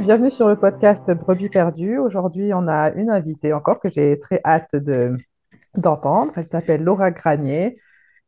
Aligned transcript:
Bienvenue 0.00 0.30
sur 0.30 0.46
le 0.46 0.56
podcast 0.56 1.10
Brebis 1.10 1.48
perdues. 1.48 1.98
Aujourd'hui, 1.98 2.52
on 2.52 2.68
a 2.68 2.92
une 2.92 3.10
invitée 3.10 3.54
encore 3.54 3.80
que 3.80 3.88
j'ai 3.88 4.18
très 4.18 4.42
hâte 4.44 4.76
de, 4.76 5.16
d'entendre. 5.74 6.32
Elle 6.36 6.44
s'appelle 6.44 6.84
Laura 6.84 7.10
Granier. 7.10 7.78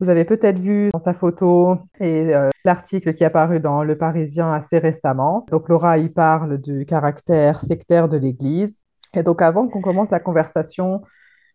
Vous 0.01 0.09
avez 0.09 0.25
peut-être 0.25 0.59
vu 0.59 0.89
dans 0.91 0.99
sa 0.99 1.13
photo 1.13 1.77
et 2.01 2.35
euh, 2.35 2.49
l'article 2.65 3.13
qui 3.13 3.23
est 3.23 3.27
apparu 3.27 3.61
dans 3.61 3.85
Le 3.85 3.99
Parisien 3.99 4.51
assez 4.51 4.79
récemment. 4.79 5.45
Donc 5.51 5.69
Laura 5.69 5.99
y 5.99 6.09
parle 6.09 6.57
du 6.59 6.87
caractère 6.87 7.61
sectaire 7.61 8.09
de 8.09 8.17
l'Église. 8.17 8.87
Et 9.15 9.23
donc 9.23 9.43
avant 9.43 9.69
qu'on 9.69 9.83
commence 9.83 10.11
la 10.11 10.21
conversation, 10.21 11.03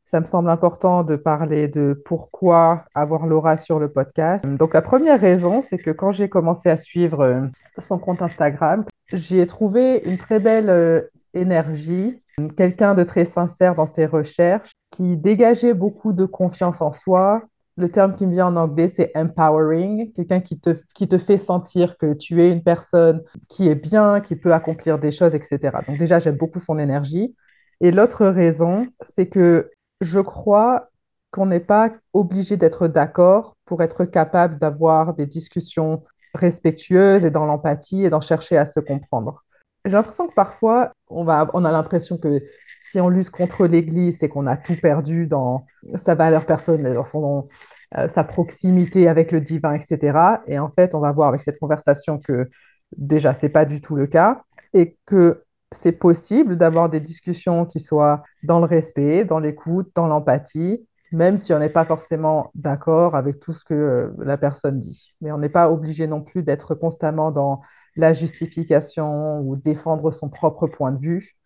ça 0.06 0.20
me 0.20 0.26
semble 0.26 0.50
important 0.50 1.04
de 1.04 1.16
parler 1.16 1.68
de 1.68 2.00
pourquoi 2.06 2.86
avoir 2.94 3.26
Laura 3.26 3.58
sur 3.58 3.80
le 3.80 3.92
podcast. 3.92 4.46
Donc 4.46 4.76
la 4.76 4.84
première 4.84 5.20
raison, 5.20 5.62
c'est 5.64 5.80
que 5.80 5.90
quand 5.90 6.12
j'ai 6.12 6.30
commencé 6.30 6.70
à 6.70 6.78
suivre 6.78 7.22
euh, 7.22 7.42
son 7.80 7.98
compte 7.98 8.22
Instagram, 8.22 8.86
j'y 9.12 9.40
ai 9.40 9.48
trouvé 9.48 10.02
une 10.06 10.18
très 10.18 10.40
belle 10.40 10.70
euh, 10.70 11.02
énergie, 11.34 12.22
quelqu'un 12.58 12.94
de 12.94 13.04
très 13.04 13.26
sincère 13.26 13.76
dans 13.76 13.86
ses 13.86 14.06
recherches, 14.06 14.72
qui 14.92 15.18
dégageait 15.18 15.74
beaucoup 15.74 16.14
de 16.14 16.26
confiance 16.26 16.82
en 16.82 16.92
soi. 16.92 17.44
Le 17.76 17.90
terme 17.90 18.16
qui 18.16 18.28
me 18.28 18.34
vient 18.34 18.48
en 18.48 18.56
anglais, 18.56 18.88
c'est 18.88 19.12
empowering, 19.16 20.14
quelqu'un 20.14 20.40
qui 20.40 20.60
te, 20.60 20.78
qui 20.94 21.08
te 21.08 21.18
fait 21.18 21.40
sentir 21.40 21.98
que 21.98 22.14
tu 22.14 22.42
es 22.44 22.52
une 22.52 22.62
personne 22.62 23.24
qui 23.50 23.68
est 23.68 23.76
bien, 23.76 24.22
qui 24.22 24.36
peut 24.36 24.54
accomplir 24.54 25.00
des 25.00 25.12
choses, 25.12 25.34
etc. 25.34 25.72
Donc 25.88 25.98
déjà, 25.98 26.20
j'aime 26.20 26.38
beaucoup 26.38 26.60
son 26.60 26.78
énergie. 26.78 27.36
Et 27.82 27.92
l'autre 27.92 28.28
raison, 28.28 28.88
c'est 29.08 29.28
que 29.28 29.72
je 30.02 30.20
crois 30.20 30.90
qu'on 31.32 31.48
n'est 31.48 31.60
pas 31.60 31.92
obligé 32.14 32.58
d'être 32.58 32.88
d'accord 32.88 33.58
pour 33.66 33.82
être 33.82 34.06
capable 34.06 34.60
d'avoir 34.60 35.16
des 35.16 35.26
discussions 35.26 36.04
respectueuses 36.34 37.26
et 37.26 37.32
dans 37.32 37.46
l'empathie 37.46 38.06
et 38.06 38.10
d'en 38.10 38.22
chercher 38.22 38.58
à 38.58 38.66
se 38.66 38.80
comprendre. 38.80 39.44
J'ai 39.86 39.92
l'impression 39.92 40.28
que 40.28 40.34
parfois, 40.34 40.94
on, 41.10 41.28
a 41.28 41.72
l'impression 41.72 42.18
que 42.18 42.42
si 42.82 43.02
on 43.02 43.10
lutte 43.10 43.30
contre 43.30 43.68
l'Église, 43.68 44.20
c'est 44.20 44.30
qu'on 44.30 44.48
a 44.48 44.56
tout 44.56 44.78
perdu 44.82 45.28
dans 45.28 45.66
sa 45.96 46.16
valeur 46.16 46.46
personnelle, 46.46 46.94
dans 46.94 47.04
son, 47.04 47.50
euh, 47.98 48.08
sa 48.08 48.24
proximité 48.24 49.10
avec 49.10 49.32
le 49.32 49.42
divin, 49.42 49.74
etc. 49.74 50.42
Et 50.48 50.58
en 50.58 50.70
fait, 50.70 50.96
on 50.96 51.00
va 51.00 51.12
voir 51.12 51.28
avec 51.28 51.42
cette 51.42 51.60
conversation 51.60 52.18
que 52.18 52.50
déjà, 52.96 53.34
ce 53.34 53.46
n'est 53.46 53.52
pas 53.52 53.66
du 53.66 53.82
tout 53.82 53.96
le 53.96 54.08
cas 54.08 54.44
et 54.74 54.98
que 55.06 55.44
c'est 55.72 55.92
possible 55.92 56.56
d'avoir 56.56 56.90
des 56.90 57.00
discussions 57.02 57.66
qui 57.66 57.80
soient 57.82 58.24
dans 58.44 58.60
le 58.60 58.66
respect, 58.66 59.26
dans 59.26 59.40
l'écoute, 59.40 59.92
dans 59.96 60.08
l'empathie, 60.08 60.86
même 61.14 61.38
si 61.38 61.54
on 61.54 61.60
n'est 61.60 61.70
pas 61.70 61.86
forcément 61.86 62.52
d'accord 62.56 63.16
avec 63.16 63.40
tout 63.40 63.54
ce 63.54 63.64
que 63.64 63.74
euh, 63.74 64.10
la 64.20 64.38
personne 64.38 64.80
dit. 64.80 65.14
Mais 65.22 65.32
on 65.32 65.38
n'est 65.38 65.50
pas 65.50 65.70
obligé 65.72 66.08
non 66.08 66.22
plus 66.22 66.44
d'être 66.44 66.76
constamment 66.76 67.32
dans 67.32 67.62
la 67.96 68.14
justification 68.14 69.40
ou 69.42 69.56
défendre 69.56 70.12
son 70.12 70.30
propre 70.30 70.68
point 70.68 70.92
de 70.92 71.00
vue. 71.00 71.38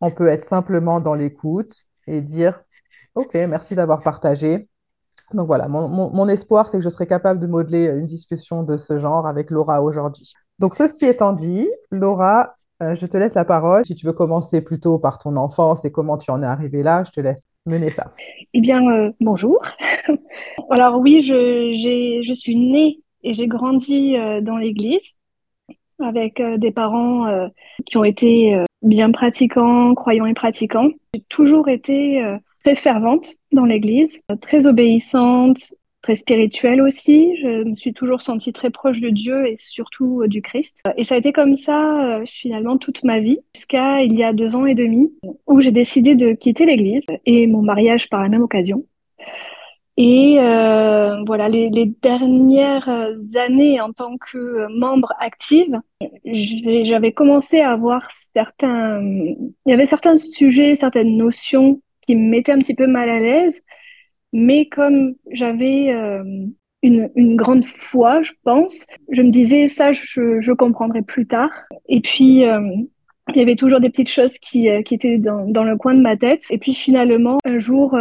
On 0.00 0.10
peut 0.10 0.26
être 0.28 0.44
simplement 0.44 1.00
dans 1.00 1.14
l'écoute 1.14 1.84
et 2.06 2.20
dire 2.20 2.60
OK, 3.14 3.34
merci 3.34 3.76
d'avoir 3.76 4.02
partagé. 4.02 4.68
Donc 5.32 5.46
voilà, 5.46 5.68
mon, 5.68 5.88
mon 5.88 6.28
espoir, 6.28 6.68
c'est 6.68 6.78
que 6.78 6.84
je 6.84 6.88
serai 6.88 7.06
capable 7.06 7.40
de 7.40 7.46
modeler 7.46 7.86
une 7.86 8.06
discussion 8.06 8.64
de 8.64 8.76
ce 8.76 8.98
genre 8.98 9.26
avec 9.26 9.50
Laura 9.50 9.80
aujourd'hui. 9.82 10.34
Donc 10.58 10.74
ceci 10.74 11.06
étant 11.06 11.32
dit, 11.32 11.68
Laura, 11.90 12.56
euh, 12.82 12.96
je 12.96 13.06
te 13.06 13.16
laisse 13.16 13.34
la 13.34 13.44
parole. 13.44 13.84
Si 13.84 13.94
tu 13.94 14.06
veux 14.06 14.12
commencer 14.12 14.60
plutôt 14.60 14.98
par 14.98 15.18
ton 15.18 15.36
enfance 15.36 15.84
et 15.84 15.92
comment 15.92 16.16
tu 16.16 16.30
en 16.30 16.42
es 16.42 16.46
arrivé 16.46 16.82
là, 16.82 17.04
je 17.04 17.12
te 17.12 17.20
laisse 17.20 17.46
mener 17.66 17.90
ça. 17.90 18.12
Eh 18.52 18.60
bien, 18.60 18.82
euh, 18.90 19.12
bonjour. 19.20 19.60
Alors 20.70 20.98
oui, 20.98 21.22
je, 21.22 22.22
je, 22.22 22.32
suis 22.34 22.56
née 22.56 23.00
et 23.22 23.32
j'ai 23.32 23.46
grandi 23.46 24.16
euh, 24.16 24.40
dans 24.40 24.56
l'église 24.56 25.14
avec 26.00 26.42
des 26.42 26.72
parents 26.72 27.48
qui 27.86 27.96
ont 27.96 28.02
été 28.02 28.60
bien 28.82 29.12
pratiquants, 29.12 29.94
croyants 29.94 30.26
et 30.26 30.34
pratiquants. 30.34 30.90
J'ai 31.14 31.20
toujours 31.28 31.68
été 31.68 32.36
très 32.64 32.74
fervente 32.74 33.36
dans 33.52 33.64
l'église, 33.64 34.20
très 34.40 34.66
obéissante, 34.66 35.72
très 36.04 36.16
spirituelle 36.16 36.82
aussi. 36.82 37.34
Je 37.40 37.64
me 37.64 37.74
suis 37.74 37.94
toujours 37.94 38.20
sentie 38.20 38.52
très 38.52 38.68
proche 38.68 39.00
de 39.00 39.08
Dieu 39.08 39.46
et 39.46 39.56
surtout 39.58 40.20
euh, 40.20 40.28
du 40.28 40.42
Christ. 40.42 40.82
Et 40.98 41.04
ça 41.04 41.14
a 41.14 41.18
été 41.18 41.32
comme 41.32 41.56
ça 41.56 42.18
euh, 42.18 42.24
finalement 42.26 42.76
toute 42.76 43.04
ma 43.04 43.20
vie 43.20 43.38
jusqu'à 43.54 44.02
il 44.02 44.14
y 44.14 44.22
a 44.22 44.34
deux 44.34 44.54
ans 44.54 44.66
et 44.66 44.74
demi 44.74 45.14
où 45.46 45.62
j'ai 45.62 45.70
décidé 45.70 46.14
de 46.14 46.32
quitter 46.32 46.66
l'Église 46.66 47.06
et 47.24 47.46
mon 47.46 47.62
mariage 47.62 48.10
par 48.10 48.22
la 48.22 48.28
même 48.28 48.42
occasion. 48.42 48.84
Et 49.96 50.36
euh, 50.40 51.22
voilà, 51.24 51.48
les, 51.48 51.70
les, 51.70 51.86
dernières 51.86 52.90
années 53.36 53.80
en 53.80 53.92
tant 53.92 54.18
que 54.18 54.66
membre 54.76 55.12
active, 55.20 55.80
j'avais 56.26 57.12
commencé 57.12 57.60
à 57.60 57.70
avoir 57.70 58.10
certains, 58.34 59.00
il 59.00 59.70
y 59.70 59.72
avait 59.72 59.86
certains 59.86 60.16
sujets, 60.16 60.74
certaines 60.74 61.16
notions 61.16 61.80
qui 62.06 62.14
me 62.16 62.28
mettaient 62.28 62.52
un 62.52 62.58
petit 62.58 62.74
peu 62.74 62.88
mal 62.88 63.08
à 63.08 63.20
l'aise 63.20 63.62
mais 64.34 64.66
comme 64.66 65.14
j'avais 65.30 65.94
euh, 65.94 66.24
une, 66.82 67.08
une, 67.14 67.36
grande 67.36 67.64
foi, 67.64 68.20
je 68.22 68.32
pense, 68.42 68.84
je 69.10 69.22
me 69.22 69.30
disais 69.30 69.68
ça, 69.68 69.92
je, 69.92 70.40
je 70.40 70.52
comprendrai 70.52 71.02
plus 71.02 71.24
tard. 71.24 71.52
Et 71.88 72.00
puis, 72.00 72.44
euh, 72.44 72.60
il 73.32 73.36
y 73.36 73.40
avait 73.40 73.54
toujours 73.54 73.78
des 73.78 73.90
petites 73.90 74.10
choses 74.10 74.38
qui, 74.38 74.68
euh, 74.68 74.82
qui 74.82 74.96
étaient 74.96 75.18
dans, 75.18 75.46
dans, 75.46 75.62
le 75.62 75.76
coin 75.76 75.94
de 75.94 76.00
ma 76.00 76.16
tête. 76.16 76.46
Et 76.50 76.58
puis 76.58 76.74
finalement, 76.74 77.38
un 77.44 77.60
jour, 77.60 77.96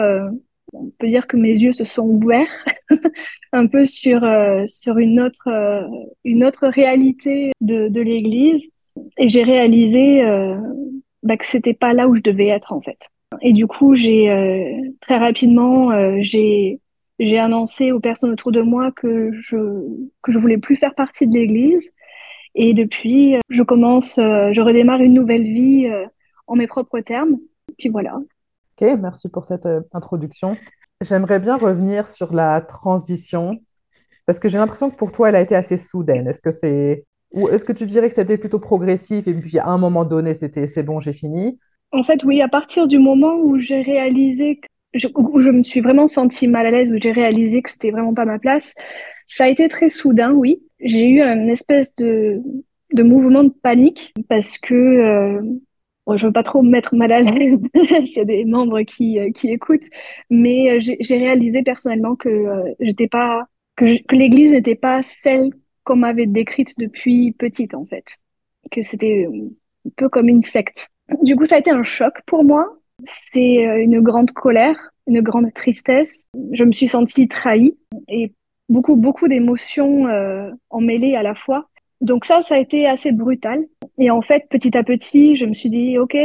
on 0.73 0.91
peut 0.97 1.07
dire 1.07 1.27
que 1.27 1.37
mes 1.37 1.49
yeux 1.49 1.71
se 1.71 1.83
sont 1.83 2.07
ouverts 2.07 2.65
un 3.53 3.67
peu 3.67 3.85
sur, 3.85 4.27
sur 4.65 4.97
une, 4.97 5.21
autre, 5.21 5.47
une 6.25 6.43
autre 6.43 6.67
réalité 6.67 7.51
de, 7.61 7.89
de 7.89 8.01
l'Église. 8.01 8.69
Et 9.19 9.29
j'ai 9.29 9.43
réalisé 9.43 10.23
bah, 11.21 11.37
que 11.37 11.45
c'était 11.45 11.75
pas 11.75 11.93
là 11.93 12.07
où 12.07 12.15
je 12.15 12.21
devais 12.21 12.47
être 12.47 12.73
en 12.73 12.81
fait. 12.81 13.11
Et 13.41 13.51
du 13.51 13.67
coup, 13.67 13.95
j'ai 13.95 14.31
euh, 14.31 14.91
très 14.99 15.17
rapidement, 15.17 15.91
euh, 15.91 16.17
j'ai 16.19 16.79
j'ai 17.19 17.37
annoncé 17.39 17.91
aux 17.91 17.99
personnes 17.99 18.31
autour 18.31 18.51
de 18.51 18.61
moi 18.61 18.91
que 18.91 19.31
je 19.31 19.57
que 20.21 20.31
je 20.31 20.39
voulais 20.39 20.57
plus 20.57 20.75
faire 20.75 20.95
partie 20.95 21.27
de 21.27 21.33
l'Église. 21.33 21.91
Et 22.55 22.73
depuis, 22.73 23.35
euh, 23.35 23.39
je 23.49 23.63
commence, 23.63 24.15
je 24.17 24.61
redémarre 24.61 25.01
une 25.01 25.13
nouvelle 25.13 25.43
vie 25.43 25.89
en 26.47 26.55
mes 26.55 26.67
propres 26.67 26.99
termes. 26.99 27.37
Puis 27.77 27.89
voilà. 27.89 28.15
Ok, 28.15 28.87
merci 28.99 29.29
pour 29.29 29.45
cette 29.45 29.67
introduction. 29.91 30.57
J'aimerais 31.01 31.39
bien 31.39 31.57
revenir 31.57 32.07
sur 32.07 32.33
la 32.33 32.61
transition 32.61 33.59
parce 34.25 34.39
que 34.39 34.49
j'ai 34.49 34.57
l'impression 34.57 34.89
que 34.89 34.95
pour 34.95 35.11
toi, 35.11 35.29
elle 35.29 35.35
a 35.35 35.41
été 35.41 35.55
assez 35.55 35.77
soudaine. 35.77 36.27
Est-ce 36.27 36.41
que 36.41 36.51
c'est 36.51 37.05
ou 37.31 37.49
est-ce 37.49 37.65
que 37.65 37.73
tu 37.73 37.85
dirais 37.87 38.09
que 38.09 38.15
c'était 38.15 38.37
plutôt 38.37 38.59
progressif 38.59 39.27
et 39.27 39.33
puis 39.33 39.57
à 39.57 39.67
un 39.67 39.77
moment 39.77 40.05
donné, 40.05 40.33
c'était 40.35 40.67
c'est 40.67 40.83
bon, 40.83 40.99
j'ai 40.99 41.13
fini? 41.13 41.59
En 41.93 42.03
fait, 42.03 42.23
oui, 42.23 42.41
à 42.41 42.47
partir 42.49 42.87
du 42.87 42.99
moment 42.99 43.35
où 43.35 43.59
j'ai 43.59 43.81
réalisé 43.81 44.57
que 44.57 44.67
je, 44.93 45.07
où 45.15 45.41
je 45.41 45.51
me 45.51 45.63
suis 45.63 45.81
vraiment 45.81 46.07
sentie 46.07 46.47
mal 46.47 46.65
à 46.65 46.71
l'aise, 46.71 46.91
où 46.91 46.97
j'ai 47.01 47.11
réalisé 47.11 47.61
que 47.61 47.71
c'était 47.71 47.91
vraiment 47.91 48.13
pas 48.13 48.25
ma 48.25 48.39
place, 48.39 48.75
ça 49.27 49.45
a 49.45 49.47
été 49.47 49.67
très 49.67 49.89
soudain, 49.89 50.31
oui. 50.33 50.63
J'ai 50.79 51.07
eu 51.07 51.21
une 51.21 51.49
espèce 51.49 51.95
de, 51.95 52.41
de 52.93 53.03
mouvement 53.03 53.43
de 53.43 53.49
panique 53.49 54.13
parce 54.29 54.57
que 54.57 54.73
euh, 54.73 55.41
bon, 56.05 56.17
je 56.17 56.27
veux 56.27 56.33
pas 56.33 56.43
trop 56.43 56.61
me 56.61 56.69
mettre 56.69 56.95
mal 56.95 57.11
à 57.11 57.21
l'aise 57.21 57.59
s'il 58.05 58.17
y 58.17 58.19
a 58.19 58.25
des 58.25 58.45
membres 58.45 58.81
qui, 58.81 59.19
euh, 59.19 59.31
qui 59.31 59.49
écoutent, 59.49 59.87
mais 60.29 60.71
euh, 60.71 60.79
j'ai 60.79 61.17
réalisé 61.17 61.63
personnellement 61.63 62.15
que 62.15 62.29
euh, 62.29 62.73
j'étais 62.79 63.07
pas 63.07 63.47
que, 63.75 64.01
que 64.03 64.15
l'Église 64.15 64.51
n'était 64.51 64.75
pas 64.75 65.01
celle 65.03 65.49
qu'on 65.83 65.95
m'avait 65.95 66.27
décrite 66.27 66.77
depuis 66.77 67.31
petite 67.33 67.73
en 67.73 67.85
fait, 67.85 68.17
que 68.71 68.81
c'était 68.81 69.27
un 69.27 69.89
peu 69.97 70.09
comme 70.09 70.29
une 70.29 70.41
secte. 70.41 70.89
Du 71.21 71.35
coup, 71.35 71.45
ça 71.45 71.55
a 71.55 71.59
été 71.59 71.71
un 71.71 71.83
choc 71.83 72.13
pour 72.25 72.43
moi. 72.43 72.77
C'est 73.05 73.67
euh, 73.67 73.81
une 73.81 73.99
grande 74.01 74.31
colère, 74.31 74.91
une 75.07 75.21
grande 75.21 75.53
tristesse. 75.53 76.27
Je 76.51 76.63
me 76.63 76.71
suis 76.71 76.87
sentie 76.87 77.27
trahie 77.27 77.77
et 78.07 78.33
beaucoup, 78.69 78.95
beaucoup 78.95 79.27
d'émotions 79.27 80.07
euh, 80.07 80.49
emmêlées 80.69 81.15
à 81.15 81.23
la 81.23 81.35
fois. 81.35 81.69
Donc 82.01 82.25
ça, 82.25 82.41
ça 82.41 82.55
a 82.55 82.59
été 82.59 82.87
assez 82.87 83.11
brutal. 83.11 83.65
Et 83.97 84.09
en 84.09 84.21
fait, 84.21 84.47
petit 84.49 84.77
à 84.77 84.83
petit, 84.83 85.35
je 85.35 85.45
me 85.45 85.53
suis 85.53 85.69
dit, 85.69 85.97
OK, 85.97 86.17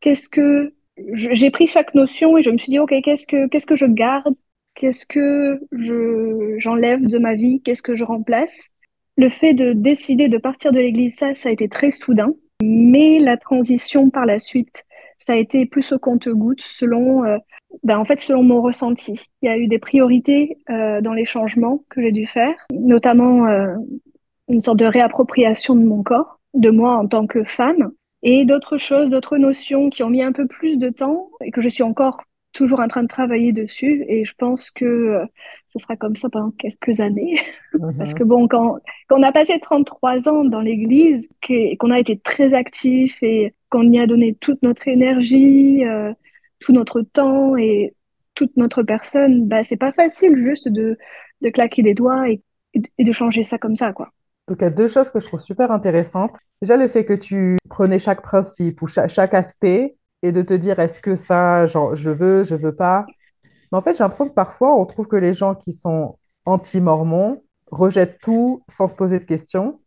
qu'est-ce 0.00 0.28
que... 0.28 0.74
J'ai 1.14 1.50
pris 1.50 1.66
chaque 1.66 1.94
notion 1.94 2.36
et 2.36 2.42
je 2.42 2.50
me 2.50 2.58
suis 2.58 2.70
dit, 2.70 2.78
OK, 2.78 2.94
qu'est-ce 3.02 3.26
que, 3.26 3.48
qu'est-ce 3.48 3.66
que 3.66 3.76
je 3.76 3.86
garde? 3.86 4.34
Qu'est-ce 4.74 5.06
que 5.06 5.60
je, 5.72 6.54
j'enlève 6.58 7.06
de 7.06 7.18
ma 7.18 7.34
vie? 7.34 7.60
Qu'est-ce 7.62 7.82
que 7.82 7.94
je 7.94 8.04
remplace? 8.04 8.68
Le 9.16 9.28
fait 9.28 9.54
de 9.54 9.72
décider 9.72 10.28
de 10.28 10.38
partir 10.38 10.72
de 10.72 10.80
l'église, 10.80 11.16
ça, 11.16 11.34
ça 11.34 11.48
a 11.48 11.52
été 11.52 11.68
très 11.68 11.90
soudain. 11.90 12.34
Mais 12.64 13.18
la 13.18 13.36
transition 13.36 14.08
par 14.08 14.24
la 14.24 14.38
suite, 14.38 14.84
ça 15.18 15.32
a 15.32 15.36
été 15.36 15.66
plus 15.66 15.92
au 15.92 15.98
compte-goutte 15.98 16.60
selon, 16.60 17.24
euh, 17.24 17.38
ben 17.82 17.98
en 17.98 18.04
fait, 18.04 18.20
selon 18.20 18.42
mon 18.42 18.62
ressenti. 18.62 19.26
Il 19.42 19.46
y 19.46 19.52
a 19.52 19.58
eu 19.58 19.66
des 19.66 19.78
priorités 19.78 20.58
euh, 20.70 21.00
dans 21.00 21.12
les 21.12 21.24
changements 21.24 21.84
que 21.90 22.00
j'ai 22.00 22.12
dû 22.12 22.26
faire, 22.26 22.54
notamment 22.72 23.46
euh, 23.46 23.74
une 24.48 24.60
sorte 24.60 24.78
de 24.78 24.86
réappropriation 24.86 25.74
de 25.74 25.84
mon 25.84 26.02
corps, 26.02 26.40
de 26.54 26.70
moi 26.70 26.96
en 26.96 27.08
tant 27.08 27.26
que 27.26 27.42
femme, 27.42 27.90
et 28.22 28.44
d'autres 28.44 28.76
choses, 28.76 29.10
d'autres 29.10 29.38
notions 29.38 29.90
qui 29.90 30.04
ont 30.04 30.10
mis 30.10 30.22
un 30.22 30.32
peu 30.32 30.46
plus 30.46 30.78
de 30.78 30.90
temps 30.90 31.30
et 31.44 31.50
que 31.50 31.60
je 31.60 31.68
suis 31.68 31.82
encore 31.82 32.22
toujours 32.52 32.80
en 32.80 32.88
train 32.88 33.02
de 33.02 33.08
travailler 33.08 33.52
dessus 33.52 34.04
et 34.06 34.24
je 34.24 34.34
pense 34.36 34.70
que 34.70 35.24
ce 35.72 35.78
sera 35.78 35.96
comme 35.96 36.16
ça 36.16 36.28
pendant 36.28 36.50
quelques 36.50 37.00
années. 37.00 37.34
Parce 37.98 38.14
que 38.14 38.22
Mhm. 38.22 38.28
bon, 38.28 38.48
quand, 38.48 38.78
quand 39.08 39.18
on 39.18 39.22
a 39.22 39.32
passé 39.32 39.58
33 39.60 40.28
ans 40.28 40.44
dans 40.44 40.60
l'Église, 40.60 41.28
que- 41.40 41.76
qu'on 41.76 41.90
a 41.90 41.98
été 42.00 42.18
très 42.18 42.54
actif 42.54 43.22
et 43.22 43.54
qu'on 43.70 43.90
y 43.90 43.98
a 43.98 44.06
donné 44.06 44.34
toute 44.34 44.62
notre 44.62 44.88
énergie, 44.88 45.84
euh, 45.84 46.12
tout 46.60 46.72
notre 46.72 47.02
temps 47.02 47.56
et 47.56 47.94
toute 48.34 48.56
notre 48.56 48.82
personne, 48.82 49.46
bah, 49.46 49.62
c'est 49.62 49.76
pas 49.76 49.92
facile 49.92 50.36
juste 50.36 50.68
de, 50.68 50.96
de 51.40 51.48
claquer 51.50 51.82
des 51.82 51.94
doigts 51.94 52.28
et, 52.28 52.42
et 52.98 53.04
de 53.04 53.12
changer 53.12 53.44
ça 53.44 53.58
comme 53.58 53.76
ça, 53.76 53.92
quoi. 53.92 54.10
Donc, 54.48 54.58
il 54.60 54.64
y 54.64 54.66
a 54.66 54.70
deux 54.70 54.88
choses 54.88 55.10
que 55.10 55.20
je 55.20 55.26
trouve 55.26 55.40
super 55.40 55.70
intéressantes. 55.70 56.36
Déjà, 56.60 56.76
le 56.76 56.88
fait 56.88 57.04
que 57.04 57.12
tu 57.14 57.56
prenais 57.68 57.98
chaque 57.98 58.22
principe 58.22 58.82
ou 58.82 58.86
cha- 58.86 59.08
chaque, 59.08 59.34
aspect 59.34 59.94
et 60.22 60.32
de 60.32 60.42
te 60.42 60.54
dire 60.54 60.78
est-ce 60.78 61.00
que 61.00 61.14
ça, 61.14 61.66
genre, 61.66 61.94
je 61.96 62.10
veux, 62.10 62.44
je 62.44 62.54
veux 62.56 62.74
pas? 62.74 63.06
Mais 63.72 63.78
en 63.78 63.82
fait, 63.82 63.94
j'ai 63.94 64.04
l'impression 64.04 64.28
que 64.28 64.34
parfois, 64.34 64.78
on 64.78 64.84
trouve 64.84 65.08
que 65.08 65.16
les 65.16 65.32
gens 65.32 65.54
qui 65.54 65.72
sont 65.72 66.18
anti-mormons 66.44 67.42
rejettent 67.70 68.18
tout 68.20 68.62
sans 68.68 68.86
se 68.86 68.94
poser 68.94 69.18
de 69.18 69.24
questions. 69.24 69.80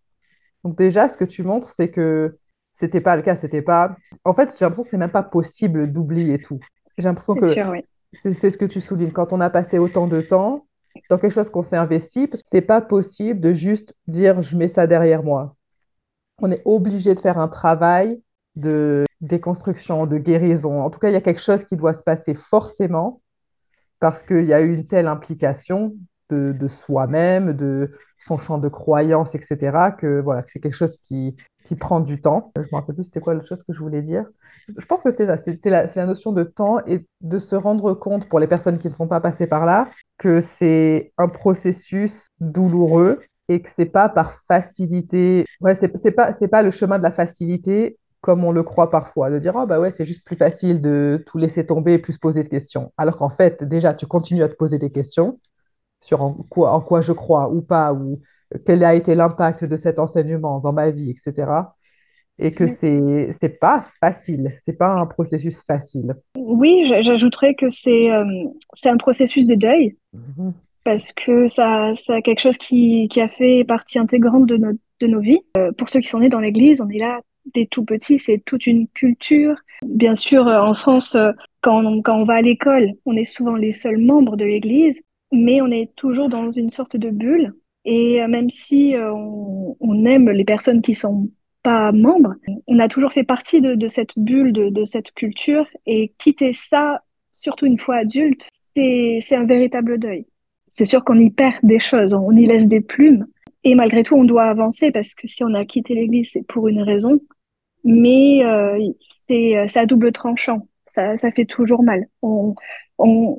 Donc, 0.64 0.76
déjà, 0.76 1.08
ce 1.08 1.16
que 1.16 1.24
tu 1.24 1.44
montres, 1.44 1.70
c'est 1.70 1.92
que 1.92 2.38
c'était 2.80 3.02
pas 3.02 3.16
le 3.16 3.22
cas. 3.22 3.36
C'était 3.36 3.62
pas. 3.62 3.96
En 4.24 4.34
fait, 4.34 4.50
j'ai 4.58 4.66
l'impression 4.66 4.84
que 4.84 4.90
c'est 4.90 4.98
même 4.98 5.12
pas 5.12 5.24
possible 5.24 5.92
d'oublier 5.92 6.40
tout. 6.40 6.60
J'ai 6.98 7.06
l'impression 7.06 7.36
que 7.36 7.48
sûr, 7.48 7.70
oui. 7.70 7.86
c'est 8.14 8.50
ce 8.50 8.58
que 8.58 8.66
tu 8.66 8.82
soulignes. 8.82 9.12
Quand 9.12 9.34
on 9.34 9.40
a 9.40 9.50
passé 9.50 9.78
autant 9.78 10.08
de 10.08 10.22
temps 10.22 10.66
dans 11.10 11.18
quelque 11.18 11.34
chose 11.34 11.50
qu'on 11.50 11.64
s'est 11.64 11.76
investi, 11.76 12.30
c'est 12.46 12.62
pas 12.62 12.82
possible 12.82 13.40
de 13.40 13.54
juste 13.54 13.94
dire 14.08 14.42
je 14.42 14.58
mets 14.58 14.70
ça 14.70 14.88
derrière 14.88 15.24
moi. 15.24 15.56
On 16.42 16.52
est 16.52 16.62
obligé 16.66 17.14
de 17.14 17.20
faire 17.20 17.38
un 17.38 17.50
travail 17.50 18.22
de 18.56 19.04
déconstruction, 19.22 20.06
de 20.06 20.18
guérison. 20.18 20.82
En 20.82 20.90
tout 20.90 21.00
cas, 21.00 21.10
il 21.10 21.14
y 21.14 21.18
a 21.18 21.22
quelque 21.22 21.42
chose 21.42 21.66
qui 21.66 21.76
doit 21.76 21.94
se 21.94 22.04
passer 22.04 22.34
forcément 22.34 23.22
parce 24.00 24.24
qu'il 24.24 24.46
y 24.46 24.54
a 24.54 24.62
eu 24.62 24.74
une 24.74 24.88
telle 24.88 25.08
implication 25.08 25.96
de, 26.30 26.68
soi-même, 26.68 27.54
de 27.54 27.92
son 28.18 28.38
champ 28.38 28.58
de 28.58 28.68
croyance, 28.68 29.36
etc., 29.36 29.92
que 29.98 30.20
voilà, 30.22 30.44
c'est 30.48 30.60
quelque 30.60 30.74
chose 30.74 30.98
qui, 30.98 31.36
qui 31.64 31.76
prend 31.76 32.00
du 32.00 32.20
temps. 32.20 32.52
Je 32.56 32.62
me 32.62 32.76
rappelle 32.80 32.96
plus 32.96 33.06
c'était 33.06 33.20
quoi 33.20 33.34
l'autre 33.34 33.48
chose 33.48 33.64
que 33.64 33.74
je 33.74 33.80
voulais 33.80 34.02
dire. 34.02 34.26
Je 34.76 34.86
pense 34.86 35.02
que 35.04 35.12
c'était 35.12 35.28
ça, 35.28 35.38
c'était 35.38 35.70
la, 35.70 35.88
c'est 35.88 36.00
la 36.00 36.08
notion 36.08 36.32
de 36.32 36.44
temps 36.44 36.80
et 36.88 37.06
de 37.22 37.38
se 37.38 37.56
rendre 37.56 37.94
compte 37.94 38.28
pour 38.28 38.40
les 38.40 38.48
personnes 38.48 38.80
qui 38.80 38.88
ne 38.88 38.94
sont 38.94 39.08
pas 39.08 39.22
passées 39.22 39.48
par 39.48 39.66
là 39.66 39.90
que 40.18 40.42
c'est 40.42 41.14
un 41.18 41.28
processus 41.28 42.30
douloureux 42.40 43.22
et 43.48 43.62
que 43.62 43.70
c'est 43.70 43.86
pas 43.86 44.10
par 44.10 44.42
facilité. 44.48 45.46
Ouais, 45.62 45.76
c'est 45.76 45.96
c'est 45.98 46.12
pas, 46.12 46.34
c'est 46.34 46.48
pas 46.48 46.64
le 46.64 46.72
chemin 46.72 46.98
de 46.98 47.04
la 47.04 47.12
facilité 47.12 47.98
comme 48.25 48.44
on 48.44 48.51
le 48.51 48.63
croit 48.63 48.89
parfois, 48.89 49.30
de 49.30 49.38
dire, 49.38 49.54
oh 49.56 49.68
bah 49.68 49.80
ouais, 49.80 49.92
c'est 49.92 50.04
juste 50.04 50.25
plus 50.25 50.36
facile 50.36 50.81
de 50.81 51.24
tout 51.27 51.38
laisser 51.38 51.63
tomber 51.63 51.94
et 51.94 52.00
plus 52.00 52.13
se 52.13 52.19
poser 52.19 52.42
de 52.42 52.48
questions. 52.48 52.92
Alors 52.98 53.18
qu'en 53.18 53.30
fait, 53.30 53.63
déjà, 53.63 53.94
tu 53.94 54.07
continues 54.07 54.42
à 54.42 54.50
te 54.50 54.56
poser 54.56 54.80
des 54.80 54.92
questions 54.92 55.39
sur 56.01 56.24
en 56.24 56.33
quoi, 56.33 56.72
en 56.72 56.81
quoi 56.81 57.01
je 57.01 57.12
crois 57.13 57.51
ou 57.51 57.62
pas, 57.62 57.94
ou 57.94 58.19
quel 58.66 58.83
a 58.83 58.95
été 58.95 59.13
l'impact 59.13 59.63
de 59.63 59.77
cet 59.77 60.00
enseignement 60.00 60.60
dans 60.60 60.74
ma 60.74 60.89
vie, 60.89 61.12
etc. 61.12 61.51
Et 62.39 62.51
que 62.51 62.68
c'est, 62.68 63.30
c'est 63.39 63.60
pas 63.60 63.86
facile, 64.00 64.51
c'est 64.63 64.74
pas 64.74 64.89
un 64.89 65.06
processus 65.06 65.62
facile. 65.62 66.16
Oui, 66.36 66.92
j'ajouterais 67.01 67.54
que 67.54 67.69
c'est 67.69 68.12
euh, 68.12 68.25
c'est 68.74 68.89
un 68.89 68.98
processus 68.98 69.45
de 69.45 69.54
deuil 69.54 69.98
Mhm. 70.13 70.54
parce 70.83 71.12
que 71.13 71.45
ça, 71.45 71.92
ça 71.94 72.16
a 72.16 72.22
quelque 72.24 72.42
chose 72.42 72.57
qui, 72.57 73.07
qui 73.07 73.22
a 73.22 73.30
fait 73.30 73.63
partie 73.66 74.00
intégrante 74.00 74.48
de, 74.48 74.57
notre, 74.57 74.80
de 75.00 75.06
nos 75.06 75.19
vies. 75.19 75.42
Euh, 75.57 75.72
pour 75.74 75.89
ceux 75.89 76.00
qui 76.00 76.07
sont 76.07 76.19
nés 76.22 76.30
dans 76.30 76.39
l'Église, 76.39 76.81
on 76.81 76.89
est 76.89 76.98
là 76.98 77.19
dès 77.54 77.66
tout 77.66 77.84
petit, 77.86 78.20
c'est 78.20 78.42
toute 78.46 78.68
une 78.68 78.88
culture. 78.90 79.56
Bien 79.84 80.16
sûr, 80.16 80.48
euh, 80.48 80.60
en 80.60 80.74
France, 80.74 81.16
euh, 81.16 81.32
quand 81.62 81.84
on, 81.84 82.26
va 82.26 82.36
à 82.36 82.42
l'école, 82.42 82.94
on 83.06 83.16
est 83.16 83.24
souvent 83.24 83.56
les 83.56 83.72
seuls 83.72 83.98
membres 83.98 84.36
de 84.36 84.46
l'Église, 84.46 85.02
mais 85.32 85.62
on 85.62 85.72
est 85.72 85.94
toujours 85.96 86.30
dans 86.30 86.52
une 86.52 86.70
sorte 86.70 86.98
de 86.98 87.10
bulle. 87.10 87.54
Et 87.86 88.22
euh, 88.22 88.28
même 88.28 88.50
si 88.50 88.96
on, 88.98 90.06
aime 90.06 90.30
les 90.30 90.46
personnes 90.46 90.82
qui 90.82 90.94
sont 90.94 91.30
pas 91.64 91.92
membres, 91.92 92.36
on 92.68 92.80
a 92.80 92.88
toujours 92.88 93.12
fait 93.12 93.24
partie 93.24 93.60
de, 93.60 93.88
cette 93.88 94.18
bulle, 94.18 94.54
de, 94.54 94.86
cette 94.86 95.12
culture, 95.14 95.68
et 95.86 96.14
quitter 96.20 96.54
ça, 96.54 97.02
surtout 97.32 97.66
une 97.66 97.80
fois 97.80 97.98
adulte, 97.98 98.48
c'est 98.52 99.36
un 99.36 99.46
véritable 99.46 99.98
deuil. 99.98 100.28
C'est 100.70 100.86
sûr 100.86 101.04
qu'on 101.04 101.20
y 101.20 101.32
perd 101.32 101.56
des 101.64 101.80
choses, 101.80 102.14
on 102.14 102.32
y 102.32 102.46
laisse 102.46 102.68
des 102.68 102.82
plumes. 102.82 103.26
Et 103.64 103.74
malgré 103.74 104.04
tout, 104.04 104.16
on 104.16 104.26
doit 104.26 104.44
avancer 104.44 104.92
parce 104.92 105.16
que 105.16 105.26
si 105.26 105.44
on 105.44 105.56
a 105.56 105.66
quitté 105.66 105.96
l'Église, 105.96 106.30
c'est 106.34 106.46
pour 106.46 106.68
une 106.68 106.82
raison. 106.82 107.20
Mais 107.86 108.44
euh, 108.44 108.78
c'est 109.00 109.66
c'est 109.68 109.80
à 109.80 109.86
double 109.86 110.12
tranchant. 110.12 110.68
Ça, 110.88 111.18
ça 111.18 111.32
fait 111.32 111.46
toujours 111.46 111.84
mal. 111.84 112.08
On, 112.22 112.56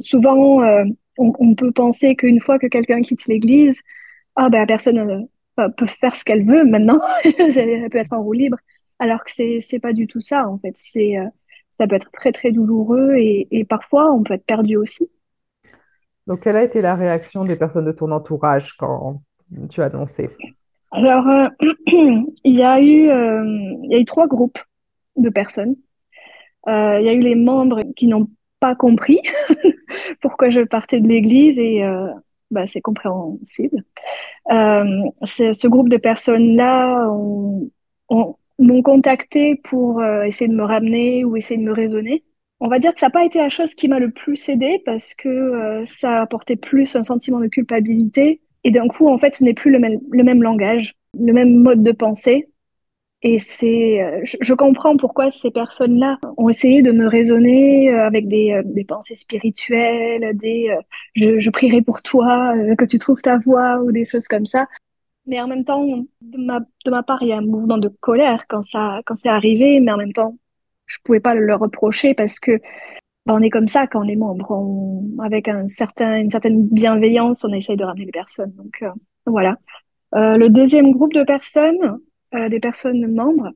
souvent, 0.01 0.63
euh, 0.63 0.85
on, 1.19 1.55
peut 1.55 1.73
penser 1.73 2.15
qu'une 2.17 2.41
fois 2.41 2.59
que 2.59 2.67
quelqu'un 2.67 3.03
quitte 3.03 3.27
l'Église, 3.27 3.83
ah 4.37 4.51
ben 4.51 4.59
la 4.61 4.67
personne 4.67 5.29
euh, 5.59 5.69
peut 5.77 5.87
faire 5.87 6.15
ce 6.15 6.25
qu'elle 6.25 6.47
veut 6.47 6.65
maintenant. 6.65 7.01
Elle 7.25 7.91
peut 7.91 7.99
être 7.99 8.13
en 8.13 8.23
roue 8.23 8.33
libre. 8.33 8.59
Alors 8.99 9.25
que 9.25 9.31
c'est 9.31 9.59
c'est 9.61 9.79
pas 9.79 9.93
du 9.93 10.07
tout 10.07 10.21
ça 10.21 10.49
en 10.49 10.59
fait. 10.59 10.73
C'est 10.75 11.19
euh, 11.19 11.27
ça 11.71 11.87
peut 11.87 11.97
être 11.97 12.11
très 12.13 12.33
très 12.33 12.53
douloureux 12.53 13.17
et 13.17 13.67
parfois 13.69 14.13
on 14.13 14.23
peut 14.23 14.35
être 14.35 14.47
perdu 14.47 14.77
aussi. 14.77 15.11
Donc, 16.27 16.41
quelle 16.41 16.57
a 16.57 16.65
été 16.65 16.81
la 16.81 16.97
réaction 16.97 17.45
des 17.45 17.57
personnes 17.57 17.85
de 17.85 17.93
ton 17.93 18.11
entourage 18.11 18.77
quand 18.77 19.23
tu 19.71 19.81
as 19.81 19.87
annoncé? 19.87 20.29
Alors, 20.97 21.27
euh, 21.29 21.49
il 22.45 22.57
y 22.57 22.63
a 22.63 22.81
eu, 22.81 23.09
euh, 23.11 23.45
il 23.85 23.91
y 23.93 23.95
a 23.95 23.99
eu 23.99 24.05
trois 24.05 24.27
groupes 24.27 24.59
de 25.17 25.29
personnes. 25.31 25.77
Euh, 26.69 27.01
il 27.01 27.07
y 27.07 27.09
a 27.11 27.15
eu 27.15 27.21
les 27.21 27.35
membres 27.37 27.81
qui 27.97 28.09
n'ont 28.09 28.29
pas 28.61 28.75
compris 28.77 29.21
pourquoi 30.23 30.51
je 30.51 30.63
partais 30.63 31.01
de 31.01 31.09
l'église 31.09 31.59
et 31.59 31.83
bah, 32.51 32.67
c'est 32.67 32.81
compréhensible. 32.83 33.85
Ce 35.25 35.67
groupe 35.69 35.89
de 35.89 35.97
personnes-là 35.97 37.09
ont- 37.11 37.71
ont- 38.09 38.37
m'ont 38.59 38.83
contacté 38.83 39.57
pour 39.57 40.03
essayer 40.05 40.49
de 40.49 40.55
me 40.57 40.65
ramener 40.65 41.25
ou 41.25 41.37
essayer 41.37 41.59
de 41.59 41.65
me 41.67 41.73
raisonner. 41.73 42.25
On 42.61 42.69
va 42.69 42.79
dire 42.79 42.95
que 42.95 43.01
ça 43.01 43.07
n'a 43.07 43.11
pas 43.11 43.25
été 43.25 43.39
la 43.39 43.51
chose 43.51 43.75
qui 43.75 43.89
m'a 43.89 43.99
le 44.01 44.11
plus 44.11 44.49
aidée 44.49 44.83
parce 44.87 45.15
que 45.15 45.83
ça 45.85 46.23
apportait 46.23 46.57
plus 46.57 46.97
un 46.97 47.03
sentiment 47.03 47.41
de 47.41 47.49
culpabilité. 47.49 48.41
Et 48.67 48.73
d'un 48.73 48.89
coup, 48.89 49.09
en 49.09 49.17
fait, 49.17 49.33
ce 49.37 49.45
n'est 49.45 49.55
plus 49.55 49.71
le 49.71 49.79
même, 49.79 50.01
le 50.11 50.25
même 50.25 50.43
langage, 50.43 50.95
le 51.17 51.33
même 51.33 51.55
mode 51.55 51.85
de 51.85 51.93
pensée. 51.93 52.49
Et 53.23 53.39
c'est, 53.39 54.03
euh, 54.03 54.21
je, 54.25 54.55
comprends 54.55 54.97
pourquoi 54.97 55.31
ces 55.31 55.53
personnes-là 55.53 56.19
ont 56.37 56.49
essayé 56.49 56.83
de 56.83 56.91
me 56.91 57.07
raisonner 57.07 57.95
euh, 57.95 58.05
avec 58.05 58.27
des, 58.27 58.51
euh, 58.51 58.63
des 58.65 58.83
pensées 58.85 59.15
spirituelles, 59.15 60.37
des 60.37 60.77
je, 61.15 61.51
prierai 61.51 61.81
pour 61.81 62.03
toi, 62.03 62.55
que 62.77 62.85
tu 62.85 62.99
trouves 62.99 63.23
ta 63.23 63.39
voie 63.39 63.79
ou 63.79 63.93
des 63.93 64.05
choses 64.05 64.27
comme 64.27 64.47
ça. 64.47 64.67
Mais 65.27 65.41
en 65.41 65.47
même 65.47 65.65
temps, 65.65 65.87
de 66.21 66.39
ma, 66.39 66.59
de 66.59 66.91
ma 66.91 67.05
part, 67.05 67.23
il 67.23 67.29
y 67.29 67.33
a 67.33 67.37
un 67.37 67.43
mouvement 67.43 67.79
de 67.79 67.89
colère 68.01 68.47
quand 68.49 68.63
ça, 68.63 69.01
quand 69.07 69.15
c'est 69.15 69.29
arrivé, 69.29 69.79
mais 69.79 69.93
en 69.93 69.97
même 69.97 70.13
temps, 70.13 70.37
je 70.87 70.99
pouvais 71.05 71.21
pas 71.21 71.37
le 71.37 71.55
reprocher 71.55 72.15
parce 72.15 72.41
que 72.41 72.61
bah, 73.27 73.35
on 73.35 73.43
est 73.43 73.51
comme 73.51 73.69
ça 73.69 73.87
quand 73.87 74.05
on 74.05 74.09
est 74.09 74.17
membre. 74.17 74.51
On, 74.51 75.19
avec 75.21 75.49
un 75.49 75.67
certain, 75.67 76.19
une 76.19 76.31
certaine 76.31 76.67
bienveillance, 76.69 77.45
on 77.45 77.53
essaye 77.53 77.77
de 77.77 77.85
ramener 77.85 78.07
les 78.07 78.13
personnes. 78.13 78.53
Donc 78.57 78.83
euh, 78.83 78.91
voilà. 79.27 79.57
Euh, 80.15 80.37
le 80.37 80.49
deuxième 80.49 80.93
groupe 80.93 81.13
de 81.13 81.25
personnes, 81.25 81.99
euh, 82.35 82.49
des 82.49 82.61
personnes 82.61 83.13
membres, 83.13 83.51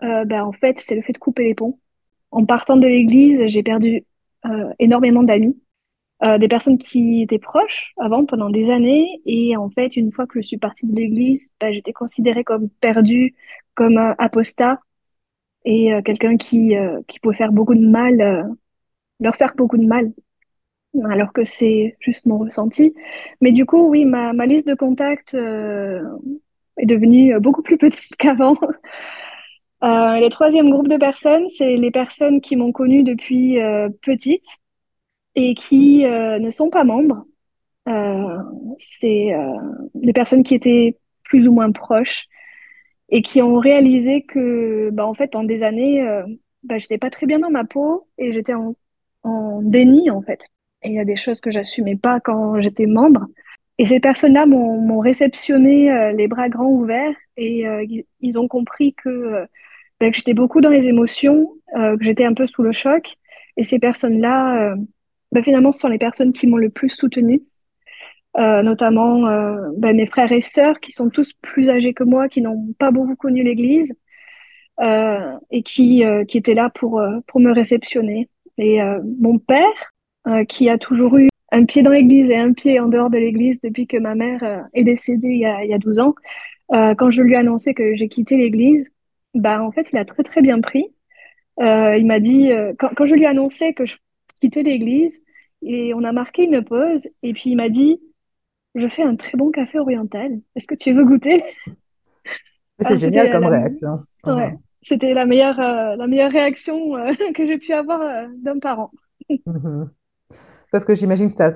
ben, 0.00 0.42
en 0.42 0.52
fait, 0.52 0.78
c'est 0.78 0.94
le 0.94 1.00
fait 1.00 1.14
de 1.14 1.18
couper 1.18 1.44
les 1.44 1.54
ponts. 1.54 1.78
En 2.30 2.44
partant 2.44 2.76
de 2.76 2.86
l'église, 2.86 3.42
j'ai 3.46 3.62
perdu 3.62 4.04
euh, 4.44 4.70
énormément 4.78 5.22
d'amis, 5.22 5.58
euh, 6.22 6.36
des 6.36 6.48
personnes 6.48 6.76
qui 6.76 7.22
étaient 7.22 7.38
proches 7.38 7.94
avant 7.96 8.26
pendant 8.26 8.50
des 8.50 8.68
années. 8.70 9.06
Et 9.24 9.56
en 9.56 9.70
fait, 9.70 9.96
une 9.96 10.12
fois 10.12 10.26
que 10.26 10.38
je 10.42 10.46
suis 10.46 10.58
partie 10.58 10.86
de 10.86 10.94
l'église, 10.94 11.50
ben, 11.58 11.72
j'étais 11.72 11.94
considérée 11.94 12.44
comme 12.44 12.68
perdue, 12.68 13.34
comme 13.74 13.96
apostat 14.18 14.80
et 15.64 15.90
quelqu'un 16.04 16.36
qui, 16.36 16.74
qui 17.08 17.18
pouvait 17.18 17.36
faire 17.36 17.52
beaucoup 17.52 17.74
de 17.74 17.86
mal, 17.86 18.54
leur 19.20 19.36
faire 19.36 19.54
beaucoup 19.56 19.78
de 19.78 19.86
mal, 19.86 20.12
alors 21.04 21.32
que 21.32 21.44
c'est 21.44 21.96
juste 22.00 22.26
mon 22.26 22.38
ressenti. 22.38 22.94
Mais 23.40 23.52
du 23.52 23.66
coup, 23.66 23.88
oui, 23.88 24.04
ma, 24.04 24.32
ma 24.32 24.46
liste 24.46 24.66
de 24.68 24.74
contacts 24.74 25.34
euh, 25.34 26.02
est 26.78 26.86
devenue 26.86 27.34
euh, 27.34 27.40
beaucoup 27.40 27.62
plus 27.62 27.78
petite 27.78 28.16
qu'avant. 28.18 28.56
Euh, 29.84 30.20
le 30.20 30.28
troisième 30.28 30.70
groupe 30.70 30.88
de 30.88 30.96
personnes, 30.96 31.46
c'est 31.48 31.76
les 31.76 31.90
personnes 31.90 32.40
qui 32.40 32.56
m'ont 32.56 32.72
connue 32.72 33.02
depuis 33.02 33.60
euh, 33.60 33.88
petite 34.02 34.46
et 35.34 35.54
qui 35.54 36.04
ne 36.04 36.50
sont 36.50 36.70
pas 36.70 36.84
membres. 36.84 37.26
C'est 38.78 39.32
des 39.94 40.12
personnes 40.14 40.42
qui 40.42 40.54
étaient 40.54 40.98
plus 41.24 41.46
ou 41.46 41.52
moins 41.52 41.70
proches 41.72 42.26
et 43.10 43.20
qui 43.20 43.42
ont 43.42 43.58
réalisé 43.58 44.22
que, 44.22 44.88
bah, 44.94 45.06
en 45.06 45.12
fait, 45.12 45.28
pendant 45.28 45.44
des 45.44 45.62
années, 45.62 46.02
bah, 46.62 46.78
j'étais 46.78 46.96
pas 46.96 47.10
très 47.10 47.26
bien 47.26 47.38
dans 47.38 47.50
ma 47.50 47.64
peau 47.64 48.08
et 48.16 48.32
j'étais 48.32 48.54
en, 48.54 48.74
en 49.26 49.60
déni, 49.62 50.10
en 50.10 50.22
fait. 50.22 50.46
Et 50.82 50.90
il 50.90 50.94
y 50.94 51.00
a 51.00 51.04
des 51.04 51.16
choses 51.16 51.40
que 51.40 51.50
j'assumais 51.50 51.96
pas 51.96 52.20
quand 52.20 52.60
j'étais 52.60 52.86
membre. 52.86 53.26
Et 53.78 53.86
ces 53.86 54.00
personnes-là 54.00 54.46
m'ont 54.46 55.00
réceptionné 55.00 55.92
euh, 55.92 56.12
les 56.12 56.28
bras 56.28 56.48
grands 56.48 56.70
ouverts 56.70 57.14
et 57.36 57.66
euh, 57.66 57.84
ils, 58.20 58.38
ont 58.38 58.48
compris 58.48 58.94
que, 58.94 59.08
euh, 59.08 59.46
bah, 60.00 60.10
que 60.10 60.16
j'étais 60.16 60.32
beaucoup 60.32 60.60
dans 60.60 60.70
les 60.70 60.88
émotions, 60.88 61.52
que 61.74 62.02
j'étais 62.02 62.24
un 62.24 62.32
peu 62.32 62.46
sous 62.46 62.62
le 62.62 62.72
choc. 62.72 63.16
Et 63.56 63.64
ces 63.64 63.78
personnes-là 63.78 64.76
ben, 65.32 65.42
finalement, 65.44 65.72
ce 65.72 65.80
sont 65.80 65.88
les 65.88 65.98
personnes 65.98 66.32
qui 66.32 66.46
m'ont 66.46 66.56
le 66.56 66.70
plus 66.70 66.90
soutenue, 66.90 67.42
notamment 68.36 69.22
ben, 69.76 69.96
mes 69.96 70.06
frères 70.06 70.32
et 70.32 70.40
sœurs 70.40 70.80
qui 70.80 70.92
sont 70.92 71.10
tous 71.10 71.32
plus 71.34 71.68
âgés 71.68 71.92
que 71.92 72.04
moi, 72.04 72.28
qui 72.28 72.40
n'ont 72.40 72.72
pas 72.78 72.90
beaucoup 72.92 73.16
connu 73.16 73.42
l'Église 73.42 73.94
et 74.80 75.62
qui, 75.64 76.02
étaient 76.02 76.54
là 76.54 76.70
pour 76.70 77.00
me 77.00 77.52
réceptionner. 77.52 78.30
Et 78.58 78.80
mon 79.20 79.38
père, 79.38 80.44
qui 80.48 80.68
a 80.68 80.78
toujours 80.78 81.16
eu 81.18 81.28
un 81.52 81.64
pied 81.64 81.82
dans 81.82 81.90
l'Église 81.90 82.30
et 82.30 82.36
un 82.36 82.52
pied 82.52 82.80
en 82.80 82.88
dehors 82.88 83.10
de 83.10 83.18
l'Église 83.18 83.60
depuis 83.60 83.86
que 83.86 83.96
ma 83.96 84.14
mère 84.14 84.64
est 84.74 84.82
décédée 84.82 85.28
il 85.28 85.38
y 85.38 85.46
a, 85.46 85.64
il 85.64 85.70
y 85.70 85.74
a 85.74 85.78
12 85.78 85.98
ans, 86.00 86.14
quand 86.70 87.10
je 87.10 87.22
lui 87.22 87.34
ai 87.34 87.36
annoncé 87.36 87.74
que 87.74 87.94
j'ai 87.94 88.08
quitté 88.08 88.36
l'Église, 88.36 88.90
bah, 89.34 89.62
en 89.62 89.70
fait, 89.70 89.90
il 89.92 89.98
a 89.98 90.04
très 90.04 90.22
très 90.22 90.42
bien 90.42 90.60
pris. 90.60 90.86
il 91.60 92.06
m'a 92.06 92.20
dit, 92.20 92.50
quand, 92.78 92.90
quand 92.96 93.06
je 93.06 93.14
lui 93.14 93.24
ai 93.24 93.26
annoncé 93.26 93.74
que 93.74 93.86
je 93.86 93.96
quittais 94.40 94.62
l'Église, 94.62 95.20
et 95.62 95.94
on 95.94 96.04
a 96.04 96.12
marqué 96.12 96.44
une 96.44 96.62
pause, 96.62 97.08
et 97.22 97.32
puis 97.32 97.50
il 97.50 97.56
m'a 97.56 97.68
dit, 97.68 98.00
je 98.74 98.88
fais 98.88 99.02
un 99.02 99.16
très 99.16 99.36
bon 99.38 99.50
café 99.50 99.78
oriental. 99.78 100.38
Est-ce 100.54 100.66
que 100.66 100.74
tu 100.74 100.92
veux 100.92 101.04
goûter? 101.04 101.42
C'est 102.80 102.98
génial 102.98 103.32
comme 103.32 103.46
réaction. 103.46 104.04
Ouais, 104.24 104.54
c'était 104.82 105.14
la 105.14 105.26
meilleure, 105.26 105.58
euh, 105.58 105.96
la 105.96 106.06
meilleure 106.06 106.30
réaction 106.30 106.96
euh, 106.96 107.10
que 107.34 107.46
j'ai 107.46 107.58
pu 107.58 107.72
avoir 107.72 108.00
euh, 108.00 108.26
d'un 108.38 108.58
parent. 108.58 108.90
Mhm. 109.28 109.90
Parce 110.70 110.84
que 110.84 110.94
j'imagine 110.94 111.28
que 111.28 111.34
ça, 111.34 111.52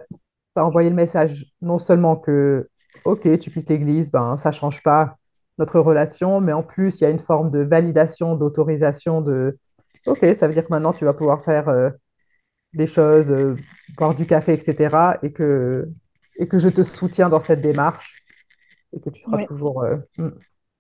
ça 0.54 0.62
a 0.62 0.64
envoyé 0.64 0.88
le 0.88 0.96
message 0.96 1.46
non 1.60 1.78
seulement 1.78 2.16
que, 2.16 2.68
OK, 3.04 3.38
tu 3.38 3.50
quittes 3.50 3.68
l'église, 3.68 4.10
ben, 4.10 4.36
ça 4.38 4.50
ne 4.50 4.54
change 4.54 4.82
pas 4.82 5.16
notre 5.58 5.78
relation, 5.80 6.40
mais 6.40 6.52
en 6.52 6.62
plus, 6.62 7.00
il 7.00 7.04
y 7.04 7.06
a 7.06 7.10
une 7.10 7.18
forme 7.18 7.50
de 7.50 7.60
validation, 7.60 8.34
d'autorisation 8.34 9.20
de, 9.20 9.58
OK, 10.06 10.24
ça 10.34 10.48
veut 10.48 10.54
dire 10.54 10.64
que 10.64 10.70
maintenant, 10.70 10.92
tu 10.92 11.04
vas 11.04 11.12
pouvoir 11.12 11.44
faire 11.44 11.92
des 12.72 12.86
choses, 12.86 13.34
boire 13.96 14.14
du 14.14 14.26
café, 14.26 14.54
etc. 14.54 15.18
Et 15.22 15.32
que 15.32 15.88
et 16.36 16.48
que 16.48 16.58
je 16.58 16.70
te 16.70 16.82
soutiens 16.82 17.28
dans 17.28 17.40
cette 17.40 17.60
démarche 17.60 18.24
et 18.94 19.00
que 19.00 19.10
tu 19.10 19.20
seras 19.20 19.44
toujours. 19.44 19.84
Hmm. 20.16 20.30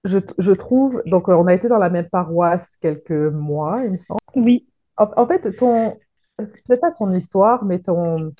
Je, 0.04 0.18
je, 0.38 0.52
trouve, 0.52 1.02
donc 1.06 1.28
euh, 1.28 1.34
on 1.34 1.46
a 1.46 1.54
été 1.54 1.68
dans 1.68 1.78
la 1.78 1.90
même 1.90 2.08
paroisse 2.08 2.76
quelques 2.80 3.10
mois, 3.10 3.82
il 3.84 3.92
me 3.92 3.96
semble. 3.96 4.20
Oui. 4.34 4.66
En, 4.96 5.26
fait, 5.26 5.56
ton, 5.56 5.96
peut-être 6.36 6.80
pas 6.80 6.90
ton 6.90 7.10
histoire, 7.12 7.64
mais 7.64 7.78
ton, 7.78 8.32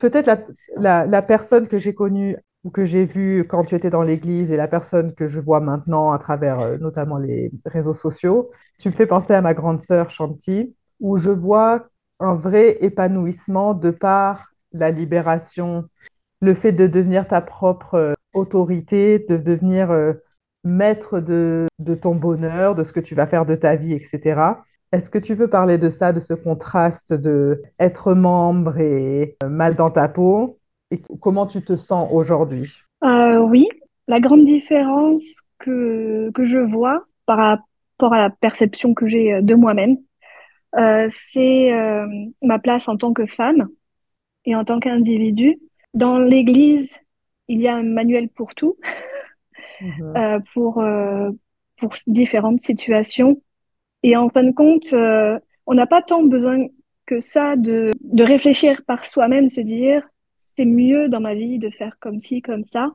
peut-être 0.00 0.26
la, 0.26 0.40
la, 0.76 1.06
la, 1.06 1.22
personne 1.22 1.68
que 1.68 1.78
j'ai 1.78 1.94
connue 1.94 2.36
ou 2.64 2.70
que 2.70 2.84
j'ai 2.84 3.04
vue 3.04 3.46
quand 3.46 3.64
tu 3.64 3.74
étais 3.74 3.90
dans 3.90 4.02
l'église 4.02 4.50
et 4.50 4.56
la 4.56 4.68
personne 4.68 5.14
que 5.14 5.28
je 5.28 5.40
vois 5.40 5.60
maintenant 5.60 6.12
à 6.12 6.18
travers 6.18 6.60
euh, 6.60 6.78
notamment 6.78 7.18
les 7.18 7.52
réseaux 7.64 7.94
sociaux, 7.94 8.50
tu 8.78 8.88
me 8.88 8.94
fais 8.94 9.06
penser 9.06 9.32
à 9.32 9.42
ma 9.42 9.54
grande 9.54 9.80
sœur 9.80 10.10
Chanty, 10.10 10.74
où 11.00 11.16
je 11.16 11.30
vois 11.30 11.86
un 12.20 12.34
vrai 12.34 12.78
épanouissement 12.84 13.74
de 13.74 13.90
par 13.90 14.52
la 14.72 14.90
libération 14.90 15.88
le 16.40 16.54
fait 16.54 16.72
de 16.72 16.86
devenir 16.86 17.28
ta 17.28 17.40
propre 17.40 17.94
euh, 17.94 18.14
autorité, 18.34 19.18
de 19.28 19.36
devenir 19.36 19.90
euh, 19.90 20.14
maître 20.64 21.20
de, 21.20 21.66
ton 22.00 22.14
bonheur, 22.14 22.74
de 22.74 22.84
ce 22.84 22.92
que 22.92 23.00
tu 23.00 23.14
vas 23.14 23.26
faire 23.26 23.46
de 23.46 23.54
ta 23.54 23.76
vie, 23.76 23.92
etc. 23.92 24.40
Est-ce 24.92 25.10
que 25.10 25.18
tu 25.18 25.34
veux 25.34 25.48
parler 25.48 25.78
de 25.78 25.88
ça, 25.88 26.12
de 26.12 26.20
ce 26.20 26.34
contraste 26.34 27.12
de 27.12 27.62
être 27.78 28.14
membre 28.14 28.78
et 28.78 29.36
euh, 29.42 29.48
mal 29.48 29.74
dans 29.74 29.90
ta 29.90 30.08
peau? 30.08 30.58
Et 30.90 31.00
comment 31.20 31.46
tu 31.46 31.62
te 31.62 31.76
sens 31.76 32.08
aujourd'hui? 32.12 32.82
Oui, 33.02 33.66
la 34.08 34.20
grande 34.20 34.44
différence 34.44 35.42
que, 35.58 36.30
que 36.32 36.44
je 36.44 36.58
vois 36.58 37.04
par 37.26 37.38
rapport 37.38 38.12
à 38.12 38.18
la 38.18 38.30
perception 38.30 38.92
que 38.92 39.08
j'ai 39.08 39.40
de 39.40 39.54
moi-même, 39.54 39.96
c'est 41.08 41.72
ma 42.42 42.58
place 42.58 42.88
en 42.88 42.96
tant 42.96 43.14
que 43.14 43.26
femme 43.26 43.68
et 44.44 44.54
en 44.54 44.64
tant 44.64 44.80
qu'individu. 44.80 45.58
Dans 45.94 46.18
l'Église, 46.18 47.00
il 47.48 47.60
y 47.60 47.68
a 47.68 47.76
un 47.76 47.82
manuel 47.82 48.28
pour 48.28 48.54
tout, 48.54 48.76
mhm. 49.80 50.16
euh, 50.16 50.40
pour, 50.52 50.78
euh, 50.80 51.30
pour 51.76 51.94
différentes 52.06 52.60
situations. 52.60 53.40
Et 54.02 54.16
en 54.16 54.28
fin 54.28 54.44
de 54.44 54.52
compte, 54.52 54.92
euh, 54.92 55.38
on 55.66 55.74
n'a 55.74 55.86
pas 55.86 56.02
tant 56.02 56.22
besoin 56.22 56.66
que 57.06 57.20
ça 57.20 57.56
de, 57.56 57.90
de 58.00 58.24
réfléchir 58.24 58.84
par 58.84 59.04
soi-même, 59.04 59.48
se 59.48 59.60
dire 59.60 60.02
c'est 60.36 60.64
mieux 60.64 61.08
dans 61.08 61.20
ma 61.20 61.34
vie 61.34 61.58
de 61.58 61.70
faire 61.70 61.96
comme 62.00 62.18
ci, 62.18 62.42
comme 62.42 62.64
ça, 62.64 62.92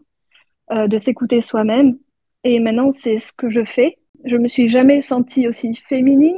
de 0.69 0.97
s'écouter 0.99 1.39
soi-même. 1.39 1.97
Et 2.43 2.59
maintenant, 2.59 2.91
c'est 2.91 3.19
ce 3.19 3.31
que 3.31 3.49
je 3.49 3.63
fais. 3.63 3.97
Je 4.25 4.35
me 4.35 4.47
suis 4.47 4.67
jamais 4.67 4.99
sentie 4.99 5.47
aussi 5.47 5.73
féminine 5.75 6.37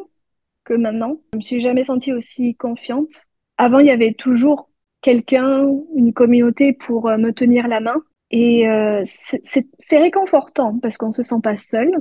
que 0.65 0.75
maintenant. 0.75 1.19
Je 1.33 1.37
me 1.37 1.41
suis 1.41 1.61
jamais 1.61 1.83
sentie 1.83 2.13
aussi 2.13 2.55
confiante. 2.55 3.25
Avant, 3.57 3.79
il 3.79 3.87
y 3.87 3.91
avait 3.91 4.13
toujours 4.13 4.69
quelqu'un, 5.01 5.67
une 5.95 6.13
communauté 6.13 6.73
pour 6.73 7.09
me 7.09 7.31
tenir 7.31 7.67
la 7.67 7.79
main. 7.79 8.03
Et 8.31 8.67
euh, 8.67 9.01
c'est 9.03 9.97
réconfortant 9.97 10.77
parce 10.79 10.97
qu'on 10.97 11.11
se 11.11 11.23
sent 11.23 11.41
pas 11.41 11.57
seul. 11.57 11.91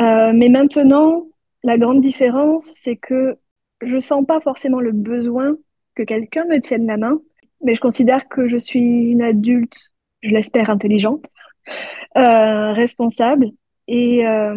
Euh, 0.00 0.32
mais 0.34 0.48
maintenant, 0.48 1.26
la 1.62 1.78
grande 1.78 2.00
différence, 2.00 2.70
c'est 2.74 2.96
que 2.96 3.38
je 3.80 3.98
sens 3.98 4.24
pas 4.26 4.40
forcément 4.40 4.80
le 4.80 4.92
besoin 4.92 5.56
que 5.94 6.02
quelqu'un 6.02 6.44
me 6.46 6.58
tienne 6.58 6.86
la 6.86 6.96
main, 6.96 7.20
mais 7.62 7.74
je 7.74 7.80
considère 7.80 8.28
que 8.28 8.48
je 8.48 8.56
suis 8.56 8.80
une 8.80 9.22
adulte, 9.22 9.92
je 10.22 10.30
l'espère 10.30 10.70
intelligente, 10.70 11.26
euh, 12.16 12.72
responsable, 12.72 13.50
et, 13.88 14.26
euh, 14.26 14.56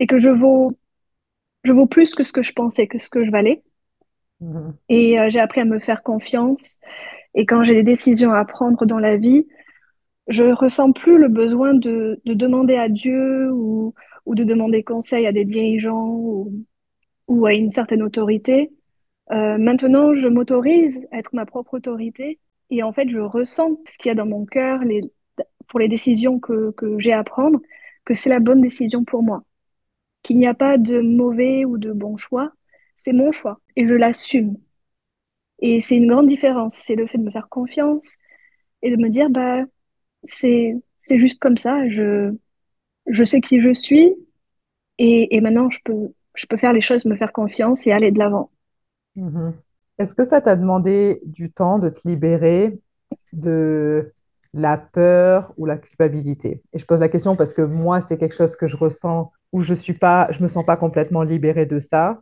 et 0.00 0.06
que 0.06 0.18
je 0.18 0.28
vaux, 0.28 0.72
je 1.62 1.72
vaux 1.72 1.86
plus 1.86 2.14
que 2.14 2.24
ce 2.24 2.32
que 2.32 2.42
je 2.42 2.52
pensais, 2.52 2.86
que 2.86 2.98
ce 2.98 3.08
que 3.08 3.24
je 3.24 3.30
valais. 3.30 3.62
Mmh. 4.40 4.70
Et 4.88 5.18
euh, 5.18 5.28
j'ai 5.30 5.40
appris 5.40 5.60
à 5.60 5.64
me 5.64 5.78
faire 5.78 6.02
confiance 6.02 6.78
et 7.34 7.46
quand 7.46 7.64
j'ai 7.64 7.74
des 7.74 7.82
décisions 7.82 8.32
à 8.32 8.44
prendre 8.44 8.84
dans 8.86 8.98
la 8.98 9.16
vie, 9.16 9.46
je 10.28 10.44
ressens 10.44 10.92
plus 10.92 11.18
le 11.18 11.28
besoin 11.28 11.74
de, 11.74 12.20
de 12.24 12.34
demander 12.34 12.76
à 12.76 12.88
Dieu 12.88 13.50
ou, 13.52 13.94
ou, 14.26 14.34
de 14.34 14.44
demander 14.44 14.82
conseil 14.82 15.26
à 15.26 15.32
des 15.32 15.44
dirigeants 15.44 16.08
ou, 16.08 16.64
ou 17.28 17.46
à 17.46 17.54
une 17.54 17.70
certaine 17.70 18.02
autorité. 18.02 18.72
Euh, 19.32 19.58
maintenant, 19.58 20.14
je 20.14 20.28
m'autorise 20.28 21.08
à 21.12 21.18
être 21.18 21.34
ma 21.34 21.46
propre 21.46 21.74
autorité 21.74 22.40
et 22.70 22.82
en 22.82 22.92
fait, 22.92 23.08
je 23.08 23.18
ressens 23.20 23.78
ce 23.86 23.98
qu'il 23.98 24.08
y 24.10 24.12
a 24.12 24.14
dans 24.14 24.26
mon 24.26 24.46
cœur 24.46 24.80
les, 24.84 25.00
pour 25.68 25.80
les 25.80 25.88
décisions 25.88 26.40
que, 26.40 26.72
que 26.72 26.98
j'ai 26.98 27.12
à 27.12 27.24
prendre, 27.24 27.60
que 28.04 28.14
c'est 28.14 28.30
la 28.30 28.40
bonne 28.40 28.60
décision 28.62 29.04
pour 29.04 29.22
moi. 29.22 29.44
Qu'il 30.22 30.38
n'y 30.38 30.46
a 30.46 30.54
pas 30.54 30.78
de 30.78 31.00
mauvais 31.00 31.64
ou 31.64 31.78
de 31.78 31.92
bon 31.92 32.16
choix, 32.16 32.52
c'est 32.96 33.12
mon 33.12 33.32
choix 33.32 33.60
et 33.76 33.86
je 33.88 33.94
l'assume. 33.94 34.56
Et 35.60 35.80
c'est 35.80 35.96
une 35.96 36.08
grande 36.08 36.26
différence. 36.26 36.74
C'est 36.74 36.96
le 36.96 37.06
fait 37.06 37.18
de 37.18 37.22
me 37.24 37.30
faire 37.30 37.48
confiance 37.48 38.18
et 38.82 38.90
de 38.90 38.96
me 38.96 39.08
dire, 39.08 39.30
bah, 39.30 39.64
c'est, 40.24 40.74
c'est 40.98 41.18
juste 41.18 41.40
comme 41.40 41.56
ça. 41.56 41.88
Je, 41.88 42.34
je 43.06 43.24
sais 43.24 43.40
qui 43.40 43.60
je 43.60 43.72
suis 43.74 44.14
et, 44.98 45.36
et 45.36 45.40
maintenant 45.40 45.70
je 45.70 45.78
peux, 45.84 46.12
je 46.34 46.46
peux 46.46 46.56
faire 46.56 46.72
les 46.72 46.80
choses, 46.80 47.04
me 47.04 47.16
faire 47.16 47.32
confiance 47.32 47.86
et 47.86 47.92
aller 47.92 48.10
de 48.12 48.18
l'avant. 48.18 48.50
Mhm. 49.16 49.54
Est-ce 49.98 50.14
que 50.14 50.24
ça 50.24 50.40
t'a 50.40 50.56
demandé 50.56 51.20
du 51.24 51.50
temps 51.50 51.78
de 51.78 51.88
te 51.88 52.06
libérer 52.06 52.80
de 53.32 54.12
la 54.52 54.76
peur 54.76 55.52
ou 55.56 55.66
la 55.66 55.78
culpabilité? 55.78 56.62
Et 56.72 56.78
je 56.78 56.86
pose 56.86 57.00
la 57.00 57.08
question 57.08 57.36
parce 57.36 57.54
que 57.54 57.62
moi, 57.62 58.00
c'est 58.00 58.18
quelque 58.18 58.34
chose 58.34 58.56
que 58.56 58.66
je 58.66 58.76
ressens 58.76 59.32
où 59.52 59.60
je 59.60 59.74
suis 59.74 59.94
pas, 59.94 60.28
je 60.32 60.42
me 60.42 60.48
sens 60.48 60.64
pas 60.66 60.76
complètement 60.76 61.22
libérée 61.22 61.66
de 61.66 61.78
ça. 61.78 62.20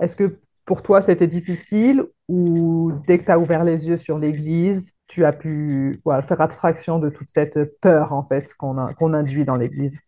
Est-ce 0.00 0.16
que 0.16 0.40
pour 0.64 0.82
toi, 0.82 1.02
c'était 1.02 1.28
difficile 1.28 2.04
ou 2.28 2.92
dès 3.06 3.18
que 3.18 3.26
tu 3.26 3.30
as 3.30 3.38
ouvert 3.38 3.64
les 3.64 3.88
yeux 3.88 3.96
sur 3.96 4.18
l'Église, 4.18 4.93
tu 5.06 5.24
as 5.24 5.32
pu 5.32 6.00
faire 6.26 6.40
abstraction 6.40 6.98
de 6.98 7.10
toute 7.10 7.28
cette 7.28 7.78
peur 7.80 8.12
en 8.12 8.24
fait 8.24 8.54
qu'on 8.54 9.14
induit 9.14 9.44
dans 9.44 9.56
l'Église 9.56 9.98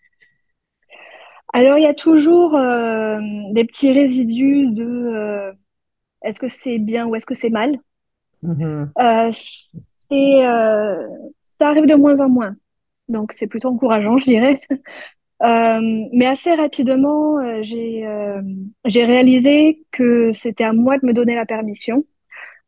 Alors, 1.52 1.78
il 1.78 1.82
y 1.82 1.86
a 1.86 1.94
toujours 1.94 2.54
euh, 2.54 3.18
des 3.52 3.64
petits 3.64 3.92
résidus 3.92 4.70
de 4.72 4.84
euh, 4.84 5.52
est-ce 6.22 6.40
que 6.40 6.48
c'est 6.48 6.78
bien 6.78 7.06
ou 7.06 7.14
est-ce 7.14 7.26
que 7.26 7.34
c'est 7.34 7.50
mal? 7.50 7.78
Euh, 8.98 9.32
Ça 11.42 11.68
arrive 11.68 11.86
de 11.86 11.94
moins 11.94 12.20
en 12.20 12.28
moins. 12.28 12.56
Donc, 13.08 13.32
c'est 13.32 13.46
plutôt 13.46 13.68
encourageant, 13.68 14.18
je 14.18 14.24
dirais. 14.24 14.60
Mais 15.40 16.26
assez 16.26 16.54
rapidement, 16.54 17.38
j'ai 17.62 19.04
réalisé 19.04 19.84
que 19.92 20.32
c'était 20.32 20.64
à 20.64 20.72
moi 20.72 20.98
de 20.98 21.06
me 21.06 21.12
donner 21.12 21.34
la 21.34 21.46
permission. 21.46 22.04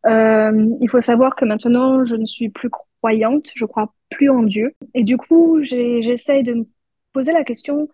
Il 0.06 0.88
faut 0.90 1.00
savoir 1.00 1.34
que 1.36 1.44
maintenant, 1.44 2.04
je 2.04 2.16
ne 2.16 2.24
suis 2.24 2.48
plus 2.48 2.70
croyante, 3.00 3.50
je 3.54 3.64
crois 3.64 3.92
plus 4.10 4.30
en 4.30 4.42
Dieu. 4.42 4.74
Et 4.94 5.04
du 5.04 5.16
coup, 5.16 5.62
j'essaye 5.62 6.42
de 6.42 6.54
me 6.54 6.66
poser 7.12 7.32
la 7.32 7.44
question, 7.44 7.88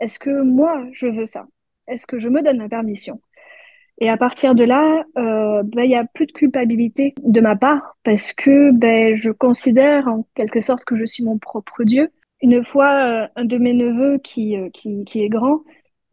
est-ce 0.00 0.18
que 0.18 0.42
moi, 0.42 0.84
je 0.92 1.06
veux 1.06 1.26
ça? 1.26 1.46
Est-ce 1.88 2.06
que 2.06 2.18
je 2.18 2.28
me 2.28 2.42
donne 2.42 2.58
la 2.58 2.68
permission? 2.68 3.20
Et 3.98 4.10
à 4.10 4.16
partir 4.16 4.54
de 4.54 4.64
là, 4.64 5.04
ben, 5.14 5.64
il 5.74 5.80
euh, 5.80 5.86
n'y 5.86 5.96
a 5.96 6.04
plus 6.04 6.26
de 6.26 6.32
culpabilité 6.32 7.14
de 7.22 7.40
ma 7.40 7.56
part 7.56 7.96
parce 8.02 8.32
que 8.34 8.70
ben, 8.72 9.14
je 9.14 9.30
considère 9.30 10.06
en 10.08 10.26
quelque 10.34 10.60
sorte 10.60 10.84
que 10.84 10.96
je 10.96 11.04
suis 11.06 11.24
mon 11.24 11.38
propre 11.38 11.82
Dieu. 11.84 12.10
Une 12.42 12.62
fois, 12.62 13.24
euh, 13.24 13.28
un 13.36 13.46
de 13.46 13.56
mes 13.56 13.72
neveux 13.72 14.18
qui, 14.18 14.56
euh, 14.56 14.68
qui, 14.70 15.04
qui 15.04 15.22
est 15.22 15.30
grand, 15.30 15.62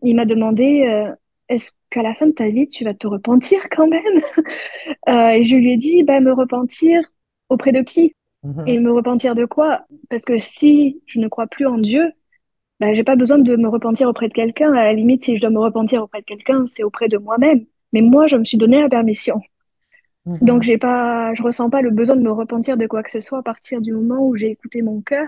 il 0.01 0.15
m'a 0.15 0.25
demandé 0.25 0.87
euh, 0.87 1.13
est-ce 1.53 1.71
qu'à 1.89 2.01
la 2.03 2.13
fin 2.15 2.27
de 2.27 2.31
ta 2.33 2.49
vie, 2.49 2.67
tu 2.67 2.83
vas 2.83 2.93
te 2.93 3.07
repentir 3.07 3.69
quand 3.69 3.87
même 3.87 4.01
euh, 5.09 5.29
Et 5.29 5.43
je 5.43 5.55
lui 5.57 5.73
ai 5.73 5.77
dit, 5.77 6.03
bah, 6.03 6.19
me 6.19 6.33
repentir 6.33 7.01
auprès 7.49 7.71
de 7.71 7.81
qui 7.81 8.15
Mhm. 8.43 8.67
Et 8.67 8.79
me 8.79 8.91
repentir 8.93 9.35
de 9.35 9.45
quoi? 9.45 9.85
Parce 10.09 10.23
que 10.23 10.39
si 10.39 11.01
je 11.07 11.19
ne 11.19 11.27
crois 11.29 11.47
plus 11.47 11.67
en 11.67 11.77
Dieu, 11.79 12.11
bah, 12.79 12.93
j'ai 12.93 13.03
pas 13.05 13.15
besoin 13.17 13.39
de 13.39 13.55
me 13.57 13.69
repentir 13.69 14.09
auprès 14.09 14.29
de 14.29 14.33
quelqu'un. 14.33 14.73
À 14.73 14.85
la 14.85 14.93
limite, 14.93 15.23
si 15.25 15.37
je 15.37 15.41
dois 15.41 15.51
me 15.51 15.59
repentir 15.59 16.03
auprès 16.03 16.21
de 16.21 16.25
quelqu'un, 16.25 16.65
c'est 16.67 16.83
auprès 16.83 17.09
de 17.09 17.17
moi-même. 17.17 17.65
Mais 17.93 18.01
moi, 18.01 18.27
je 18.27 18.37
me 18.37 18.45
suis 18.45 18.57
donné 18.57 18.81
la 18.81 18.89
permission. 18.89 19.41
Donc, 20.41 20.63
Mhm. 20.63 20.63
j'ai 20.63 20.77
pas, 20.77 21.33
je 21.35 21.43
ressens 21.43 21.69
pas 21.69 21.81
le 21.81 21.89
besoin 21.91 22.15
de 22.15 22.21
me 22.21 22.31
repentir 22.31 22.75
de 22.77 22.85
quoi 22.87 23.03
que 23.03 23.11
ce 23.11 23.21
soit 23.21 23.39
à 23.39 23.43
partir 23.43 23.81
du 23.81 23.93
moment 23.93 24.25
où 24.27 24.35
j'ai 24.35 24.51
écouté 24.51 24.81
mon 24.81 25.01
cœur 25.01 25.27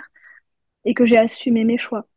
et 0.85 0.93
que 0.93 1.05
j'ai 1.05 1.17
assumé 1.17 1.65
mes 1.65 1.77
choix. 1.77 2.07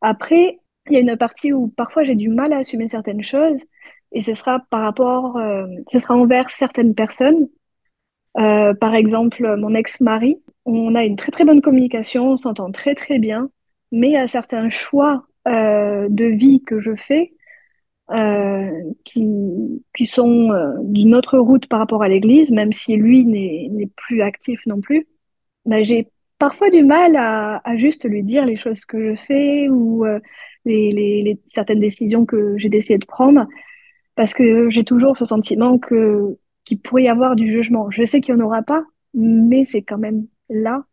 Après, 0.00 0.60
il 0.90 0.94
y 0.94 0.96
a 0.96 1.00
une 1.00 1.16
partie 1.16 1.52
où 1.52 1.68
parfois 1.68 2.02
j'ai 2.02 2.14
du 2.14 2.28
mal 2.28 2.52
à 2.52 2.58
assumer 2.58 2.88
certaines 2.88 3.22
choses 3.22 3.64
et 4.12 4.20
ce 4.20 4.34
sera 4.34 4.60
par 4.70 4.82
rapport, 4.82 5.36
euh, 5.36 5.66
ce 5.88 5.98
sera 5.98 6.14
envers 6.14 6.50
certaines 6.50 6.94
personnes. 6.94 7.48
Euh, 8.38 8.74
par 8.74 8.94
exemple, 8.94 9.56
mon 9.56 9.74
ex-mari, 9.74 10.40
on 10.64 10.94
a 10.94 11.04
une 11.04 11.16
très 11.16 11.32
très 11.32 11.44
bonne 11.44 11.60
communication, 11.60 12.32
on 12.32 12.36
s'entend 12.36 12.70
très 12.70 12.94
très 12.94 13.18
bien, 13.18 13.50
mais 13.92 14.16
à 14.16 14.26
certains 14.26 14.68
choix 14.68 15.26
euh, 15.46 16.08
de 16.10 16.26
vie 16.26 16.62
que 16.62 16.80
je 16.80 16.94
fais 16.94 17.32
qui, 19.04 19.84
qui 19.94 20.06
sont 20.06 20.50
d'une 20.84 21.14
autre 21.14 21.38
route 21.38 21.66
par 21.66 21.78
rapport 21.78 22.02
à 22.02 22.08
l'église, 22.08 22.50
même 22.50 22.72
si 22.72 22.96
lui 22.96 23.26
n'est 23.26 23.90
plus 23.96 24.22
actif 24.22 24.64
non 24.64 24.80
plus, 24.80 25.06
bah, 25.66 25.82
j'ai 25.82 26.08
parfois 26.38 26.70
du 26.70 26.82
mal 26.84 27.16
à, 27.16 27.60
juste 27.76 28.08
lui 28.08 28.22
dire 28.22 28.46
les 28.46 28.56
choses 28.56 28.86
que 28.86 29.10
je 29.10 29.14
fais 29.14 29.68
ou 29.68 30.06
les, 30.64 31.38
certaines 31.46 31.80
décisions 31.80 32.26
que 32.26 32.56
j'ai 32.58 32.68
décidé 32.68 32.98
de 32.98 33.06
prendre, 33.06 33.46
parce 34.14 34.34
que 34.34 34.68
j'ai 34.70 34.84
toujours 34.84 35.16
ce 35.16 35.24
sentiment 35.24 35.78
que 35.78 36.36
qu'il 36.64 36.80
pourrait 36.80 37.04
y 37.04 37.08
avoir 37.08 37.34
du 37.34 37.48
jugement. 37.48 37.90
Je 37.90 38.04
sais 38.04 38.20
qu'il 38.20 38.34
n'y 38.34 38.42
en 38.42 38.44
aura 38.44 38.62
pas, 38.62 38.84
mais 39.14 39.64
c'est 39.64 39.80
quand 39.80 39.96
même 39.96 40.26
là, 40.50 40.84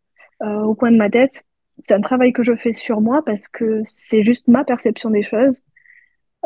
euh, 0.42 0.62
au 0.62 0.74
coin 0.74 0.90
de 0.90 0.96
ma 0.96 1.10
tête. 1.10 1.44
C'est 1.82 1.92
un 1.92 2.00
travail 2.00 2.32
que 2.32 2.42
je 2.42 2.54
fais 2.56 2.72
sur 2.72 3.02
moi 3.02 3.22
parce 3.24 3.46
que 3.48 3.82
c'est 3.84 4.22
juste 4.22 4.48
ma 4.48 4.64
perception 4.64 5.10
des 5.10 5.22
choses. 5.22 5.64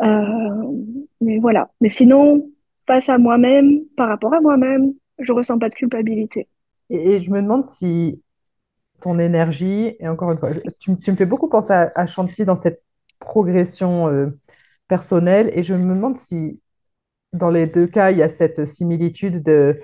Euh, 0.01 0.71
mais 1.21 1.39
voilà. 1.39 1.69
Mais 1.79 1.87
sinon, 1.87 2.49
face 2.87 3.07
à 3.07 3.17
moi-même, 3.17 3.81
par 3.95 4.09
rapport 4.09 4.33
à 4.33 4.41
moi-même, 4.41 4.93
je 5.19 5.31
ressens 5.31 5.59
pas 5.59 5.69
de 5.69 5.75
culpabilité. 5.75 6.49
Et, 6.89 7.21
je 7.21 7.31
me 7.31 7.41
demande 7.41 7.65
si 7.65 8.21
ton 9.01 9.17
énergie, 9.17 9.95
et 9.99 10.07
encore 10.09 10.31
une 10.31 10.37
fois, 10.37 10.51
tu, 10.79 10.97
tu 10.97 11.11
me 11.11 11.15
fais 11.15 11.25
beaucoup 11.25 11.47
penser 11.47 11.71
à, 11.71 11.91
à 11.95 12.05
Chanty 12.05 12.43
dans 12.43 12.57
cette 12.57 12.83
progression 13.21 14.09
euh, 14.09 14.27
personnelle, 14.89 15.51
et 15.55 15.63
je 15.63 15.75
me 15.75 15.95
demande 15.95 16.17
si 16.17 16.61
dans 17.33 17.49
les 17.51 17.67
deux 17.67 17.87
cas, 17.87 18.11
il 18.11 18.17
y 18.19 18.23
a 18.23 18.29
cette 18.29 18.65
similitude 18.65 19.43
de 19.43 19.79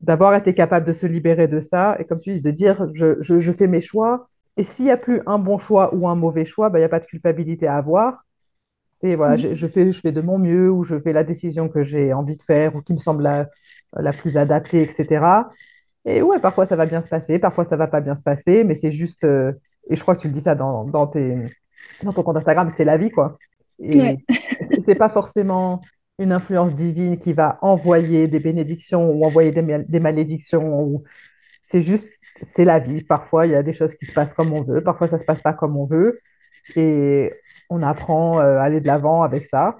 d'avoir 0.00 0.34
été 0.34 0.54
capable 0.54 0.86
de 0.86 0.92
se 0.92 1.06
libérer 1.06 1.48
de 1.48 1.60
ça, 1.60 1.96
et 1.98 2.04
comme 2.04 2.20
tu 2.20 2.32
dis, 2.34 2.40
de 2.40 2.50
dire 2.50 2.88
je, 2.94 3.20
je, 3.20 3.38
je 3.40 3.52
fais 3.52 3.66
mes 3.66 3.80
choix, 3.80 4.28
et 4.56 4.62
s'il 4.62 4.86
n'y 4.86 4.90
a 4.90 4.96
plus 4.96 5.22
un 5.26 5.38
bon 5.38 5.58
choix 5.58 5.94
ou 5.94 6.08
un 6.08 6.14
mauvais 6.16 6.44
choix, 6.44 6.70
ben, 6.70 6.78
il 6.78 6.82
n'y 6.82 6.86
a 6.86 6.88
pas 6.88 7.00
de 7.00 7.06
culpabilité 7.06 7.66
à 7.66 7.76
avoir. 7.76 8.24
C'est 8.90 9.14
voilà, 9.16 9.36
je, 9.36 9.54
je 9.54 9.66
fais, 9.66 9.92
je 9.92 10.00
fais 10.00 10.12
de 10.12 10.20
mon 10.20 10.38
mieux, 10.38 10.70
ou 10.70 10.82
je 10.84 11.00
fais 11.00 11.12
la 11.12 11.24
décision 11.24 11.68
que 11.68 11.82
j'ai 11.82 12.12
envie 12.12 12.36
de 12.36 12.42
faire, 12.42 12.76
ou 12.76 12.82
qui 12.82 12.92
me 12.92 12.98
semble 12.98 13.22
la, 13.22 13.48
la 13.94 14.12
plus 14.12 14.36
adaptée, 14.36 14.82
etc. 14.82 15.52
Et 16.04 16.22
ouais, 16.22 16.40
parfois 16.40 16.66
ça 16.66 16.76
va 16.76 16.86
bien 16.86 17.00
se 17.02 17.08
passer, 17.08 17.38
parfois 17.38 17.64
ça 17.64 17.76
va 17.76 17.86
pas 17.88 18.00
bien 18.00 18.14
se 18.14 18.22
passer, 18.22 18.64
mais 18.64 18.74
c'est 18.74 18.92
juste, 18.92 19.24
euh, 19.24 19.52
et 19.90 19.96
je 19.96 20.02
crois 20.02 20.16
que 20.16 20.20
tu 20.22 20.28
le 20.28 20.32
dis 20.34 20.40
ça 20.42 20.54
dans, 20.54 20.84
dans 20.84 21.06
tes, 21.06 21.36
dans 22.02 22.12
ton 22.12 22.22
compte 22.22 22.36
Instagram, 22.36 22.70
c'est 22.70 22.84
la 22.84 22.96
vie, 22.96 23.10
quoi. 23.10 23.38
Et 23.78 23.98
Ouais. 23.98 24.18
c'est 24.84 24.94
pas 24.94 25.08
forcément 25.08 25.80
une 26.18 26.32
influence 26.32 26.74
divine 26.74 27.16
qui 27.18 27.32
va 27.32 27.58
envoyer 27.62 28.28
des 28.28 28.40
bénédictions 28.40 29.10
ou 29.10 29.24
envoyer 29.24 29.52
des, 29.52 29.62
mal- 29.62 29.86
des 29.88 30.00
malédictions, 30.00 30.82
ou 30.82 31.04
c'est 31.62 31.82
juste, 31.82 32.08
c'est 32.42 32.64
la 32.64 32.78
vie. 32.78 33.02
Parfois, 33.02 33.46
il 33.46 33.52
y 33.52 33.54
a 33.54 33.62
des 33.62 33.72
choses 33.72 33.94
qui 33.94 34.06
se 34.06 34.12
passent 34.12 34.34
comme 34.34 34.52
on 34.52 34.62
veut, 34.62 34.82
parfois 34.82 35.08
ça 35.08 35.18
se 35.18 35.24
passe 35.24 35.40
pas 35.40 35.52
comme 35.54 35.76
on 35.76 35.86
veut, 35.86 36.20
et 36.76 37.32
on 37.70 37.82
apprend 37.82 38.38
euh, 38.40 38.58
à 38.58 38.62
aller 38.64 38.80
de 38.80 38.86
l'avant 38.86 39.22
avec 39.22 39.46
ça. 39.46 39.78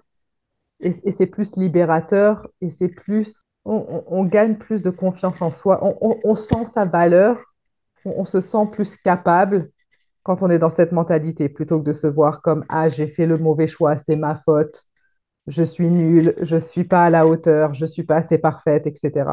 Et, 0.80 0.90
et 1.04 1.10
c'est 1.10 1.26
plus 1.26 1.56
libérateur, 1.56 2.48
et 2.62 2.70
c'est 2.70 2.88
plus, 2.88 3.42
on, 3.66 3.74
on- 3.88 4.04
on 4.20 4.24
gagne 4.24 4.56
plus 4.56 4.80
de 4.82 4.90
confiance 4.90 5.42
en 5.42 5.50
soi, 5.50 5.80
on, 5.82 6.34
sent 6.36 6.64
sa 6.72 6.86
valeur, 6.86 7.44
on 8.06 8.24
se 8.24 8.40
sent 8.40 8.66
plus 8.72 8.96
capable 8.96 9.70
quand 10.22 10.42
on 10.42 10.50
est 10.50 10.58
dans 10.58 10.70
cette 10.70 10.92
mentalité, 10.92 11.48
plutôt 11.48 11.78
que 11.78 11.84
de 11.84 11.92
se 11.92 12.06
voir 12.06 12.42
comme, 12.42 12.64
ah, 12.68 12.88
j'ai 12.88 13.06
fait 13.06 13.26
le 13.26 13.38
mauvais 13.38 13.66
choix, 13.66 13.96
c'est 13.98 14.16
ma 14.16 14.40
faute, 14.44 14.84
je 15.46 15.62
suis 15.62 15.88
nulle, 15.88 16.34
je 16.42 16.58
suis 16.58 16.84
pas 16.84 17.04
à 17.04 17.10
la 17.10 17.26
hauteur, 17.26 17.74
je 17.74 17.86
suis 17.86 18.02
pas 18.04 18.16
assez 18.16 18.38
parfaite, 18.38 18.86
etc. 18.86 19.24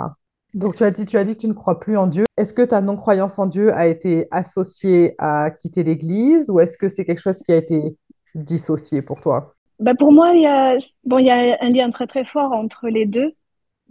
Donc 0.53 0.75
tu 0.75 0.83
as 0.83 0.91
dit, 0.91 1.05
tu 1.05 1.17
as 1.17 1.23
dit 1.23 1.35
que 1.35 1.41
tu 1.41 1.47
ne 1.47 1.53
crois 1.53 1.79
plus 1.79 1.97
en 1.97 2.07
Dieu. 2.07 2.25
Est-ce 2.37 2.53
que 2.53 2.61
ta 2.61 2.81
non-croyance 2.81 3.37
en 3.37 3.45
Dieu 3.45 3.73
a 3.73 3.87
été 3.87 4.27
associée 4.31 5.15
à 5.17 5.51
quitter 5.51 5.83
l'Église 5.83 6.49
ou 6.49 6.59
est-ce 6.59 6.77
que 6.77 6.89
c'est 6.89 7.05
quelque 7.05 7.21
chose 7.21 7.41
qui 7.43 7.51
a 7.51 7.57
été 7.57 7.97
dissocié 8.33 9.01
pour 9.01 9.19
toi? 9.19 9.53
Bah 9.79 9.93
pour 9.97 10.11
moi, 10.11 10.31
il 10.33 10.41
y 10.41 10.47
a, 10.47 10.75
bon, 11.03 11.19
il 11.19 11.27
y 11.27 11.29
a 11.29 11.57
un 11.61 11.69
lien 11.69 11.89
très 11.89 12.07
très 12.07 12.25
fort 12.25 12.51
entre 12.53 12.87
les 12.87 13.05
deux 13.05 13.33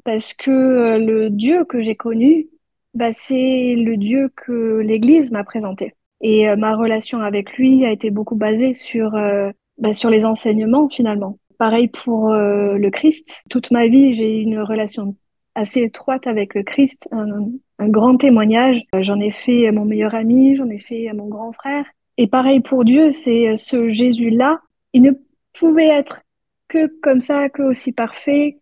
parce 0.05 0.35
que 0.35 0.51
euh, 0.51 0.99
le 0.99 1.31
Dieu 1.31 1.65
que 1.65 1.81
j'ai 1.81 1.97
connu, 1.97 2.49
bah, 2.95 3.13
c'est 3.13 3.75
le 3.77 3.97
Dieu 3.97 4.31
que 4.35 4.79
l'Église 4.79 5.31
m'a 5.31 5.45
présenté. 5.45 5.95
Et 6.29 6.49
euh, 6.49 6.57
ma 6.57 6.75
relation 6.75 7.21
avec 7.21 7.53
lui 7.53 7.85
a 7.85 7.93
été 7.93 8.11
beaucoup 8.11 8.35
basée 8.35 8.75
sur, 8.75 9.15
euh, 9.15 9.53
bah, 9.79 9.93
sur 9.93 10.11
les 10.11 10.27
enseignements 10.27 10.89
finalement. 10.89 11.39
Pareil 11.57 11.87
pour 11.87 12.33
euh, 12.33 12.77
le 12.79 12.91
Christ. 12.91 13.45
Toute 13.49 13.71
ma 13.71 13.87
vie, 13.87 14.13
j'ai 14.13 14.41
eu 14.41 14.43
une 14.43 14.59
relation 14.59 15.15
assez 15.55 15.83
étroite 15.83 16.27
avec 16.27 16.57
le 16.57 16.65
Christ, 16.65 17.09
un, 17.13 17.47
grand 17.89 18.17
témoignage. 18.17 18.83
J'en 18.99 19.21
ai 19.21 19.31
fait 19.31 19.71
mon 19.71 19.85
meilleur 19.85 20.17
ami, 20.17 20.57
j'en 20.57 20.69
ai 20.69 20.81
fait 20.81 21.13
mon 21.13 21.29
grand 21.29 21.53
frère. 21.53 21.87
Et 22.19 22.27
pareil 22.27 22.59
pour 22.59 22.85
Dieu, 22.85 23.13
c'est 23.13 23.55
ce 23.55 23.89
Jésus-là. 23.89 24.59
Il 24.95 25.03
ne 25.03 25.13
pouvait 25.57 25.87
être 25.87 26.23
que 26.67 26.89
comme 27.03 27.21
ça, 27.21 27.49
que 27.51 27.63
aussi 27.63 27.93
parfait, 27.93 28.59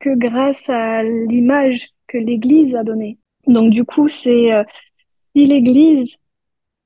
que 0.00 0.10
grâce 0.16 0.68
à 0.68 1.04
l'image 1.04 1.90
que 2.08 2.18
l'Église 2.18 2.74
a 2.74 2.82
donnée. 2.82 3.18
Donc 3.46 3.70
du 3.70 3.84
coup, 3.84 4.08
c'est 4.08 4.50
si 5.36 5.46
l'Église 5.46 6.18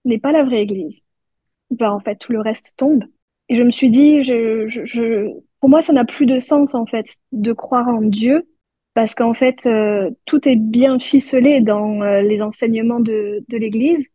n'est 0.05 0.19
pas 0.19 0.33
la 0.33 0.45
vraie 0.45 0.63
Église, 0.63 1.05
ben 1.71 1.91
en 1.93 2.01
fait 2.01 2.17
tout 2.17 2.33
le 2.33 2.41
reste 2.41 2.75
tombe. 2.77 3.05
Et 3.49 3.57
je 3.57 3.63
me 3.63 3.71
suis 3.71 3.91
dit, 3.91 4.23
je, 4.23 4.67
je, 4.67 4.85
je- 4.85 5.29
pour 5.61 5.71
moi, 5.71 5.83
ça 5.83 5.93
n'a 5.93 6.05
plus 6.05 6.27
de 6.27 6.39
sens 6.41 6.75
en 6.75 6.87
fait 6.87 7.17
de 7.33 7.53
croire 7.53 7.89
en 7.89 8.03
Dieu 8.03 8.49
parce 8.95 9.15
qu'en 9.15 9.35
fait 9.35 9.67
euh, 9.67 10.11
tout 10.27 10.49
est 10.49 10.57
bien 10.57 10.99
ficelé 10.99 11.61
dans 11.61 12.03
euh, 12.03 12.23
les 12.23 12.43
enseignements 12.43 13.01
de, 13.01 13.45
de 13.49 13.57
l'Église 13.59 14.09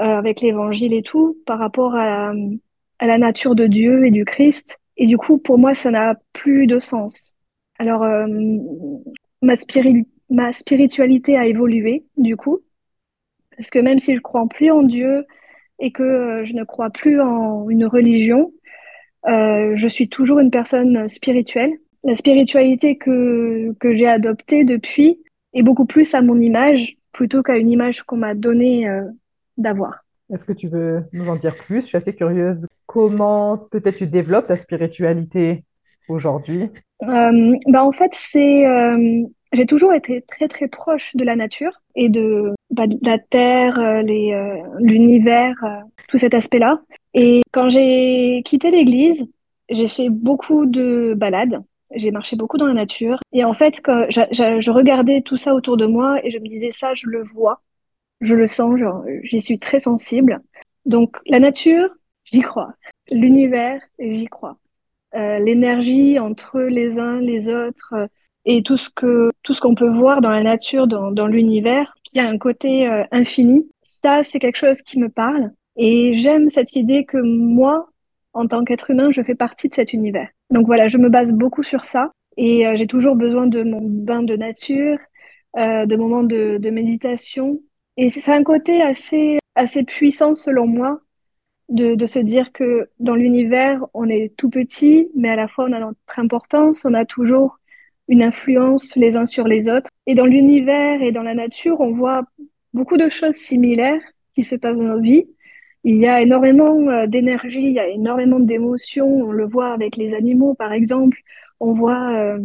euh, 0.00 0.04
avec 0.04 0.40
l'Évangile 0.40 0.92
et 0.94 1.02
tout 1.02 1.38
par 1.46 1.58
rapport 1.58 1.94
à, 1.96 2.32
à 2.98 3.06
la 3.06 3.18
nature 3.18 3.54
de 3.54 3.66
Dieu 3.66 4.06
et 4.06 4.10
du 4.10 4.24
Christ. 4.24 4.78
Et 4.96 5.06
du 5.06 5.18
coup, 5.18 5.38
pour 5.38 5.58
moi, 5.58 5.74
ça 5.74 5.90
n'a 5.90 6.16
plus 6.32 6.66
de 6.66 6.78
sens. 6.78 7.34
Alors, 7.78 8.02
euh, 8.02 8.26
ma 9.42 9.54
spiri- 9.54 10.06
ma 10.30 10.52
spiritualité 10.52 11.36
a 11.36 11.46
évolué, 11.46 12.04
du 12.16 12.36
coup, 12.36 12.60
parce 13.56 13.70
que 13.70 13.78
même 13.78 13.98
si 13.98 14.16
je 14.16 14.20
crois 14.20 14.46
plus 14.48 14.70
en 14.70 14.82
Dieu 14.82 15.26
et 15.78 15.92
que 15.92 16.02
euh, 16.02 16.44
je 16.44 16.54
ne 16.54 16.64
crois 16.64 16.90
plus 16.90 17.20
en 17.20 17.68
une 17.68 17.86
religion, 17.86 18.52
euh, 19.28 19.72
je 19.74 19.88
suis 19.88 20.08
toujours 20.08 20.38
une 20.38 20.50
personne 20.50 21.08
spirituelle. 21.08 21.72
La 22.04 22.14
spiritualité 22.14 22.96
que, 22.96 23.72
que 23.80 23.92
j'ai 23.92 24.06
adoptée 24.06 24.64
depuis 24.64 25.18
est 25.54 25.62
beaucoup 25.62 25.86
plus 25.86 26.14
à 26.14 26.22
mon 26.22 26.40
image 26.40 26.96
plutôt 27.12 27.42
qu'à 27.42 27.56
une 27.56 27.70
image 27.70 28.02
qu'on 28.02 28.18
m'a 28.18 28.34
donnée 28.34 28.88
euh, 28.88 29.02
d'avoir. 29.56 30.04
Est-ce 30.32 30.44
que 30.44 30.52
tu 30.52 30.68
veux 30.68 31.04
nous 31.12 31.28
en 31.28 31.36
dire 31.36 31.56
plus? 31.56 31.82
Je 31.82 31.86
suis 31.86 31.96
assez 31.96 32.14
curieuse. 32.14 32.66
Comment 32.86 33.56
peut-être 33.56 33.96
tu 33.96 34.06
développes 34.06 34.48
ta 34.48 34.56
spiritualité 34.56 35.64
aujourd'hui? 36.08 36.68
Euh, 37.02 37.54
bah 37.68 37.84
en 37.84 37.92
fait, 37.92 38.10
c'est, 38.12 38.64
j'ai 39.52 39.66
toujours 39.66 39.92
été 39.92 40.22
très 40.22 40.48
très 40.48 40.66
proche 40.66 41.14
de 41.14 41.24
la 41.24 41.36
nature 41.36 41.80
et 41.96 42.08
de, 42.08 42.54
bah, 42.70 42.86
de 42.86 42.98
la 43.02 43.18
terre, 43.18 43.78
euh, 43.80 44.02
euh, 44.02 44.62
l'univers, 44.78 45.56
euh, 45.64 45.80
tout 46.08 46.18
cet 46.18 46.34
aspect-là. 46.34 46.82
Et 47.14 47.42
quand 47.52 47.68
j'ai 47.68 48.42
quitté 48.44 48.70
l'église, 48.70 49.26
j'ai 49.70 49.88
fait 49.88 50.10
beaucoup 50.10 50.66
de 50.66 51.14
balades. 51.16 51.62
J'ai 51.94 52.10
marché 52.10 52.36
beaucoup 52.36 52.58
dans 52.58 52.66
la 52.66 52.74
nature. 52.74 53.18
Et 53.32 53.44
en 53.44 53.54
fait, 53.54 53.80
je 54.10 54.70
regardais 54.70 55.22
tout 55.22 55.36
ça 55.38 55.54
autour 55.54 55.76
de 55.76 55.86
moi 55.86 56.18
et 56.24 56.30
je 56.30 56.38
me 56.38 56.48
disais, 56.48 56.70
ça, 56.70 56.94
je 56.94 57.08
le 57.08 57.22
vois, 57.22 57.62
je 58.20 58.34
le 58.34 58.46
sens, 58.46 58.78
j'y 59.22 59.40
suis 59.40 59.58
très 59.58 59.78
sensible. 59.78 60.40
Donc, 60.84 61.16
la 61.26 61.40
nature, 61.40 61.88
j'y 62.24 62.40
crois. 62.40 62.74
L'univers, 63.10 63.80
j'y 63.98 64.26
crois 64.26 64.58
l'énergie 65.14 66.18
entre 66.18 66.60
les 66.60 66.98
uns, 66.98 67.20
les 67.20 67.48
autres, 67.48 67.94
et 68.46 68.62
tout 68.62 68.78
ce 68.78 68.88
que 68.88 69.30
tout 69.42 69.52
ce 69.52 69.60
qu'on 69.60 69.74
peut 69.74 69.90
voir 69.90 70.20
dans 70.20 70.30
la 70.30 70.42
nature, 70.42 70.86
dans, 70.86 71.26
l'univers, 71.26 71.94
qui 72.04 72.18
a 72.20 72.28
un 72.28 72.38
côté 72.38 72.88
euh, 72.88 73.04
infini. 73.10 73.68
Ça, 73.82 74.22
c'est 74.22 74.38
quelque 74.38 74.56
chose 74.56 74.82
qui 74.82 74.98
me 74.98 75.08
parle. 75.08 75.52
Et 75.76 76.14
j'aime 76.14 76.48
cette 76.48 76.74
idée 76.76 77.04
que 77.04 77.18
moi, 77.18 77.88
en 78.32 78.46
tant 78.46 78.64
qu'être 78.64 78.90
humain, 78.90 79.10
je 79.10 79.22
fais 79.22 79.34
partie 79.34 79.68
de 79.68 79.74
cet 79.74 79.92
univers. 79.92 80.28
Donc 80.50 80.66
voilà, 80.66 80.86
je 80.86 80.96
me 80.96 81.08
base 81.08 81.32
beaucoup 81.32 81.64
sur 81.64 81.84
ça 81.84 82.12
et 82.36 82.66
euh, 82.66 82.76
j'ai 82.76 82.86
toujours 82.86 83.16
besoin 83.16 83.46
de 83.46 83.62
mon 83.62 83.80
bain 83.82 84.22
de 84.22 84.36
nature, 84.36 84.98
euh, 85.56 85.84
de 85.86 85.96
moments 85.96 86.22
de, 86.22 86.58
de 86.58 86.70
méditation. 86.70 87.60
Et 87.96 88.10
c'est 88.10 88.32
un 88.32 88.44
côté 88.44 88.80
assez, 88.80 89.38
assez 89.54 89.82
puissant 89.82 90.34
selon 90.34 90.66
moi 90.66 91.00
de 91.68 92.06
se 92.06 92.20
dire 92.20 92.52
que 92.52 92.90
dans 93.00 93.16
l'univers, 93.16 93.84
on 93.92 94.08
est 94.08 94.32
tout 94.36 94.50
petit, 94.50 95.08
mais 95.16 95.30
à 95.30 95.34
la 95.34 95.48
fois 95.48 95.66
on 95.68 95.72
a 95.72 95.80
notre 95.80 96.18
importance, 96.18 96.84
on 96.84 96.94
a 96.94 97.04
toujours 97.04 97.58
une 98.08 98.22
influence 98.22 98.96
les 98.96 99.16
uns 99.16 99.26
sur 99.26 99.46
les 99.48 99.68
autres. 99.68 99.90
Et 100.06 100.14
dans 100.14 100.26
l'univers 100.26 101.02
et 101.02 101.12
dans 101.12 101.22
la 101.22 101.34
nature, 101.34 101.80
on 101.80 101.92
voit 101.92 102.22
beaucoup 102.72 102.96
de 102.96 103.08
choses 103.08 103.34
similaires 103.34 104.02
qui 104.34 104.44
se 104.44 104.56
passent 104.56 104.78
dans 104.78 104.96
nos 104.96 105.00
vies. 105.00 105.26
Il 105.84 105.98
y 105.98 106.06
a 106.06 106.20
énormément 106.20 106.88
euh, 106.88 107.06
d'énergie, 107.06 107.62
il 107.62 107.72
y 107.72 107.78
a 107.78 107.88
énormément 107.88 108.40
d'émotions. 108.40 109.06
On 109.06 109.32
le 109.32 109.46
voit 109.46 109.72
avec 109.72 109.96
les 109.96 110.14
animaux, 110.14 110.54
par 110.54 110.72
exemple. 110.72 111.18
On 111.60 111.72
voit 111.72 112.12
euh, 112.12 112.40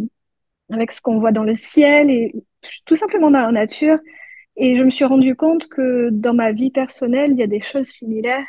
avec 0.71 0.91
ce 0.91 1.01
qu'on 1.01 1.17
voit 1.17 1.31
dans 1.31 1.43
le 1.43 1.55
ciel 1.55 2.09
et 2.09 2.33
tout 2.85 2.95
simplement 2.95 3.31
dans 3.31 3.41
la 3.41 3.51
nature. 3.51 3.97
Et 4.57 4.75
je 4.75 4.83
me 4.83 4.89
suis 4.89 5.05
rendu 5.05 5.35
compte 5.35 5.67
que 5.67 6.09
dans 6.11 6.33
ma 6.33 6.51
vie 6.51 6.71
personnelle, 6.71 7.31
il 7.31 7.37
y 7.37 7.43
a 7.43 7.47
des 7.47 7.61
choses 7.61 7.87
similaires 7.87 8.45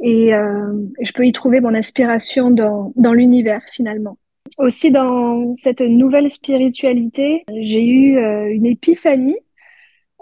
et, 0.00 0.34
euh, 0.34 0.72
je 1.00 1.12
peux 1.12 1.26
y 1.26 1.32
trouver 1.32 1.60
mon 1.60 1.74
inspiration 1.74 2.50
dans, 2.50 2.92
dans 2.96 3.12
l'univers 3.12 3.62
finalement. 3.70 4.18
Aussi 4.58 4.90
dans 4.90 5.54
cette 5.56 5.80
nouvelle 5.80 6.28
spiritualité, 6.28 7.44
j'ai 7.48 7.84
eu 7.84 8.18
une 8.50 8.66
épiphanie 8.66 9.38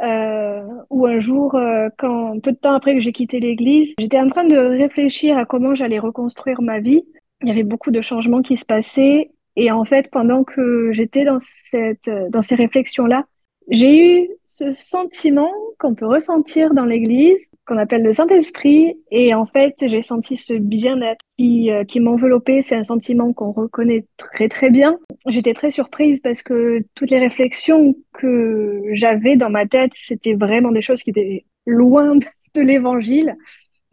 euh, 0.02 0.62
où 0.88 1.06
un 1.06 1.20
jour, 1.20 1.54
euh, 1.56 1.88
quand 1.98 2.40
peu 2.40 2.52
de 2.52 2.56
temps 2.56 2.72
après 2.72 2.94
que 2.94 3.00
j'ai 3.00 3.12
quitté 3.12 3.38
l'église, 3.38 3.94
j'étais 3.98 4.18
en 4.18 4.28
train 4.28 4.44
de 4.44 4.56
réfléchir 4.56 5.36
à 5.36 5.44
comment 5.44 5.74
j'allais 5.74 5.98
reconstruire 5.98 6.62
ma 6.62 6.80
vie. 6.80 7.04
Il 7.42 7.48
y 7.48 7.50
avait 7.50 7.64
beaucoup 7.64 7.90
de 7.90 8.00
changements 8.00 8.40
qui 8.40 8.56
se 8.56 8.64
passaient. 8.64 9.30
Et 9.56 9.70
en 9.70 9.84
fait, 9.84 10.10
pendant 10.10 10.42
que 10.42 10.90
j'étais 10.92 11.24
dans 11.24 11.38
cette, 11.38 12.10
dans 12.30 12.40
ces 12.40 12.54
réflexions-là, 12.54 13.26
j'ai 13.70 14.22
eu 14.22 14.28
ce 14.46 14.72
sentiment 14.72 15.52
qu'on 15.78 15.94
peut 15.94 16.06
ressentir 16.06 16.74
dans 16.74 16.84
l'Église, 16.84 17.48
qu'on 17.66 17.78
appelle 17.78 18.02
le 18.02 18.10
Saint-Esprit, 18.10 18.98
et 19.12 19.32
en 19.32 19.46
fait, 19.46 19.74
j'ai 19.86 20.02
senti 20.02 20.36
ce 20.36 20.54
bien-être 20.54 21.24
qui, 21.38 21.70
euh, 21.70 21.84
qui 21.84 22.00
m'enveloppait. 22.00 22.62
C'est 22.62 22.74
un 22.74 22.82
sentiment 22.82 23.32
qu'on 23.32 23.52
reconnaît 23.52 24.06
très 24.16 24.48
très 24.48 24.70
bien. 24.70 24.98
J'étais 25.26 25.54
très 25.54 25.70
surprise 25.70 26.20
parce 26.20 26.42
que 26.42 26.84
toutes 26.96 27.10
les 27.10 27.20
réflexions 27.20 27.94
que 28.12 28.82
j'avais 28.92 29.36
dans 29.36 29.50
ma 29.50 29.66
tête, 29.66 29.92
c'était 29.94 30.34
vraiment 30.34 30.72
des 30.72 30.80
choses 30.80 31.02
qui 31.02 31.10
étaient 31.10 31.44
loin 31.64 32.16
de 32.54 32.60
l'Évangile. 32.60 33.36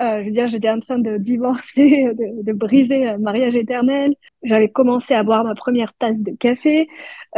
Euh, 0.02 0.20
je 0.22 0.26
veux 0.26 0.32
dire, 0.32 0.48
j'étais 0.48 0.70
en 0.70 0.80
train 0.80 1.00
de 1.00 1.18
divorcer, 1.18 2.04
de, 2.14 2.44
de, 2.44 2.54
briser 2.54 3.08
un 3.08 3.18
mariage 3.18 3.56
éternel. 3.56 4.16
J'avais 4.44 4.70
commencé 4.70 5.14
à 5.14 5.24
boire 5.24 5.44
ma 5.44 5.56
première 5.56 5.94
tasse 5.96 6.22
de 6.22 6.32
café. 6.32 6.88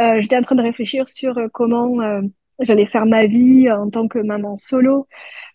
Euh, 0.00 0.20
j'étais 0.20 0.36
en 0.36 0.42
train 0.42 0.56
de 0.56 0.62
réfléchir 0.62 1.08
sur 1.08 1.38
euh, 1.38 1.48
comment 1.52 2.00
euh, 2.00 2.20
j'allais 2.60 2.86
faire 2.86 3.06
ma 3.06 3.26
vie 3.26 3.70
en 3.70 3.88
tant 3.88 4.08
que 4.08 4.18
maman 4.18 4.56
solo. 4.56 5.06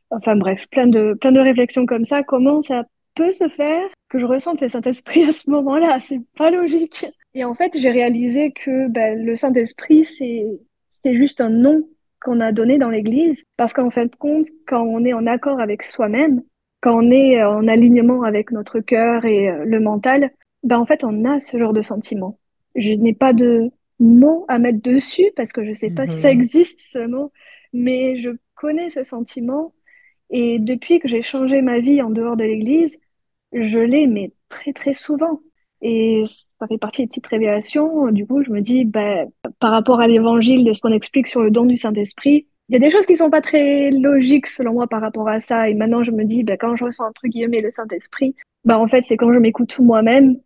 Enfin 0.10 0.36
bref, 0.36 0.68
plein 0.72 0.88
de, 0.88 1.14
plein 1.14 1.32
de 1.32 1.40
réflexions 1.40 1.86
comme 1.86 2.06
ça. 2.06 2.24
Comment 2.24 2.62
ça 2.62 2.86
peut 3.16 3.32
se 3.32 3.48
faire 3.50 3.88
que 4.10 4.18
je 4.18 4.26
ressente 4.26 4.62
le 4.62 4.70
Saint-Esprit 4.70 5.24
à 5.24 5.32
ce 5.32 5.50
moment-là? 5.50 6.00
C'est 6.00 6.22
pas 6.38 6.50
logique. 6.50 7.06
Et 7.36 7.44
en 7.44 7.54
fait, 7.54 7.78
j'ai 7.78 7.92
réalisé 7.92 8.52
que 8.52 8.88
ben, 8.88 9.24
le 9.24 9.36
Saint-Esprit, 9.36 10.06
c'est, 10.06 10.46
c'est 10.90 11.16
juste 11.16 11.42
un 11.42 11.50
nom 11.50 11.84
qu'on 12.22 12.40
a 12.40 12.52
donné 12.52 12.78
dans 12.78 12.90
l'Église. 12.90 13.44
Parce 13.58 13.74
qu'en 13.74 13.92
fin 13.92 14.06
de 14.06 14.16
compte, 14.16 14.48
quand 14.68 14.82
on 14.84 15.04
est 15.06 15.14
en 15.14 15.28
accord 15.28 15.60
avec 15.60 15.84
soi-même, 15.84 16.42
quand 16.86 17.04
on 17.04 17.10
est 17.10 17.42
euh, 17.42 17.50
en 17.50 17.68
alignement 17.68 18.22
avec 18.22 18.52
notre 18.52 18.80
cœur 18.80 19.26
et 19.26 19.50
euh, 19.50 19.66
le 19.66 19.80
mental, 19.80 20.30
ben 20.62 20.78
en 20.78 20.86
fait, 20.86 21.04
on 21.04 21.26
a 21.26 21.40
ce 21.40 21.58
genre 21.58 21.74
de 21.74 21.82
sentiment. 21.82 22.40
Je 22.76 22.94
n'ai 22.94 23.14
pas 23.14 23.34
de 23.34 23.72
mots 24.00 24.46
à 24.50 24.60
mettre 24.60 24.84
dessus 24.84 25.32
parce 25.36 25.52
que 25.52 25.64
je 25.64 25.70
ne 25.70 25.74
sais 25.74 25.90
pas 25.90 26.06
si 26.06 26.22
ça 26.22 26.32
mhm. 26.32 26.40
existe 26.40 26.80
ce 26.92 27.08
mot, 27.08 27.32
mais 27.74 28.18
je 28.18 28.30
connais 28.54 28.92
ce 28.92 29.02
sentiment 29.02 29.74
et 30.30 30.60
depuis 30.60 31.00
que 31.00 31.08
j'ai 31.08 31.24
changé 31.24 31.64
ma 31.64 31.80
vie 31.80 32.04
en 32.04 32.12
dehors 32.12 32.38
de 32.38 32.44
l'église, 32.44 33.00
je 33.52 33.80
l'ai 33.80 34.06
mais 34.06 34.34
très 34.48 34.72
très 34.72 34.94
souvent. 34.94 35.42
Et 35.82 36.22
ça 36.60 36.68
fait 36.68 36.78
partie 36.78 37.02
des 37.02 37.08
petites 37.08 37.28
révélations. 37.28 38.12
Du 38.12 38.28
coup, 38.28 38.44
je 38.44 38.52
me 38.52 38.62
dis, 38.62 38.86
ben, 38.86 39.32
par 39.60 39.72
rapport 39.72 40.02
à 40.02 40.08
l'évangile 40.08 40.64
de 40.64 40.74
ce 40.74 40.82
qu'on 40.82 40.94
explique 40.94 41.28
sur 41.28 41.42
le 41.42 41.50
don 41.50 41.66
du 41.66 41.78
Saint-Esprit, 41.78 42.48
il 42.70 42.74
y 42.74 42.76
a 42.76 42.80
des 42.80 42.90
choses 42.90 43.06
qui 43.06 43.16
sont 43.16 43.30
pas 43.30 43.42
très 43.42 43.92
logiques 43.92 44.48
selon 44.48 44.74
moi 44.74 44.88
par 44.88 45.02
rapport 45.02 45.28
à 45.28 45.40
ça. 45.40 45.70
Et 45.70 45.76
maintenant, 45.76 46.04
je 46.04 46.12
me 46.12 46.24
dis, 46.24 46.44
bah, 46.44 46.58
quand 46.58 46.76
je 46.76 46.86
ressens 46.86 47.08
entre 47.08 47.28
guillemets 47.28 47.62
le 47.62 47.70
Saint-Esprit, 47.70 48.36
bah, 48.64 48.80
en 48.80 48.88
fait, 48.88 49.04
c'est 49.04 49.18
quand 49.18 49.32
je 49.32 49.40
m'écoute 49.40 49.78
moi-même, 49.80 50.40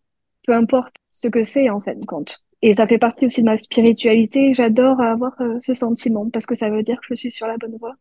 peu 0.45 0.53
importe 0.53 0.95
ce 1.11 1.27
que 1.27 1.43
c'est 1.43 1.69
en 1.69 1.79
fait 1.79 1.97
compte. 2.05 2.43
Et 2.61 2.73
ça 2.73 2.87
fait 2.87 2.97
partie 2.97 3.25
aussi 3.25 3.41
de 3.41 3.45
ma 3.45 3.57
spiritualité. 3.57 4.53
J'adore 4.53 4.99
avoir 5.01 5.39
euh, 5.41 5.59
ce 5.59 5.73
sentiment 5.73 6.29
parce 6.29 6.45
que 6.45 6.55
ça 6.55 6.69
veut 6.69 6.83
dire 6.83 6.99
que 6.99 7.07
je 7.09 7.15
suis 7.15 7.31
sur 7.31 7.47
la 7.47 7.57
bonne 7.57 7.77
voie. 7.77 7.95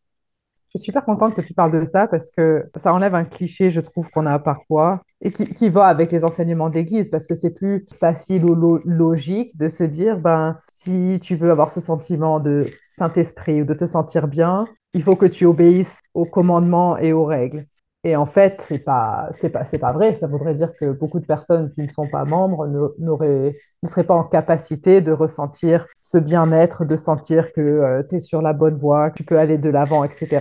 Je 0.75 0.79
suis 0.79 0.87
super 0.87 1.05
contente 1.05 1.35
que 1.35 1.41
tu 1.41 1.55
parles 1.55 1.79
de 1.79 1.85
ça 1.87 2.07
parce 2.07 2.31
que 2.31 2.69
ça 2.77 2.93
enlève 2.93 3.15
un 3.15 3.25
cliché, 3.25 3.71
je 3.71 3.81
trouve, 3.81 4.11
qu'on 4.11 4.27
a 4.27 4.39
parfois 4.39 5.01
et 5.21 5.31
qui, 5.33 5.69
va 5.71 5.87
avec 5.87 6.13
les 6.13 6.25
enseignements 6.25 6.69
d'église 6.69 7.09
parce 7.09 7.27
que 7.27 7.35
c'est 7.35 7.51
plus 7.51 7.87
facile 7.99 8.45
ou 8.45 8.81
logique 8.85 9.57
de 9.57 9.69
se 9.69 9.83
dire, 9.83 10.19
ben, 10.19 10.59
si 10.69 11.19
tu 11.23 11.37
veux 11.37 11.51
avoir 11.51 11.73
ce 11.73 11.81
sentiment 11.81 12.39
de 12.39 12.67
Saint-Esprit 12.91 13.63
ou 13.63 13.65
de 13.65 13.75
te 13.75 13.87
sentir 13.87 14.29
bien, 14.29 14.67
il 14.95 15.03
faut 15.03 15.17
que 15.17 15.27
tu 15.27 15.47
obéisses 15.47 15.99
aux 16.15 16.27
commandements 16.27 16.99
et 16.99 17.13
aux 17.13 17.25
règles. 17.25 17.67
Et 18.05 18.15
en 18.15 18.27
fait, 18.27 18.63
c'est 18.67 18.79
pas, 18.79 19.31
pas, 19.53 19.65
pas 19.65 19.93
vrai. 19.93 20.15
Ça 20.15 20.29
voudrait 20.29 20.55
dire 20.55 20.73
que 20.77 20.93
beaucoup 20.93 21.19
de 21.19 21.27
personnes 21.27 21.71
qui 21.73 21.83
ne 21.83 21.89
sont 21.89 22.09
pas 22.09 22.25
membres 22.25 22.67
n'auraient, 22.99 23.57
ne 23.83 23.89
seraient 23.89 24.05
pas 24.05 24.15
en 24.15 24.25
capacité 24.25 25.01
de 25.01 25.11
ressentir 25.13 25.87
ce 26.01 26.19
bien-être, 26.19 26.85
de 26.85 26.97
sentir 26.97 27.53
que 27.53 27.61
euh, 27.61 28.03
tu 28.09 28.17
es 28.17 28.21
sur 28.21 28.41
la 28.41 28.53
bonne 28.53 28.77
voie, 28.77 29.11
que 29.11 29.17
tu 29.17 29.25
peux 29.25 29.39
aller 29.39 29.59
de 29.59 29.69
l'avant, 29.69 30.05
etc. 30.05 30.41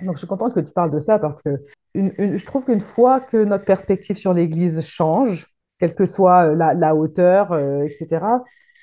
Donc, 0.00 0.14
je 0.14 0.18
suis 0.18 0.26
contente 0.26 0.54
que 0.54 0.60
tu 0.60 0.72
parles 0.72 0.90
de 0.90 1.00
ça 1.00 1.18
parce 1.18 1.42
que 1.42 1.50
je 1.94 2.44
trouve 2.46 2.64
qu'une 2.64 2.80
fois 2.80 3.20
que 3.20 3.44
notre 3.44 3.64
perspective 3.64 4.16
sur 4.16 4.32
l'Église 4.32 4.80
change, 4.80 5.48
quelle 5.78 5.94
que 5.94 6.06
soit 6.06 6.50
euh, 6.50 6.54
la, 6.54 6.94
hauteur, 6.94 7.52
euh, 7.52 7.82
etc., 7.82 8.24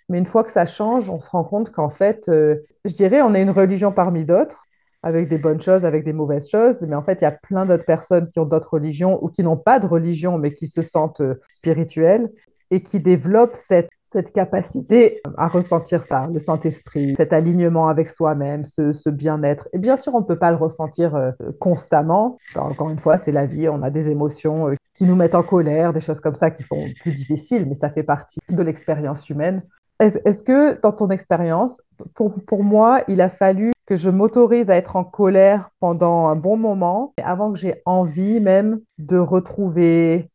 mais 0.09 0.19
une 0.19 0.25
fois 0.25 0.43
que 0.43 0.51
ça 0.51 0.65
change, 0.65 1.09
on 1.09 1.19
se 1.19 1.29
rend 1.29 1.43
compte 1.43 1.71
qu'en 1.71 1.89
fait, 1.89 2.25
je 2.27 2.93
dirais, 2.93 3.21
on 3.21 3.33
est 3.33 3.41
une 3.41 3.51
religion 3.51 3.93
parmi 3.93 4.25
d'autres 4.25 4.63
avec 5.03 5.27
des 5.27 5.37
bonnes 5.37 5.61
choses, 5.61 5.85
avec 5.85 6.05
des 6.05 6.13
mauvaises 6.13 6.49
choses, 6.49 6.81
mais 6.81 6.95
en 6.95 7.03
fait, 7.03 7.19
il 7.21 7.25
y 7.25 7.27
a 7.27 7.31
plein 7.31 7.65
d'autres 7.65 7.85
personnes 7.85 8.29
qui 8.29 8.39
ont 8.39 8.45
d'autres 8.45 8.73
religions 8.73 9.23
ou 9.23 9.27
qui 9.27 9.43
n'ont 9.43 9.57
pas 9.57 9.79
de 9.79 9.85
religion, 9.85 10.37
mais 10.37 10.53
qui 10.53 10.67
se 10.67 10.81
sentent 10.81 11.21
euh, 11.21 11.35
spirituelles 11.49 12.31
et 12.71 12.81
qui 12.81 13.01
développent 13.01 13.57
cette, 13.57 13.89
cette 14.13 14.31
capacité 14.31 15.21
à 15.37 15.49
ressentir 15.49 16.05
ça, 16.05 16.29
le 16.31 16.39
Saint-Esprit, 16.39 17.15
cet 17.17 17.33
alignement 17.33 17.89
avec 17.89 18.07
soi-même, 18.07 18.63
ce, 18.63 19.09
bien-être. 19.09 19.67
Et 19.73 19.77
bien 19.77 19.97
sûr, 19.97 20.15
on 20.15 20.21
ne 20.21 20.25
peut 20.25 20.39
pas 20.39 20.51
le 20.51 20.57
ressentir 20.57 21.15
euh, 21.15 21.31
constamment. 21.59 22.37
encore 22.55 22.89
une 22.89 22.99
fois, 22.99 23.17
c'est 23.17 23.33
la 23.33 23.45
vie, 23.45 23.67
on 23.67 23.83
a 23.83 23.89
des 23.89 24.09
émotions 24.09 24.69
euh, 24.69 24.75
qui 24.97 25.03
nous 25.03 25.15
mettent 25.15 25.35
en 25.35 25.43
colère, 25.43 25.91
des 25.91 26.01
choses 26.01 26.21
comme 26.21 26.35
ça 26.35 26.49
qui 26.49 26.63
font 26.63 26.85
plus 27.01 27.13
difficile, 27.13 27.65
mais 27.67 27.75
ça 27.75 27.89
fait 27.89 28.03
partie 28.03 28.39
de 28.49 28.63
l'expérience 28.63 29.29
humaine. 29.29 29.63
Est-ce 29.99 30.43
que 30.43 30.79
dans 30.81 30.91
ton 30.91 31.09
expérience, 31.09 31.81
pour, 32.13 32.33
pour 32.45 32.63
moi, 32.63 33.01
il 33.07 33.21
a 33.21 33.29
fallu 33.29 33.71
que 33.85 33.95
je 33.95 34.09
m'autorise 34.09 34.69
à 34.69 34.75
être 34.75 34.95
en 34.95 35.03
colère 35.03 35.71
pendant 35.79 36.27
un 36.27 36.35
bon 36.35 36.57
moment, 36.57 37.13
avant 37.21 37.51
que 37.51 37.59
j'ai 37.59 37.81
envie 37.85 38.39
même 38.39 38.79
de 38.97 39.17
retrouver, 39.17 40.29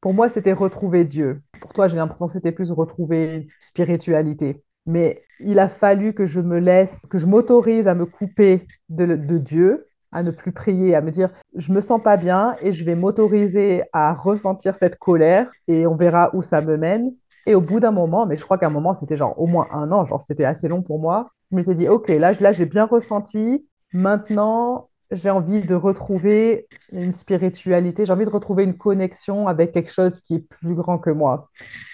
pour 0.00 0.14
moi, 0.14 0.28
c'était 0.28 0.52
retrouver 0.52 1.04
Dieu. 1.04 1.42
Pour 1.60 1.72
toi, 1.72 1.88
j'ai 1.88 1.96
l'impression 1.96 2.26
que 2.26 2.32
c'était 2.32 2.52
plus 2.52 2.70
retrouver 2.72 3.48
spiritualité. 3.60 4.62
Mais 4.86 5.22
il 5.38 5.58
a 5.58 5.68
fallu 5.68 6.12
que 6.12 6.26
je 6.26 6.40
me 6.40 6.58
laisse, 6.58 7.06
que 7.06 7.18
je 7.18 7.26
m'autorise 7.26 7.86
à 7.88 7.94
me 7.94 8.06
couper 8.06 8.66
de, 8.88 9.38
Dieu, 9.38 9.86
à 10.10 10.22
ne 10.22 10.30
plus 10.30 10.52
prier, 10.52 10.94
à 10.94 11.00
me 11.00 11.10
dire 11.10 11.30
je 11.54 11.72
me 11.72 11.80
sens 11.80 12.02
pas 12.02 12.16
bien 12.16 12.56
et 12.60 12.72
je 12.72 12.84
vais 12.84 12.96
m'autoriser 12.96 13.84
à 13.92 14.12
ressentir 14.12 14.74
cette 14.74 14.98
colère 14.98 15.50
et 15.68 15.86
on 15.86 15.94
verra 15.94 16.30
où 16.34 16.42
ça 16.42 16.60
me 16.60 16.76
mène. 16.76 17.12
Et 17.46 17.54
au 17.54 17.60
bout 17.60 17.80
d'un 17.80 17.90
moment, 17.90 18.26
mais 18.26 18.36
je 18.36 18.44
crois 18.44 18.58
qu'à 18.58 18.66
un 18.66 18.70
moment, 18.70 18.94
c'était 18.94 19.16
genre 19.16 19.38
au 19.40 19.46
moins 19.46 19.68
un 19.72 19.90
an, 19.90 20.04
genre 20.04 20.22
c'était 20.22 20.44
assez 20.44 20.68
long 20.68 20.82
pour 20.82 21.00
moi, 21.00 21.30
je 21.52 21.56
m'étais 21.56 21.74
dit, 21.74 21.86
OK, 21.86 22.08
là, 22.08 22.32
j'ai 22.52 22.64
bien 22.64 22.86
ressenti. 22.86 23.66
Maintenant, 23.92 24.88
j'ai 25.10 25.28
envie 25.28 25.60
de 25.60 25.74
retrouver 25.74 26.66
une 26.92 27.12
spiritualité, 27.12 28.06
j'ai 28.06 28.12
envie 28.12 28.24
de 28.24 28.30
retrouver 28.30 28.64
une 28.64 28.78
connexion 28.78 29.46
avec 29.46 29.72
quelque 29.72 29.92
chose 29.92 30.22
qui 30.22 30.36
est 30.36 30.48
plus 30.48 30.74
grand 30.74 30.98
que 30.98 31.10
moi. 31.10 31.50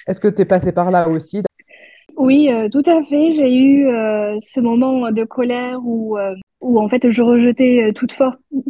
Est-ce 0.07 0.21
que 0.21 0.29
tu 0.29 0.43
es 0.43 0.45
passé 0.45 0.71
par 0.71 0.93
là 0.93 1.09
aussi? 1.09 1.43
Oui, 2.17 2.53
euh, 2.53 2.69
tout 2.69 2.85
à 2.87 3.03
fait. 3.05 3.33
J'ai 3.33 3.53
eu 3.53 3.89
euh, 3.89 4.37
ce 4.39 4.61
moment 4.61 5.11
de 5.11 5.25
colère 5.25 5.81
où, 5.83 6.17
euh, 6.17 6.37
où 6.61 6.81
en 6.81 6.89
fait 6.89 7.11
je 7.11 7.23
rejetais 7.23 7.93
toute, 7.97 8.17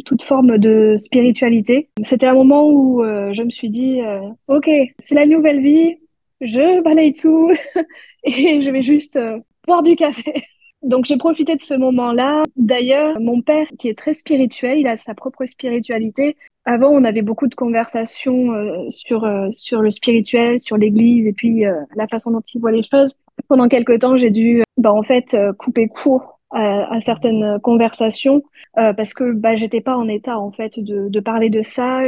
toute 0.05 0.23
forme 0.23 0.57
de 0.57 0.95
spiritualité. 0.97 1.89
C'était 2.03 2.27
un 2.27 2.33
moment 2.33 2.67
où 2.67 3.03
je 3.03 3.43
me 3.43 3.51
suis 3.51 3.69
dit, 3.69 4.01
OK, 4.47 4.69
c'est 4.97 5.15
la 5.15 5.27
nouvelle 5.27 5.61
vie, 5.61 5.97
je 6.41 6.81
balaye 6.81 7.13
tout 7.13 7.51
et 8.23 8.61
je 8.63 8.71
vais 8.71 8.81
juste 8.81 9.19
boire 9.67 9.83
du 9.83 9.95
café. 9.95 10.33
Donc 10.81 11.05
j'ai 11.05 11.17
profité 11.17 11.55
de 11.55 11.61
ce 11.61 11.73
moment-là. 11.73 12.43
D'ailleurs, 12.55 13.19
mon 13.19 13.41
père, 13.41 13.67
qui 13.77 13.89
est 13.89 13.97
très 13.97 14.13
spirituel, 14.13 14.79
il 14.79 14.87
a 14.87 14.95
sa 14.95 15.13
propre 15.13 15.45
spiritualité. 15.45 16.37
Avant, 16.63 16.89
on 16.89 17.03
avait 17.03 17.21
beaucoup 17.21 17.47
de 17.47 17.55
conversations 17.55 18.53
euh, 18.53 18.89
sur 18.89 19.25
euh, 19.25 19.49
sur 19.51 19.81
le 19.81 19.89
spirituel, 19.89 20.59
sur 20.59 20.77
l'Église 20.77 21.27
et 21.27 21.33
puis 21.33 21.65
euh, 21.65 21.73
la 21.95 22.07
façon 22.07 22.31
dont 22.31 22.41
il 22.53 22.61
voit 22.61 22.71
les 22.71 22.83
choses. 22.83 23.17
Pendant 23.47 23.67
quelque 23.67 23.97
temps, 23.97 24.15
j'ai 24.15 24.29
dû, 24.29 24.63
bah, 24.77 24.93
en 24.93 25.03
fait, 25.03 25.35
couper 25.57 25.87
court 25.87 26.39
à, 26.51 26.93
à, 26.93 26.99
certaines 26.99 27.59
conversations 27.61 28.43
parce 28.75 29.13
que 29.13 29.33
bah, 29.33 29.55
j'étais 29.55 29.81
pas 29.81 29.97
en 29.97 30.07
état 30.07 30.37
en 30.39 30.51
fait 30.51 30.79
de, 30.79 31.09
de 31.09 31.19
parler 31.19 31.49
de 31.49 31.63
ça. 31.63 32.01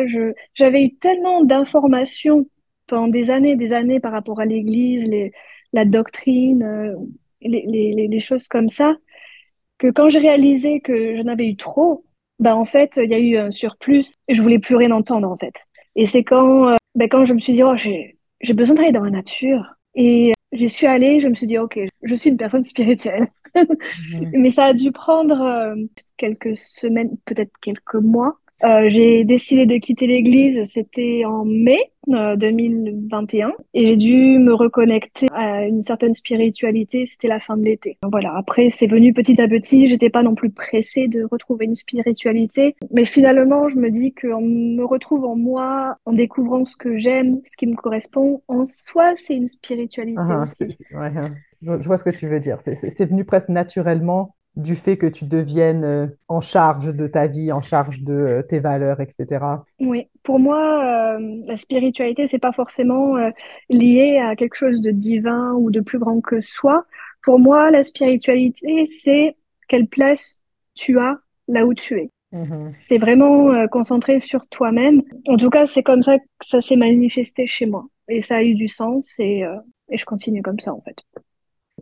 J'avais 0.55 0.85
eu 0.85 0.93
tellement 0.95 1.43
d'informations 1.43 2.45
pendant 2.87 3.07
des 3.07 3.31
années, 3.31 3.55
des 3.55 3.73
années 3.73 3.99
par 3.99 4.11
rapport 4.11 4.39
à 4.39 4.45
l'Église, 4.45 5.09
la 5.73 5.85
doctrine, 5.85 6.95
les, 7.41 7.65
les, 7.67 8.07
les, 8.07 8.19
choses 8.19 8.47
comme 8.47 8.69
ça, 8.69 8.95
que 9.77 9.87
quand 9.87 10.09
j'ai 10.09 10.19
réalisé 10.19 10.79
que 10.81 11.15
je 11.15 11.21
n'avais 11.21 11.47
eu 11.47 11.55
trop, 11.55 12.05
bah 12.39 12.55
en 12.55 12.65
fait, 12.65 12.99
il 13.01 13.09
y 13.09 13.13
a 13.13 13.19
eu 13.19 13.37
un 13.37 13.51
surplus 13.51 14.13
et 14.27 14.35
je 14.35 14.41
voulais 14.41 14.59
plus 14.59 14.75
rien 14.75 14.91
entendre 14.91 15.29
en 15.29 15.37
fait. 15.37 15.65
Et 15.95 16.05
c'est 16.05 16.23
quand, 16.23 16.69
euh, 16.69 16.75
bah, 16.95 17.07
quand 17.07 17.25
je 17.25 17.33
me 17.33 17.39
suis 17.39 17.53
dit, 17.53 17.63
oh, 17.63 17.75
j'ai, 17.75 18.17
j'ai 18.41 18.53
besoin 18.53 18.75
d'aller 18.75 18.91
dans 18.91 19.03
la 19.03 19.11
nature. 19.11 19.75
Et 19.95 20.31
j'y 20.53 20.69
suis 20.69 20.87
allée, 20.87 21.19
je 21.19 21.27
me 21.27 21.35
suis 21.35 21.47
dit, 21.47 21.57
ok, 21.57 21.79
je 22.03 22.15
suis 22.15 22.29
une 22.29 22.37
personne 22.37 22.63
spirituelle. 22.63 23.27
Mais 24.33 24.49
ça 24.49 24.65
a 24.65 24.73
dû 24.73 24.91
prendre 24.91 25.41
euh, 25.41 25.75
quelques 26.17 26.55
semaines, 26.55 27.17
peut-être 27.25 27.51
quelques 27.61 27.95
mois, 27.95 28.39
euh, 28.63 28.89
j'ai 28.89 29.23
décidé 29.23 29.65
de 29.65 29.77
quitter 29.77 30.07
l'église, 30.07 30.63
c'était 30.65 31.23
en 31.25 31.45
mai 31.45 31.79
2021, 32.07 33.47
euh, 33.47 33.51
et 33.73 33.85
j'ai 33.85 33.95
dû 33.95 34.39
me 34.39 34.53
reconnecter 34.53 35.27
à 35.33 35.65
une 35.65 35.81
certaine 35.81 36.13
spiritualité, 36.13 37.05
c'était 37.05 37.27
la 37.27 37.39
fin 37.39 37.57
de 37.57 37.63
l'été. 37.63 37.97
Voilà, 38.03 38.35
après 38.35 38.69
c'est 38.69 38.87
venu 38.87 39.13
petit 39.13 39.39
à 39.41 39.47
petit, 39.47 39.87
j'étais 39.87 40.09
pas 40.09 40.23
non 40.23 40.35
plus 40.35 40.51
pressée 40.51 41.07
de 41.07 41.23
retrouver 41.23 41.65
une 41.65 41.75
spiritualité, 41.75 42.75
mais 42.91 43.05
finalement 43.05 43.67
je 43.67 43.77
me 43.77 43.89
dis 43.89 44.13
qu'en 44.13 44.41
me 44.41 44.83
retrouvant 44.83 45.35
moi, 45.35 45.97
en 46.05 46.13
découvrant 46.13 46.65
ce 46.65 46.75
que 46.75 46.97
j'aime, 46.97 47.39
ce 47.43 47.57
qui 47.57 47.67
me 47.67 47.75
correspond, 47.75 48.41
en 48.47 48.65
soi 48.65 49.13
c'est 49.15 49.35
une 49.35 49.47
spiritualité 49.47 50.19
ah, 50.19 50.43
aussi. 50.43 50.77
Hein. 50.93 51.33
je 51.61 51.87
vois 51.87 51.97
ce 51.97 52.03
que 52.03 52.09
tu 52.09 52.27
veux 52.27 52.39
dire, 52.39 52.57
c'est 52.59 53.05
venu 53.05 53.25
presque 53.25 53.49
naturellement 53.49 54.35
du 54.55 54.75
fait 54.75 54.97
que 54.97 55.05
tu 55.05 55.25
deviennes 55.25 55.83
euh, 55.83 56.07
en 56.27 56.41
charge 56.41 56.93
de 56.93 57.07
ta 57.07 57.27
vie, 57.27 57.51
en 57.51 57.61
charge 57.61 58.01
de 58.01 58.13
euh, 58.13 58.41
tes 58.41 58.59
valeurs, 58.59 58.99
etc. 58.99 59.45
Oui, 59.79 60.07
pour 60.23 60.39
moi, 60.39 61.15
euh, 61.17 61.41
la 61.47 61.57
spiritualité, 61.57 62.27
c'est 62.27 62.39
pas 62.39 62.51
forcément 62.51 63.15
lié 63.69 64.17
à 64.17 64.35
quelque 64.35 64.55
chose 64.55 64.81
de 64.81 64.91
divin 64.91 65.53
ou 65.53 65.71
de 65.71 65.79
plus 65.79 65.99
grand 65.99 66.21
que 66.21 66.41
soi. 66.41 66.85
Pour 67.23 67.39
moi, 67.39 67.71
la 67.71 67.83
spiritualité, 67.83 68.85
c'est 68.87 69.35
quelle 69.67 69.87
place 69.87 70.41
tu 70.75 70.99
as 70.99 71.17
là 71.47 71.65
où 71.65 71.73
tu 71.73 71.99
es. 71.99 72.09
Mm-hmm. 72.33 72.71
C'est 72.75 72.97
vraiment 72.97 73.67
concentré 73.67 74.19
sur 74.19 74.47
toi-même. 74.47 75.01
En 75.27 75.37
tout 75.37 75.49
cas, 75.49 75.65
c'est 75.65 75.83
comme 75.83 76.01
ça 76.01 76.17
que 76.17 76.25
ça 76.41 76.61
s'est 76.61 76.77
manifesté 76.77 77.45
chez 77.45 77.65
moi. 77.65 77.85
Et 78.07 78.21
ça 78.21 78.37
a 78.37 78.43
eu 78.43 78.53
du 78.53 78.67
sens 78.67 79.15
et, 79.19 79.43
et 79.89 79.97
je 79.97 80.05
continue 80.05 80.41
comme 80.41 80.59
ça, 80.59 80.73
en 80.73 80.81
fait. 80.81 80.97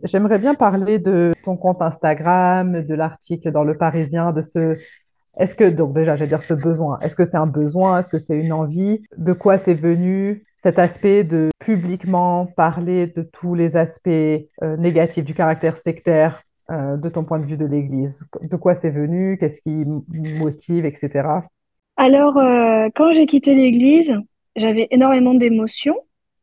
J'aimerais 0.04 0.38
bien 0.38 0.54
parler 0.54 0.98
de 0.98 1.32
ton 1.44 1.56
compte 1.56 1.82
Instagram, 1.82 2.84
de 2.84 2.94
l'article 2.94 3.52
dans 3.52 3.64
Le 3.64 3.76
Parisien, 3.76 4.32
de 4.32 4.40
ce... 4.40 4.76
Est-ce 5.38 5.54
que, 5.54 5.64
donc 5.64 5.92
déjà, 5.92 6.16
je 6.16 6.20
vais 6.20 6.26
dire 6.26 6.42
ce 6.42 6.54
besoin, 6.54 6.98
est-ce 7.00 7.14
que 7.14 7.24
c'est 7.24 7.36
un 7.36 7.46
besoin, 7.46 7.98
est-ce 7.98 8.10
que 8.10 8.18
c'est 8.18 8.36
une 8.36 8.52
envie, 8.52 9.02
de 9.16 9.32
quoi 9.32 9.58
c'est 9.58 9.74
venu, 9.74 10.44
cet 10.56 10.78
aspect 10.78 11.24
de 11.24 11.48
publiquement 11.60 12.46
parler 12.46 13.06
de 13.06 13.22
tous 13.22 13.54
les 13.54 13.76
aspects 13.76 14.08
euh, 14.08 14.76
négatifs 14.76 15.24
du 15.24 15.32
caractère 15.32 15.78
sectaire 15.78 16.42
euh, 16.70 16.96
de 16.96 17.08
ton 17.08 17.24
point 17.24 17.38
de 17.38 17.46
vue 17.46 17.56
de 17.56 17.64
l'Église, 17.64 18.24
de 18.42 18.56
quoi 18.56 18.74
c'est 18.74 18.90
venu, 18.90 19.38
qu'est-ce 19.38 19.60
qui 19.60 19.84
motive, 20.38 20.84
etc. 20.84 21.28
Alors, 21.96 22.36
euh, 22.36 22.88
quand 22.94 23.12
j'ai 23.12 23.26
quitté 23.26 23.54
l'Église, 23.54 24.16
j'avais 24.56 24.88
énormément 24.90 25.34
d'émotions 25.34 25.96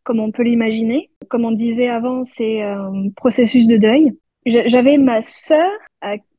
comme 0.08 0.22
on 0.22 0.32
peut 0.32 0.44
l'imaginer. 0.44 1.10
Comme 1.28 1.44
on 1.44 1.52
disait 1.52 1.90
avant, 1.90 2.24
c'est 2.24 2.62
un 2.62 3.10
processus 3.18 3.68
de 3.68 3.76
deuil. 3.76 4.14
J'avais 4.46 4.98
ma 4.98 5.22
sœur 5.22 5.70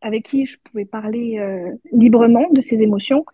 avec 0.00 0.24
qui 0.24 0.46
je 0.46 0.56
pouvais 0.64 0.86
parler 0.86 1.38
euh, 1.38 1.70
librement 1.92 2.46
de 2.50 2.62
ses 2.62 2.82
émotions, 2.82 3.26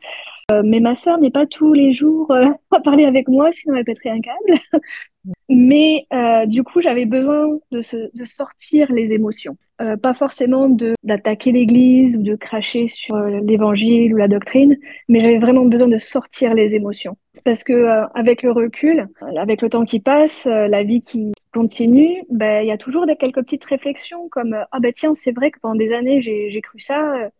euh, 0.51 0.62
mais 0.64 0.81
ma 0.81 0.97
sœur 0.97 1.18
n'est 1.18 1.31
pas 1.31 1.47
tous 1.47 1.73
les 1.73 1.92
jours 1.92 2.33
euh, 2.33 2.49
à 2.73 2.81
parler 2.81 3.05
avec 3.05 3.29
moi, 3.29 3.53
sinon 3.53 3.77
elle 3.77 3.85
pèterait 3.85 4.11
un 4.11 4.20
câble. 4.20 4.61
mais 5.49 6.07
du 6.47 6.64
coup, 6.64 6.81
j'avais 6.81 7.07
besoin 7.07 7.59
de 7.70 8.25
sortir 8.25 8.90
les 8.92 9.12
émotions. 9.12 9.57
Pas 9.79 10.15
forcément 10.15 10.69
d'attaquer 11.03 11.53
l'Église 11.53 12.17
ou 12.17 12.23
de 12.23 12.37
cracher 12.37 12.87
sur 12.87 13.17
l'Évangile 13.17 14.15
ou 14.15 14.17
la 14.17 14.29
doctrine, 14.29 14.77
mais 15.09 15.21
j'avais 15.21 15.39
vraiment 15.39 15.65
besoin 15.65 15.89
de 15.89 15.99
sortir 15.99 16.55
les 16.55 16.77
émotions. 16.77 17.17
Parce 17.45 17.65
que 17.65 17.73
euh, 17.73 18.07
avec 18.15 18.43
le 18.43 18.53
recul, 18.53 19.09
avec 19.37 19.61
le 19.61 19.69
temps 19.69 19.85
qui 19.85 20.01
passe, 20.01 20.47
euh, 20.47 20.69
la 20.69 20.83
vie 20.83 21.01
qui 21.01 21.33
continue, 21.53 22.23
ben 22.31 22.63
il 22.63 22.69
y 22.69 22.73
a 22.73 22.79
toujours 22.79 23.07
des 23.07 23.17
quelques 23.17 23.43
petites 23.43 23.65
réflexions 23.65 24.29
comme 24.29 24.55
euh, 24.55 24.65
ah 24.73 24.81
ben 24.81 24.93
tiens 24.93 25.15
c'est 25.15 25.33
vrai 25.33 25.51
que 25.51 25.59
pendant 25.61 25.75
des 25.75 25.93
années 25.93 26.23
j'ai 26.23 26.61
cru 26.63 26.81
ça, 26.81 27.31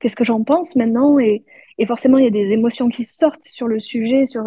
qu'est-ce 0.00 0.16
que 0.16 0.24
j'en 0.24 0.42
pense 0.44 0.76
maintenant? 0.76 1.18
Et, 1.18 1.44
et 1.78 1.86
forcément 1.86 2.18
il 2.18 2.24
y 2.24 2.26
a 2.26 2.30
des 2.30 2.52
émotions 2.52 2.88
qui 2.88 3.04
sortent 3.04 3.44
sur 3.44 3.68
le 3.68 3.80
sujet, 3.80 4.26
sur 4.26 4.44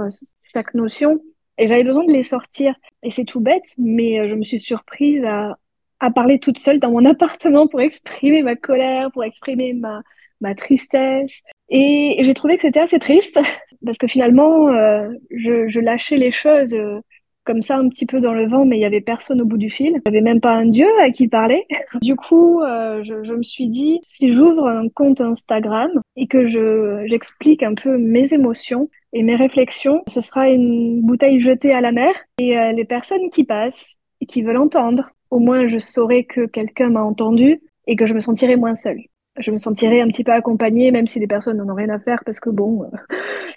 chaque 0.54 0.74
notion 0.74 1.20
et 1.58 1.68
j'avais 1.68 1.84
besoin 1.84 2.06
de 2.06 2.12
les 2.14 2.24
sortir. 2.24 2.76
Et 3.04 3.10
c'est 3.10 3.26
tout 3.26 3.42
bête 3.42 3.74
mais 3.78 4.30
je 4.30 4.36
me 4.36 4.44
suis 4.44 4.60
surprise 4.60 5.24
à 5.26 5.58
à 6.00 6.12
parler 6.12 6.40
toute 6.40 6.60
seule 6.60 6.80
dans 6.80 6.92
mon 6.92 7.06
appartement 7.06 7.68
pour 7.68 7.82
exprimer 7.82 8.44
ma 8.44 8.56
colère, 8.56 9.12
pour 9.12 9.24
exprimer 9.24 9.74
ma 9.74 10.02
ma 10.42 10.56
tristesse. 10.56 11.42
Et 11.70 12.20
j'ai 12.22 12.34
trouvé 12.34 12.58
que 12.58 12.62
c'était 12.64 12.80
assez 12.80 13.00
triste 13.00 13.40
parce 13.86 13.98
que 13.98 14.08
finalement, 14.08 14.70
euh, 14.70 15.10
je, 15.32 15.68
je, 15.68 15.80
lâchais 15.80 16.18
les 16.18 16.32
choses 16.32 16.74
euh, 16.74 17.00
comme 17.44 17.62
ça 17.62 17.78
un 17.78 17.90
petit 17.90 18.06
peu 18.06 18.20
dans 18.20 18.34
le 18.34 18.48
vent, 18.48 18.66
mais 18.66 18.78
il 18.78 18.82
y 18.82 18.86
avait 18.86 19.02
personne 19.02 19.42
au 19.42 19.46
bout 19.46 19.58
du 19.58 19.70
fil. 19.70 19.88
Il 19.88 19.94
n'y 19.94 20.18
avait 20.18 20.22
même 20.22 20.42
pas 20.42 20.52
un 20.52 20.66
dieu 20.66 20.88
à 21.02 21.10
qui 21.10 21.28
parler. 21.28 21.66
du 22.02 22.16
coup, 22.16 22.62
euh, 22.62 23.02
je, 23.04 23.24
je, 23.24 23.34
me 23.34 23.44
suis 23.44 23.68
dit, 23.68 24.00
si 24.04 24.32
j'ouvre 24.32 24.68
un 24.68 24.90
compte 24.90 25.22
Instagram 25.22 25.90
et 26.16 26.28
que 26.28 26.46
je 26.46 27.06
j'explique 27.08 27.64
un 27.64 27.74
peu 27.74 27.98
mes 27.98 28.34
émotions 28.34 28.90
et 29.14 29.24
mes 29.24 29.36
réflexions, 29.36 30.04
ce 30.08 30.22
sera 30.22 30.50
une 30.50 31.02
bouteille 31.02 31.40
jetée 31.40 31.74
à 31.74 31.82
la 31.82 31.92
mer. 31.92 32.14
Et 32.38 32.58
euh, 32.58 32.74
les 32.74 32.86
personnes 32.86 33.30
qui 33.30 33.46
passent 33.46 33.98
et 34.20 34.26
qui 34.26 34.42
veulent 34.42 34.58
entendre, 34.58 35.10
au 35.30 35.40
moins 35.40 35.68
je 35.68 35.78
saurai 35.78 36.26
que 36.26 36.46
quelqu'un 36.46 36.90
m'a 36.90 37.02
entendu 37.02 37.62
et 37.88 37.96
que 37.96 38.06
je 38.06 38.14
me 38.14 38.20
sentirai 38.20 38.56
moins 38.56 38.76
seule 38.76 39.02
je 39.40 39.52
me 39.52 39.58
sentirais 39.58 40.02
un 40.02 40.08
petit 40.08 40.24
peu 40.24 40.32
accompagnée, 40.32 40.92
même 40.92 41.08
si 41.08 41.20
les 41.20 41.28
personnes 41.28 41.58
n'en 41.58 41.72
ont 41.72 41.76
rien 41.76 41.90
à 41.90 42.00
faire, 42.00 42.24
parce 42.26 42.40
que 42.40 42.50
bon, 42.50 42.84
euh, 42.84 42.98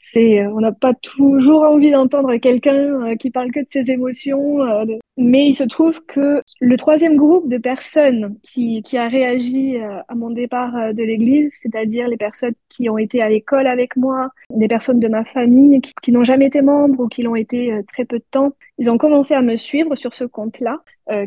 c'est, 0.03 0.41
euh, 0.41 0.51
on 0.55 0.61
n'a 0.61 0.73
pas 0.73 0.95
toujours 0.95 1.63
envie 1.63 1.91
d'entendre 1.91 2.37
quelqu'un 2.37 2.75
euh, 2.75 3.17
qui 3.17 3.31
parle 3.31 3.51
que 3.51 3.61
de 3.61 3.67
ses 3.69 3.91
émotions. 3.91 4.59
mais 5.17 5.47
il 5.47 5.55
se 5.55 5.65
trouve 5.65 6.01
que 6.07 6.43
le 6.61 6.77
troisième 6.77 7.17
groupe 7.17 7.49
de 7.49 7.59
personnes 7.59 8.37
qui, 8.43 8.83
qui 8.83 8.97
a 8.97 9.09
réagi 9.09 9.77
à 10.09 10.15
mon 10.15 10.31
départ 10.31 10.95
de 10.95 11.03
l'Église, 11.03 11.53
c'est-à-dire 11.53 12.09
les 12.09 12.17
personnes 12.17 12.55
qui 12.69 12.89
ont 12.89 12.99
été 12.99 13.21
à 13.21 13.29
l'école 13.29 13.67
avec 13.67 13.97
moi, 13.97 14.31
des 14.51 14.69
personnes 14.69 15.01
de 15.01 15.09
ma 15.09 15.25
famille 15.25 15.81
qui, 15.81 15.93
qui 16.03 16.13
n'ont 16.13 16.25
jamais 16.25 16.47
été 16.47 16.63
membres 16.63 17.05
ou 17.05 17.09
qui 17.09 17.23
l'ont 17.23 17.37
été 17.37 17.81
très 17.93 18.05
peu 18.05 18.19
de 18.19 18.25
temps, 18.31 18.53
ils 18.79 18.91
ont 18.91 18.99
commencé 18.99 19.35
à 19.35 19.43
me 19.43 19.57
suivre 19.57 19.95
sur 19.95 20.15
ce 20.15 20.25
compte-là, 20.25 20.81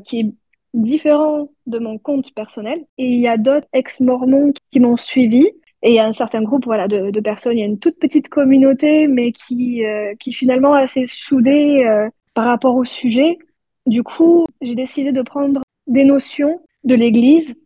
qui 0.04 0.20
est 0.22 0.34
différent 0.74 1.50
de 1.68 1.80
mon 1.80 1.98
compte 1.98 2.34
personnel. 2.34 2.86
Et 2.98 3.06
il 3.06 3.20
y 3.20 3.28
a 3.28 3.38
d'autres 3.38 3.68
ex-mormons 3.74 4.54
qui 4.72 4.80
m'ont 4.80 4.98
suivi. 4.98 5.48
Et 5.84 5.90
il 5.90 5.96
y 5.96 6.00
a 6.00 6.06
un 6.06 6.14
certain 6.14 6.42
groupe 6.42 6.66
voilà, 6.66 6.88
de, 6.88 7.20
personnes, 7.20 7.58
il 7.58 7.60
y 7.60 7.64
a 7.64 7.68
une 7.68 7.80
toute 7.80 8.00
petite 8.00 8.30
communauté, 8.30 9.08
mais 9.08 9.34
qui, 9.34 9.86
euh, 9.86 10.14
qui 10.18 10.32
finalement 10.32 10.78
est 10.78 10.84
assez 10.84 11.06
soudée 11.06 11.84
euh, 11.86 12.10
par 12.34 12.46
rapport 12.46 12.76
au 12.76 12.86
sujet. 12.86 13.38
Du 13.86 14.02
coup, 14.02 14.46
j'ai 14.62 14.76
décidé 14.76 15.12
de 15.12 15.22
prendre 15.22 15.62
des 15.88 16.06
notions 16.06 16.62
de 16.86 16.96
l'Église, 16.96 17.60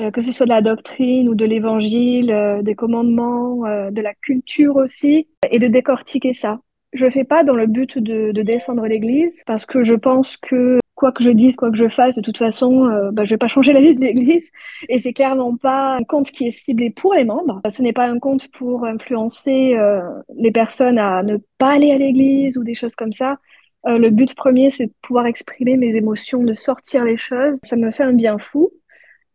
euh, 0.00 0.12
que 0.12 0.20
ce 0.20 0.30
soit 0.30 0.46
de 0.46 0.50
la 0.50 0.62
doctrine 0.62 1.28
ou 1.28 1.34
de 1.34 1.44
l'Évangile, 1.44 2.60
des 2.62 2.76
commandements, 2.76 3.62
de 3.90 4.00
la 4.00 4.14
culture 4.14 4.76
aussi, 4.76 5.26
et 5.50 5.58
de 5.58 5.66
décortiquer 5.66 6.32
ça. 6.32 6.60
Je 6.94 7.04
le 7.04 7.10
fais 7.10 7.24
pas 7.24 7.44
dans 7.44 7.54
le 7.54 7.66
but 7.66 7.98
de, 7.98 8.32
de 8.32 8.42
descendre 8.42 8.86
l'Église, 8.86 9.42
parce 9.46 9.66
que 9.66 9.84
je 9.84 9.94
pense 9.94 10.36
que 10.36 10.78
quoi 10.94 11.12
que 11.12 11.22
je 11.22 11.30
dise, 11.30 11.56
quoi 11.56 11.70
que 11.70 11.76
je 11.76 11.88
fasse, 11.88 12.16
de 12.16 12.22
toute 12.22 12.38
façon, 12.38 12.86
euh, 12.86 13.10
bah, 13.10 13.24
je 13.24 13.30
vais 13.30 13.38
pas 13.38 13.48
changer 13.48 13.72
la 13.72 13.80
vie 13.80 13.94
de 13.94 14.00
l'Église. 14.00 14.50
Et 14.88 14.98
c'est 14.98 15.12
clairement 15.12 15.56
pas 15.56 15.96
un 15.96 16.04
compte 16.04 16.30
qui 16.30 16.46
est 16.46 16.50
ciblé 16.50 16.90
pour 16.90 17.14
les 17.14 17.24
membres. 17.24 17.60
Ce 17.68 17.82
n'est 17.82 17.92
pas 17.92 18.06
un 18.06 18.18
compte 18.18 18.48
pour 18.48 18.84
influencer 18.86 19.74
euh, 19.76 20.00
les 20.36 20.52
personnes 20.52 20.98
à 20.98 21.22
ne 21.22 21.36
pas 21.58 21.74
aller 21.74 21.92
à 21.92 21.98
l'Église 21.98 22.56
ou 22.56 22.64
des 22.64 22.74
choses 22.74 22.94
comme 22.94 23.12
ça. 23.12 23.38
Euh, 23.86 23.98
le 23.98 24.10
but 24.10 24.34
premier, 24.34 24.70
c'est 24.70 24.86
de 24.86 24.92
pouvoir 25.02 25.26
exprimer 25.26 25.76
mes 25.76 25.96
émotions, 25.96 26.42
de 26.42 26.54
sortir 26.54 27.04
les 27.04 27.16
choses. 27.16 27.58
Ça 27.64 27.76
me 27.76 27.90
fait 27.90 28.04
un 28.04 28.12
bien 28.12 28.38
fou. 28.38 28.70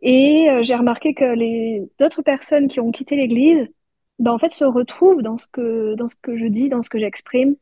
Et 0.02 0.48
j'ai 0.62 0.76
remarqué 0.76 1.13
que 1.13 1.26
les 1.26 1.84
d'autres 2.00 2.22
personnes 2.22 2.69
qui 2.69 2.80
ont 2.80 2.89
quitté 2.89 3.17
l'Église, 3.17 3.69
bah, 4.20 4.34
en 4.34 4.38
fait, 4.38 4.50
se 4.50 4.66
retrouvent 4.66 5.22
dans 5.22 5.38
ce 5.38 5.48
que 5.48 5.96
dans 5.96 6.08
ce 6.08 6.16
que 6.16 6.38
je 6.38 6.46
dis, 6.46 6.70
dans 6.70 6.82
ce 6.82 6.90
que 6.90 7.00
j'exprime. 7.00 7.56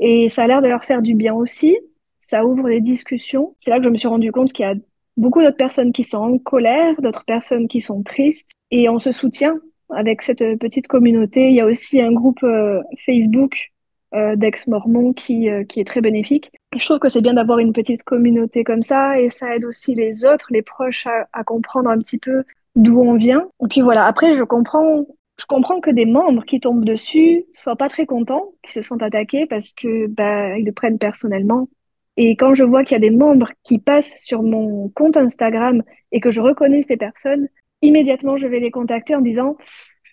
Et 0.00 0.28
ça 0.28 0.44
a 0.44 0.46
l'air 0.46 0.62
de 0.62 0.68
leur 0.68 0.84
faire 0.84 1.02
du 1.02 1.14
bien 1.14 1.34
aussi 1.34 1.76
ça 2.18 2.44
ouvre 2.44 2.68
les 2.68 2.80
discussions. 2.80 3.54
C'est 3.58 3.70
là 3.70 3.78
que 3.78 3.84
je 3.84 3.90
me 3.90 3.96
suis 3.96 4.08
rendu 4.08 4.32
compte 4.32 4.52
qu'il 4.52 4.64
y 4.66 4.68
a 4.68 4.74
beaucoup 5.16 5.42
d'autres 5.42 5.56
personnes 5.56 5.92
qui 5.92 6.04
sont 6.04 6.18
en 6.18 6.38
colère, 6.38 7.00
d'autres 7.00 7.24
personnes 7.24 7.68
qui 7.68 7.80
sont 7.80 8.02
tristes, 8.02 8.50
et 8.70 8.88
on 8.88 8.98
se 8.98 9.12
soutient 9.12 9.56
avec 9.90 10.22
cette 10.22 10.58
petite 10.58 10.86
communauté. 10.86 11.48
Il 11.48 11.54
y 11.54 11.60
a 11.60 11.66
aussi 11.66 12.00
un 12.00 12.12
groupe 12.12 12.42
euh, 12.42 12.82
Facebook 13.04 13.70
euh, 14.14 14.36
d'ex-mormons 14.36 15.12
qui, 15.12 15.48
euh, 15.48 15.64
qui 15.64 15.80
est 15.80 15.84
très 15.84 16.00
bénéfique. 16.00 16.50
Je 16.76 16.84
trouve 16.84 16.98
que 16.98 17.08
c'est 17.08 17.20
bien 17.20 17.34
d'avoir 17.34 17.58
une 17.58 17.72
petite 17.72 18.02
communauté 18.02 18.64
comme 18.64 18.82
ça, 18.82 19.20
et 19.20 19.30
ça 19.30 19.54
aide 19.56 19.64
aussi 19.64 19.94
les 19.94 20.24
autres, 20.24 20.48
les 20.50 20.62
proches, 20.62 21.06
à, 21.06 21.28
à 21.32 21.44
comprendre 21.44 21.88
un 21.88 21.98
petit 21.98 22.18
peu 22.18 22.44
d'où 22.76 23.00
on 23.00 23.14
vient. 23.14 23.48
Et 23.64 23.68
puis 23.68 23.80
voilà, 23.80 24.04
après, 24.04 24.34
je 24.34 24.44
comprends 24.44 25.06
je 25.38 25.46
comprends 25.46 25.80
que 25.80 25.90
des 25.90 26.06
membres 26.06 26.44
qui 26.44 26.60
tombent 26.60 26.84
dessus 26.84 27.44
soient 27.52 27.76
pas 27.76 27.88
très 27.88 28.06
contents, 28.06 28.52
qui 28.62 28.72
se 28.72 28.82
sentent 28.82 29.02
attaqués 29.02 29.46
parce 29.46 29.72
que 29.72 30.06
bah, 30.08 30.58
ils 30.58 30.64
le 30.64 30.72
prennent 30.72 30.98
personnellement. 30.98 31.68
Et 32.16 32.34
quand 32.34 32.54
je 32.54 32.64
vois 32.64 32.82
qu'il 32.84 32.96
y 32.96 32.96
a 32.96 33.10
des 33.10 33.16
membres 33.16 33.50
qui 33.62 33.78
passent 33.78 34.18
sur 34.20 34.42
mon 34.42 34.88
compte 34.88 35.16
Instagram 35.16 35.84
et 36.10 36.18
que 36.18 36.32
je 36.32 36.40
reconnais 36.40 36.82
ces 36.82 36.96
personnes, 36.96 37.48
immédiatement 37.80 38.36
je 38.36 38.48
vais 38.48 38.58
les 38.58 38.72
contacter 38.72 39.14
en 39.14 39.20
disant 39.20 39.56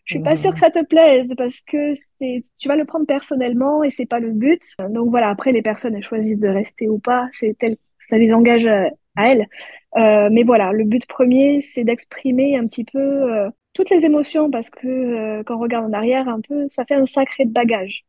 je 0.05 0.13
suis 0.13 0.23
pas 0.23 0.35
sûre 0.35 0.53
que 0.53 0.59
ça 0.59 0.69
te 0.69 0.85
plaise 0.85 1.29
parce 1.35 1.61
que 1.61 1.93
tu 2.59 2.67
vas 2.67 2.75
le 2.75 2.85
prendre 2.85 3.07
personnellement 3.07 3.83
et 3.83 3.89
c'est 3.89 4.05
pas 4.05 4.19
le 4.19 4.29
but. 4.29 4.61
Donc 4.91 5.09
voilà, 5.09 5.29
après 5.29 5.51
les 5.51 5.63
personnes 5.63 5.99
choisissent 6.03 6.39
de 6.39 6.47
rester 6.47 6.87
ou 6.87 6.99
pas, 6.99 7.27
c'est 7.31 7.57
ça 7.97 8.19
les 8.19 8.31
engage 8.31 8.67
à, 8.67 8.91
elles. 9.17 9.47
Euh, 9.97 10.29
mais 10.31 10.43
voilà, 10.43 10.73
le 10.73 10.83
but 10.83 11.07
premier 11.07 11.59
c'est 11.59 11.83
d'exprimer 11.83 12.55
un 12.55 12.67
petit 12.67 12.83
peu 12.83 12.99
euh, 12.99 13.49
toutes 13.75 13.91
les 13.91 14.05
émotions 14.05 14.49
parce 14.49 14.71
que 14.71 14.87
euh, 14.87 15.43
quand 15.45 15.57
on 15.57 15.59
regarde 15.59 15.85
en 15.85 15.93
arrière 15.93 16.27
un 16.27 16.39
peu, 16.41 16.65
ça 16.71 16.85
fait 16.85 16.95
un 16.95 17.05
sacré 17.05 17.45
bagage. 17.45 18.05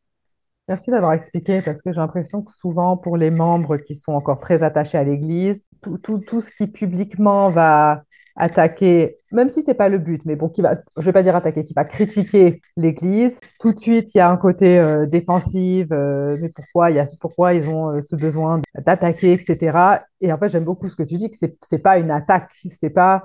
Merci 0.68 0.90
d'avoir 0.90 1.12
expliqué 1.12 1.60
parce 1.60 1.82
que 1.82 1.92
j'ai 1.92 1.98
l'impression 1.98 2.42
que 2.42 2.50
souvent 2.50 2.96
pour 2.96 3.16
les 3.16 3.30
membres 3.30 3.76
qui 3.76 3.94
sont 3.94 4.12
encore 4.12 4.40
très 4.40 4.62
attachés 4.62 4.96
à 4.96 5.04
l'Église, 5.04 5.66
tout, 6.02 6.40
ce 6.40 6.50
qui 6.50 6.66
publiquement 6.66 7.50
va 7.50 8.02
attaquer, 8.36 9.16
même 9.32 9.48
si 9.48 9.62
c'est 9.64 9.74
pas 9.74 9.88
le 9.88 9.98
but, 9.98 10.20
mais 10.24 10.36
bon, 10.36 10.48
qui 10.48 10.62
va, 10.62 10.76
je 10.96 11.02
vais 11.02 11.12
pas 11.12 11.22
dire 11.22 11.34
attaquer, 11.36 11.64
qui 11.64 11.72
va 11.72 11.84
critiquer 11.84 12.60
l'Église, 12.76 13.40
tout 13.60 13.72
de 13.72 13.78
suite 13.78 14.14
il 14.14 14.18
y 14.18 14.20
a 14.20 14.28
un 14.28 14.36
côté 14.36 14.78
euh, 14.78 15.06
défensif, 15.06 15.86
euh, 15.90 16.36
mais 16.40 16.48
pourquoi 16.50 16.90
y 16.90 16.98
a 16.98 17.06
pourquoi 17.20 17.54
ils 17.54 17.68
ont 17.68 18.00
ce 18.00 18.14
besoin 18.14 18.60
d'attaquer, 18.74 19.32
etc. 19.32 19.78
Et 20.20 20.32
en 20.32 20.38
fait 20.38 20.48
j'aime 20.48 20.64
beaucoup 20.64 20.88
ce 20.88 20.96
que 20.96 21.02
tu 21.04 21.16
dis 21.16 21.30
que 21.30 21.36
c'est 21.36 21.56
c'est 21.62 21.78
pas 21.78 21.98
une 21.98 22.10
attaque, 22.10 22.52
c'est 22.70 22.90
pas 22.90 23.24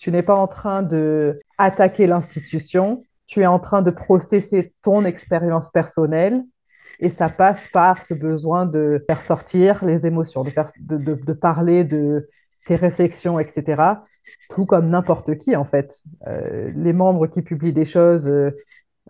tu 0.00 0.10
n'es 0.10 0.22
pas 0.22 0.34
en 0.34 0.46
train 0.46 0.82
de 0.82 1.40
attaquer 1.58 2.06
l'institution, 2.06 3.04
tu 3.26 3.42
es 3.42 3.46
en 3.46 3.58
train 3.58 3.82
de 3.82 3.90
processer 3.90 4.72
ton 4.82 5.04
expérience 5.04 5.70
personnelle 5.70 6.42
et 7.00 7.10
ça 7.10 7.28
passe 7.28 7.68
par 7.68 8.02
ce 8.02 8.14
besoin 8.14 8.64
de 8.64 9.04
faire 9.06 9.22
sortir 9.22 9.84
les 9.84 10.06
émotions, 10.06 10.42
de, 10.42 11.32
parler 11.34 11.84
de 11.84 12.28
tes 12.64 12.76
réflexions, 12.76 13.38
etc. 13.38 13.82
Tout 14.48 14.64
comme 14.64 14.88
n'importe 14.88 15.36
qui, 15.36 15.54
en 15.54 15.66
fait. 15.66 15.98
Euh, 16.26 16.72
les 16.74 16.94
membres 16.94 17.26
qui 17.26 17.42
publient 17.42 17.72
des 17.72 17.84
choses, 17.84 18.26
euh, 18.28 18.50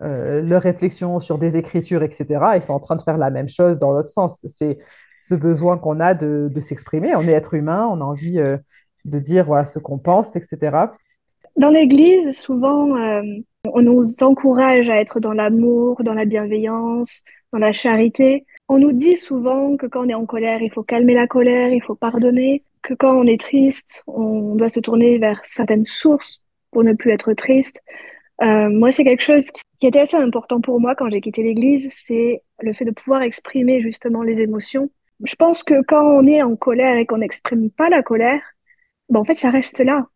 euh, 0.01 0.41
leurs 0.41 0.61
réflexions 0.61 1.21
sur 1.21 1.37
des 1.37 1.57
écritures, 1.57 2.03
etc., 2.03 2.25
ils 2.55 2.63
sont 2.63 2.73
en 2.73 2.79
train 2.79 2.97
de 2.97 3.01
faire 3.01 3.17
la 3.17 3.29
même 3.29 3.49
chose 3.49 3.79
dans 3.79 3.91
l'autre 3.91 4.09
sens. 4.09 4.45
C'est 4.45 4.77
ce 5.21 5.35
besoin 5.35 5.77
qu'on 5.77 6.01
a 6.01 6.13
de 6.13 6.59
s'exprimer. 6.59 7.15
On 7.15 7.21
est 7.21 7.31
être 7.31 7.53
humain, 7.53 7.87
on 7.89 8.01
a 8.01 8.03
envie 8.03 8.41
de 9.05 9.19
dire 9.19 9.47
ce 9.67 9.79
qu'on 9.79 9.97
pense, 9.97 10.35
etc. 10.35 10.77
Dans 11.57 11.69
l'Église, 11.69 12.37
souvent, 12.37 12.95
euh, 12.97 13.21
on 13.71 13.81
nous 13.81 14.23
encourage 14.23 14.89
à 14.89 14.97
être 14.97 15.19
dans 15.19 15.33
l'amour, 15.33 16.03
dans 16.03 16.13
la 16.13 16.25
bienveillance, 16.25 17.23
dans 17.51 17.59
la 17.59 17.71
charité. 17.71 18.45
On 18.69 18.79
nous 18.79 18.93
dit 18.93 19.17
souvent 19.17 19.75
que 19.75 19.85
quand 19.85 20.05
on 20.05 20.09
est 20.09 20.13
en 20.13 20.25
colère, 20.25 20.61
il 20.61 20.71
faut 20.71 20.83
calmer 20.83 21.13
la 21.13 21.27
colère, 21.27 21.71
il 21.71 21.81
faut 21.81 21.95
pardonner, 21.95 22.63
que 22.81 22.93
quand 22.93 23.15
on 23.15 23.27
est 23.27 23.39
triste, 23.39 24.03
on 24.07 24.55
doit 24.55 24.69
se 24.69 24.79
tourner 24.79 25.17
vers 25.17 25.39
certaines 25.43 25.85
sources 25.85 26.41
pour 26.71 26.83
ne 26.83 26.93
plus 26.93 27.11
être 27.11 27.33
triste. 27.33 27.81
Euh, 28.41 28.69
moi, 28.69 28.91
c'est 28.91 29.03
quelque 29.03 29.21
chose 29.21 29.51
qui 29.79 29.87
était 29.87 29.99
assez 29.99 30.17
important 30.17 30.61
pour 30.61 30.79
moi 30.79 30.95
quand 30.95 31.09
j'ai 31.09 31.21
quitté 31.21 31.43
l'Église, 31.43 31.89
c'est 31.91 32.41
le 32.61 32.73
fait 32.73 32.85
de 32.85 32.91
pouvoir 32.91 33.21
exprimer 33.21 33.81
justement 33.81 34.23
les 34.23 34.39
émotions. 34.41 34.89
Je 35.23 35.35
pense 35.35 35.61
que 35.63 35.83
quand 35.83 36.03
on 36.03 36.25
est 36.25 36.41
en 36.41 36.55
colère 36.55 36.97
et 36.97 37.05
qu'on 37.05 37.19
n'exprime 37.19 37.69
pas 37.69 37.89
la 37.89 38.01
colère, 38.01 38.41
ben, 39.11 39.19
en 39.19 39.25
fait, 39.25 39.35
ça 39.35 39.51
reste 39.51 39.79
là. 39.81 40.07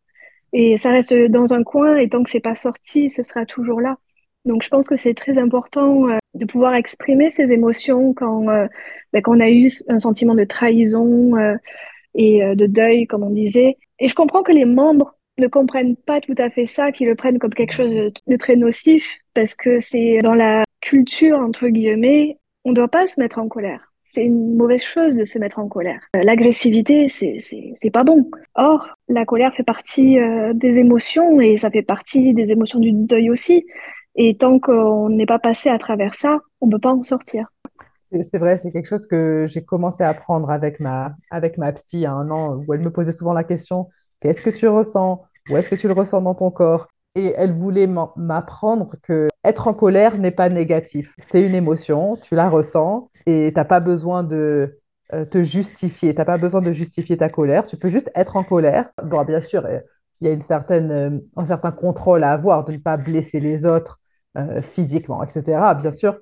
Et 0.53 0.77
ça 0.77 0.91
reste 0.91 1.13
dans 1.13 1.53
un 1.53 1.63
coin, 1.63 1.97
et 1.97 2.09
tant 2.09 2.23
que 2.23 2.29
c'est 2.29 2.39
pas 2.39 2.55
sorti, 2.55 3.09
ce 3.11 3.23
sera 3.23 3.45
toujours 3.45 3.81
là. 3.81 3.97
Donc, 4.45 4.63
je 4.63 4.69
pense 4.69 4.87
que 4.87 4.95
c'est 4.95 5.13
très 5.13 5.37
important 5.37 6.07
euh, 6.09 6.17
de 6.35 6.45
pouvoir 6.45 6.75
exprimer 6.75 7.29
ses 7.29 7.51
émotions 7.51 8.13
quand, 8.13 8.47
euh, 8.49 8.67
quand 9.23 9.35
on 9.35 9.39
a 9.39 9.49
eu 9.49 9.69
un 9.89 9.99
sentiment 9.99 10.35
de 10.35 10.43
trahison 10.45 11.35
euh, 11.37 11.55
et 12.15 12.41
de 12.55 12.65
deuil, 12.67 13.07
comme 13.07 13.23
on 13.23 13.29
disait. 13.31 13.77
Et 13.99 14.07
je 14.07 14.15
comprends 14.15 14.43
que 14.43 14.53
les 14.53 14.65
membres 14.65 15.17
ne 15.37 15.47
comprennent 15.47 15.97
pas 15.97 16.21
tout 16.21 16.35
à 16.37 16.49
fait 16.49 16.65
ça, 16.65 16.91
qu'ils 16.93 17.07
le 17.07 17.15
prennent 17.15 17.39
comme 17.39 17.53
quelque 17.53 17.73
chose 17.73 17.93
de 17.93 18.35
très 18.37 18.55
nocif, 18.55 19.19
parce 19.33 19.53
que 19.55 19.79
c'est 19.79 20.19
dans 20.19 20.35
la 20.35 20.63
culture, 20.79 21.37
entre 21.39 21.67
guillemets, 21.67 22.37
on 22.63 22.69
ne 22.69 22.75
doit 22.75 22.87
pas 22.87 23.07
se 23.07 23.19
mettre 23.19 23.39
en 23.39 23.49
colère 23.49 23.94
c'est 24.05 24.23
une 24.23 24.55
mauvaise 24.55 24.83
chose 24.83 25.17
de 25.17 25.25
se 25.25 25.39
mettre 25.39 25.59
en 25.59 25.67
colère. 25.67 25.99
Euh, 26.15 26.21
l'agressivité, 26.23 27.07
c'est, 27.09 27.89
pas 27.91 28.03
bon. 28.03 28.29
Or, 28.53 28.95
la 29.09 29.25
colère 29.25 29.53
fait 29.53 29.63
partie 29.63 30.19
euh, 30.19 30.53
des 30.53 30.79
émotions 30.79 31.41
et 31.41 31.57
ça 31.57 31.71
fait 31.71 31.81
partie 31.81 32.33
des 32.33 32.51
émotions 32.51 32.79
du 32.79 32.91
deuil 32.91 33.29
aussi. 33.29 33.65
Et 34.15 34.37
tant 34.37 34.59
qu'on 34.59 35.09
n'est 35.09 35.25
pas 35.25 35.39
passé 35.39 35.69
à 35.69 35.77
travers 35.77 36.15
ça, 36.15 36.39
on 36.61 36.67
ne 36.67 36.71
peut 36.71 36.79
pas 36.79 36.93
en 36.93 37.03
sortir. 37.03 37.47
C'est 38.11 38.37
vrai, 38.37 38.57
c'est 38.57 38.71
quelque 38.71 38.87
chose 38.87 39.07
que 39.07 39.45
j'ai 39.49 39.63
commencé 39.63 40.03
à 40.03 40.09
apprendre 40.09 40.49
avec 40.49 40.79
ma, 40.79 41.15
avec 41.31 41.57
ma 41.57 41.73
psy 41.73 41.97
il 41.97 41.99
y 42.01 42.05
a 42.05 42.13
un 42.13 42.29
an, 42.29 42.63
où 42.65 42.73
elle 42.73 42.79
me 42.79 42.91
posait 42.91 43.11
souvent 43.11 43.33
la 43.33 43.43
question, 43.43 43.89
qu'est-ce 44.21 44.41
que 44.41 44.51
tu 44.51 44.67
ressens? 44.67 45.23
Où 45.49 45.57
est-ce 45.57 45.67
que 45.67 45.75
tu 45.75 45.87
le 45.87 45.93
ressens 45.93 46.21
dans 46.21 46.35
ton 46.35 46.51
corps? 46.51 46.87
Et 47.15 47.33
elle 47.35 47.53
voulait 47.53 47.87
m'apprendre 47.87 48.95
que 49.01 49.27
être 49.43 49.67
en 49.67 49.73
colère 49.73 50.17
n'est 50.17 50.31
pas 50.31 50.49
négatif. 50.49 51.13
C'est 51.17 51.45
une 51.45 51.55
émotion, 51.55 52.17
tu 52.17 52.35
la 52.35 52.49
ressens 52.49 53.09
et 53.25 53.51
tu 53.53 53.59
n'as 53.59 53.65
pas 53.65 53.79
besoin 53.79 54.23
de 54.23 54.79
euh, 55.13 55.25
te 55.25 55.41
justifier. 55.43 56.13
Tu 56.13 56.17
n'as 56.19 56.25
pas 56.25 56.37
besoin 56.37 56.61
de 56.61 56.71
justifier 56.71 57.17
ta 57.17 57.29
colère. 57.29 57.65
Tu 57.67 57.77
peux 57.77 57.89
juste 57.89 58.11
être 58.15 58.37
en 58.37 58.43
colère. 58.43 58.89
Bon, 59.03 59.23
bien 59.23 59.41
sûr, 59.41 59.65
euh, 59.65 59.79
il 60.21 60.27
y 60.27 60.29
a 60.29 60.33
une 60.33 60.41
certaine, 60.41 60.91
euh, 60.91 61.19
un 61.35 61.45
certain 61.45 61.71
contrôle 61.71 62.23
à 62.23 62.31
avoir 62.31 62.65
de 62.65 62.73
ne 62.73 62.77
pas 62.77 62.97
blesser 62.97 63.39
les 63.39 63.65
autres 63.65 63.99
physiquement, 64.61 65.23
etc. 65.23 65.75
Bien 65.75 65.91
sûr. 65.91 66.19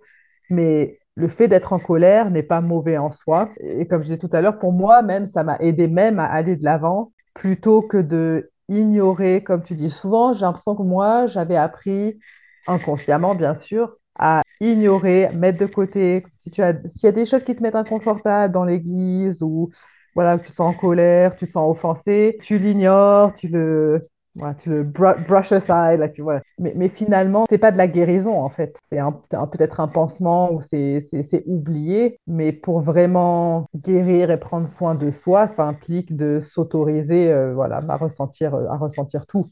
Mais 0.51 0.99
le 1.15 1.27
fait 1.27 1.47
d'être 1.47 1.73
en 1.73 1.79
colère 1.79 2.29
n'est 2.29 2.43
pas 2.43 2.61
mauvais 2.61 2.95
en 2.99 3.09
soi. 3.09 3.49
Et 3.59 3.87
comme 3.87 4.01
je 4.03 4.07
disais 4.09 4.19
tout 4.19 4.29
à 4.33 4.41
l'heure, 4.41 4.59
pour 4.59 4.71
moi, 4.71 5.01
même, 5.01 5.25
ça 5.25 5.43
m'a 5.43 5.57
aidé 5.57 5.87
même 5.87 6.19
à 6.19 6.25
aller 6.25 6.55
de 6.55 6.63
l'avant 6.63 7.11
plutôt 7.33 7.81
que 7.81 7.97
de 7.97 8.51
ignorer, 8.69 9.43
comme 9.43 9.63
tu 9.63 9.73
dis 9.73 9.89
souvent. 9.89 10.33
J'ai 10.33 10.41
l'impression 10.41 10.75
que 10.75 10.83
moi, 10.83 11.25
j'avais 11.25 11.55
appris 11.55 12.19
inconsciemment, 12.67 13.33
bien 13.33 13.55
sûr, 13.55 13.97
à 14.15 14.42
ignorer, 14.59 15.29
mettre 15.33 15.59
de 15.59 15.65
côté. 15.65 16.25
Si 16.37 16.49
tu 16.51 16.61
as, 16.61 16.73
s'il 16.89 17.05
y 17.05 17.07
a 17.07 17.11
des 17.11 17.25
choses 17.25 17.43
qui 17.43 17.55
te 17.55 17.61
mettent 17.61 17.75
inconfortable 17.75 18.53
dans 18.53 18.63
l'église 18.65 19.41
ou 19.41 19.69
voilà, 20.15 20.37
tu 20.37 20.45
te 20.45 20.51
sens 20.51 20.75
en 20.75 20.77
colère, 20.77 21.35
tu 21.35 21.47
te 21.47 21.51
sens 21.51 21.69
offensé, 21.69 22.37
tu 22.41 22.59
l'ignores, 22.59 23.33
tu 23.33 23.47
le, 23.47 24.07
voilà, 24.35 24.55
tu 24.55 24.69
le 24.69 24.83
brush 24.83 25.51
aside, 25.51 25.99
là, 25.99 26.09
tu 26.09 26.21
vois. 26.21 26.41
Mais, 26.57 26.73
mais 26.75 26.89
finalement, 26.89 27.45
c'est 27.49 27.57
pas 27.57 27.71
de 27.71 27.77
la 27.77 27.87
guérison 27.87 28.39
en 28.39 28.49
fait. 28.49 28.79
C'est 28.89 28.99
un, 28.99 29.11
peut-être 29.11 29.79
un 29.79 29.87
pansement 29.87 30.51
ou 30.53 30.61
c'est, 30.61 30.99
c'est, 30.99 31.43
oublié. 31.45 32.19
Mais 32.27 32.51
pour 32.51 32.81
vraiment 32.81 33.67
guérir 33.75 34.31
et 34.31 34.39
prendre 34.39 34.67
soin 34.67 34.95
de 34.95 35.11
soi, 35.11 35.47
ça 35.47 35.65
implique 35.65 36.15
de 36.15 36.39
s'autoriser, 36.39 37.31
euh, 37.31 37.53
voilà, 37.53 37.81
à 37.87 37.97
ressentir, 37.97 38.55
à 38.55 38.77
ressentir 38.77 39.25
tout. 39.25 39.51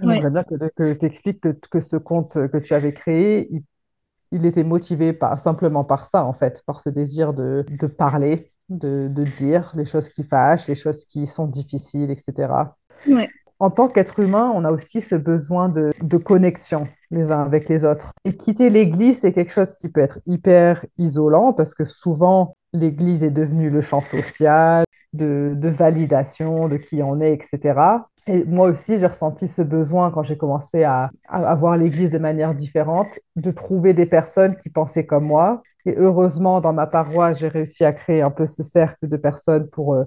J'aime 0.00 0.30
bien 0.30 0.44
que, 0.44 0.92
tu 0.94 1.06
expliques 1.06 1.40
que, 1.70 1.80
ce 1.80 1.96
compte 1.96 2.34
que 2.48 2.58
tu 2.58 2.74
avais 2.74 2.92
créé, 2.92 3.46
il, 3.52 3.62
était 4.32 4.64
motivé 4.64 5.12
par, 5.12 5.38
simplement 5.38 5.84
par 5.84 6.06
ça, 6.06 6.24
en 6.24 6.32
fait, 6.32 6.62
par 6.66 6.80
ce 6.80 6.88
désir 6.88 7.32
de, 7.32 7.64
parler, 7.86 8.50
de, 8.68 9.08
dire 9.24 9.72
les 9.74 9.84
choses 9.84 10.08
qui 10.08 10.24
fâchent, 10.24 10.66
les 10.66 10.74
choses 10.74 11.04
qui 11.04 11.26
sont 11.26 11.46
difficiles, 11.46 12.10
etc. 12.10 12.48
En 13.60 13.70
tant 13.70 13.88
qu'être 13.88 14.18
humain, 14.18 14.52
on 14.54 14.64
a 14.64 14.72
aussi 14.72 15.00
ce 15.00 15.14
besoin 15.14 15.68
de, 15.68 16.16
connexion 16.18 16.88
les 17.10 17.30
uns 17.30 17.42
avec 17.42 17.68
les 17.68 17.84
autres. 17.84 18.12
Et 18.24 18.36
quitter 18.36 18.70
l'Église, 18.70 19.20
c'est 19.20 19.32
quelque 19.32 19.52
chose 19.52 19.74
qui 19.74 19.88
peut 19.88 20.00
être 20.00 20.18
hyper 20.26 20.84
isolant 20.98 21.52
parce 21.52 21.74
que 21.74 21.84
souvent, 21.84 22.56
l'Église 22.72 23.22
est 23.22 23.30
devenue 23.30 23.70
le 23.70 23.80
champ 23.80 24.02
social, 24.02 24.84
de, 25.12 25.52
de 25.54 25.68
validation 25.68 26.68
de 26.68 26.76
qui 26.76 27.02
on 27.02 27.20
est, 27.20 27.32
etc. 27.32 27.78
Et 28.26 28.44
moi 28.44 28.68
aussi, 28.68 28.98
j'ai 28.98 29.06
ressenti 29.06 29.46
ce 29.46 29.60
besoin 29.60 30.10
quand 30.10 30.22
j'ai 30.22 30.38
commencé 30.38 30.82
à, 30.82 31.10
à, 31.28 31.54
voir 31.54 31.76
l'Église 31.76 32.10
de 32.10 32.18
manière 32.18 32.54
différente, 32.54 33.18
de 33.36 33.50
trouver 33.50 33.92
des 33.92 34.06
personnes 34.06 34.56
qui 34.56 34.70
pensaient 34.70 35.04
comme 35.04 35.26
moi. 35.26 35.62
Et 35.84 35.94
heureusement, 35.96 36.62
dans 36.62 36.72
ma 36.72 36.86
paroisse, 36.86 37.38
j'ai 37.38 37.48
réussi 37.48 37.84
à 37.84 37.92
créer 37.92 38.22
un 38.22 38.30
peu 38.30 38.46
ce 38.46 38.62
cercle 38.62 39.08
de 39.08 39.16
personnes 39.18 39.68
pour, 39.68 39.94
euh, 39.94 40.04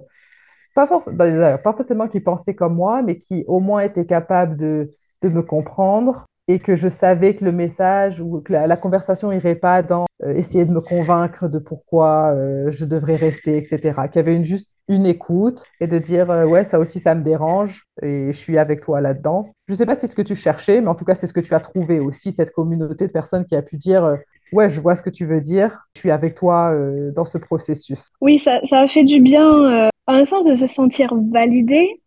pas, 0.74 0.88
forcément, 0.88 1.16
pas 1.58 1.72
forcément 1.72 2.08
qui 2.08 2.20
pensaient 2.20 2.54
comme 2.54 2.74
moi, 2.74 3.02
mais 3.02 3.18
qui 3.18 3.44
au 3.46 3.60
moins 3.60 3.80
étaient 3.80 4.06
capables 4.06 4.56
de, 4.56 4.90
de 5.22 5.28
me 5.28 5.42
comprendre 5.42 6.26
et 6.48 6.58
que 6.58 6.74
je 6.74 6.88
savais 6.88 7.36
que 7.36 7.44
le 7.44 7.52
message 7.52 8.20
ou 8.20 8.40
que 8.40 8.52
la, 8.54 8.76
conversation 8.76 9.30
irait 9.30 9.54
pas 9.54 9.82
dans 9.82 10.06
euh, 10.24 10.34
essayer 10.34 10.64
de 10.64 10.72
me 10.72 10.80
convaincre 10.80 11.46
de 11.46 11.58
pourquoi 11.58 12.32
euh, 12.34 12.70
je 12.70 12.86
devrais 12.86 13.16
rester, 13.16 13.58
etc. 13.58 14.00
Qu'il 14.10 14.16
y 14.16 14.18
avait 14.18 14.42
juste 14.42 14.66
une 14.88 15.04
écoute 15.04 15.62
et 15.80 15.86
de 15.86 15.98
dire 15.98 16.30
euh, 16.30 16.46
ouais, 16.46 16.64
ça 16.64 16.78
aussi, 16.78 17.00
ça 17.00 17.14
me 17.14 17.22
dérange 17.22 17.84
et 18.02 18.32
je 18.32 18.38
suis 18.38 18.56
avec 18.56 18.80
toi 18.80 19.02
là-dedans. 19.02 19.50
Je 19.68 19.74
sais 19.74 19.84
pas 19.84 19.94
si 19.94 20.02
c'est 20.02 20.06
ce 20.06 20.16
que 20.16 20.22
tu 20.22 20.34
cherchais, 20.34 20.80
mais 20.80 20.88
en 20.88 20.94
tout 20.94 21.04
cas, 21.04 21.14
c'est 21.14 21.26
ce 21.26 21.34
que 21.34 21.40
tu 21.40 21.54
as 21.54 21.60
trouvé 21.60 22.00
aussi, 22.00 22.32
cette 22.32 22.52
communauté 22.52 23.06
de 23.06 23.12
personnes 23.12 23.44
qui 23.44 23.54
a 23.54 23.60
pu 23.60 23.76
dire 23.76 24.16
ouais, 24.52 24.70
je 24.70 24.80
vois 24.80 24.94
ce 24.94 25.02
que 25.02 25.10
tu 25.10 25.26
veux 25.26 25.42
dire, 25.42 25.86
je 25.94 26.00
suis 26.00 26.10
avec 26.10 26.34
toi 26.34 26.74
dans 27.14 27.26
ce 27.26 27.36
processus. 27.36 28.08
Oui, 28.22 28.38
ça, 28.38 28.60
ça 28.64 28.78
a 28.78 28.88
fait 28.88 29.04
du 29.04 29.20
bien, 29.20 29.90
à 30.06 30.12
un 30.14 30.24
sens 30.24 30.46
de 30.46 30.54
se 30.54 30.66
sentir 30.66 31.12
validé 31.30 32.00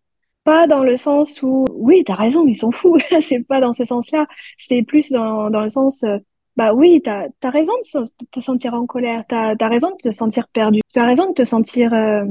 pas 0.43 0.67
dans 0.67 0.83
le 0.83 0.97
sens 0.97 1.41
où, 1.43 1.65
oui, 1.71 2.03
t'as 2.05 2.15
raison, 2.15 2.47
ils 2.47 2.55
sont 2.55 2.71
fous. 2.71 2.97
c'est 3.21 3.45
pas 3.45 3.59
dans 3.59 3.73
ce 3.73 3.83
sens-là. 3.83 4.27
C'est 4.57 4.83
plus 4.83 5.11
dans, 5.11 5.49
dans 5.49 5.61
le 5.61 5.69
sens, 5.69 6.03
euh, 6.03 6.17
bah 6.55 6.73
oui, 6.73 7.01
t'as 7.03 7.27
as 7.43 7.49
raison 7.49 7.73
de, 7.73 8.25
te 8.31 8.39
sentir 8.39 8.73
en 8.73 8.85
colère. 8.85 9.23
T'as 9.27 9.55
as 9.59 9.67
raison 9.67 9.91
de 9.91 10.09
te 10.09 10.11
sentir 10.11 10.47
perdu. 10.47 10.81
Tu 10.91 10.99
as 10.99 11.05
raison 11.05 11.29
de 11.29 11.33
te 11.33 11.43
sentir, 11.43 11.93
euh, 11.93 12.25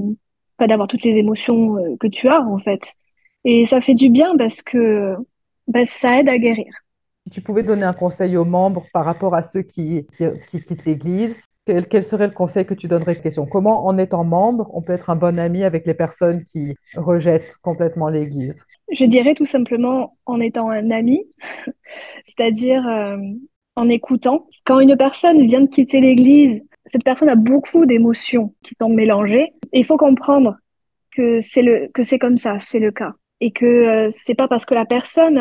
pas 0.56 0.66
d'avoir 0.66 0.88
toutes 0.88 1.04
les 1.04 1.16
émotions 1.16 1.76
euh, 1.78 1.96
que 1.98 2.06
tu 2.06 2.28
as, 2.28 2.40
en 2.40 2.58
fait. 2.58 2.94
Et 3.44 3.64
ça 3.64 3.80
fait 3.80 3.94
du 3.94 4.10
bien 4.10 4.36
parce 4.36 4.62
que 4.62 5.16
bah, 5.68 5.84
ça 5.86 6.18
aide 6.18 6.28
à 6.28 6.38
guérir. 6.38 6.72
Si 7.24 7.30
tu 7.30 7.40
pouvais 7.40 7.62
donner 7.62 7.84
un 7.84 7.92
conseil 7.92 8.36
aux 8.36 8.44
membres 8.44 8.86
par 8.92 9.04
rapport 9.04 9.34
à 9.34 9.42
ceux 9.42 9.62
qui, 9.62 10.06
qui, 10.16 10.24
qui 10.50 10.62
quittent 10.62 10.84
l'Église, 10.84 11.36
quel, 11.88 12.04
serait 12.04 12.26
le 12.26 12.32
conseil 12.32 12.64
que 12.64 12.74
tu 12.74 12.88
donnerais 12.88 13.20
question? 13.20 13.46
Comment, 13.46 13.86
en 13.86 13.98
étant 13.98 14.24
membre, 14.24 14.70
on 14.74 14.82
peut 14.82 14.92
être 14.92 15.10
un 15.10 15.16
bon 15.16 15.38
ami 15.38 15.64
avec 15.64 15.86
les 15.86 15.94
personnes 15.94 16.44
qui 16.44 16.74
rejettent 16.96 17.56
complètement 17.62 18.08
l'Église? 18.08 18.64
Je 18.92 19.04
dirais 19.04 19.34
tout 19.34 19.46
simplement 19.46 20.16
en 20.26 20.40
étant 20.40 20.70
un 20.70 20.90
ami, 20.90 21.24
c'est-à-dire 22.24 22.86
euh, 22.86 23.16
en 23.76 23.88
écoutant. 23.88 24.46
Quand 24.64 24.80
une 24.80 24.96
personne 24.96 25.46
vient 25.46 25.60
de 25.60 25.68
quitter 25.68 26.00
l'Église, 26.00 26.62
cette 26.86 27.04
personne 27.04 27.28
a 27.28 27.36
beaucoup 27.36 27.86
d'émotions 27.86 28.54
qui 28.62 28.74
sont 28.80 28.90
mélangées. 28.90 29.52
il 29.72 29.84
faut 29.84 29.96
comprendre 29.96 30.56
que 31.12 31.40
c'est 31.40 31.62
le 31.62 31.88
que 31.92 32.02
c'est 32.02 32.18
comme 32.18 32.36
ça, 32.36 32.58
c'est 32.58 32.78
le 32.78 32.90
cas, 32.90 33.12
et 33.40 33.50
que 33.52 33.66
euh, 33.66 34.06
c'est 34.10 34.34
pas 34.34 34.48
parce 34.48 34.64
que 34.64 34.74
la 34.74 34.86
personne 34.86 35.40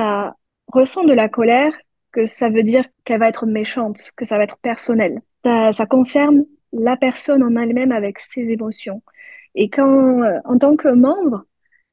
ressent 0.68 1.04
de 1.04 1.14
la 1.14 1.30
colère 1.30 1.74
que 2.12 2.26
ça 2.26 2.50
veut 2.50 2.64
dire 2.64 2.86
qu'elle 3.04 3.20
va 3.20 3.30
être 3.30 3.46
méchante, 3.46 4.00
que 4.18 4.26
ça 4.26 4.38
va 4.38 4.44
être 4.44 4.58
personnel 4.58 5.22
ça, 5.44 5.86
concerne 5.86 6.46
la 6.74 6.98
personne 6.98 7.44
en 7.44 7.56
elle-même 7.56 7.92
avec 7.92 8.20
ses 8.20 8.52
émotions. 8.52 9.02
Et 9.56 9.70
quand, 9.70 10.24
euh, 10.24 10.40
en 10.46 10.58
tant 10.58 10.76
que 10.76 10.90
membre, 10.90 11.46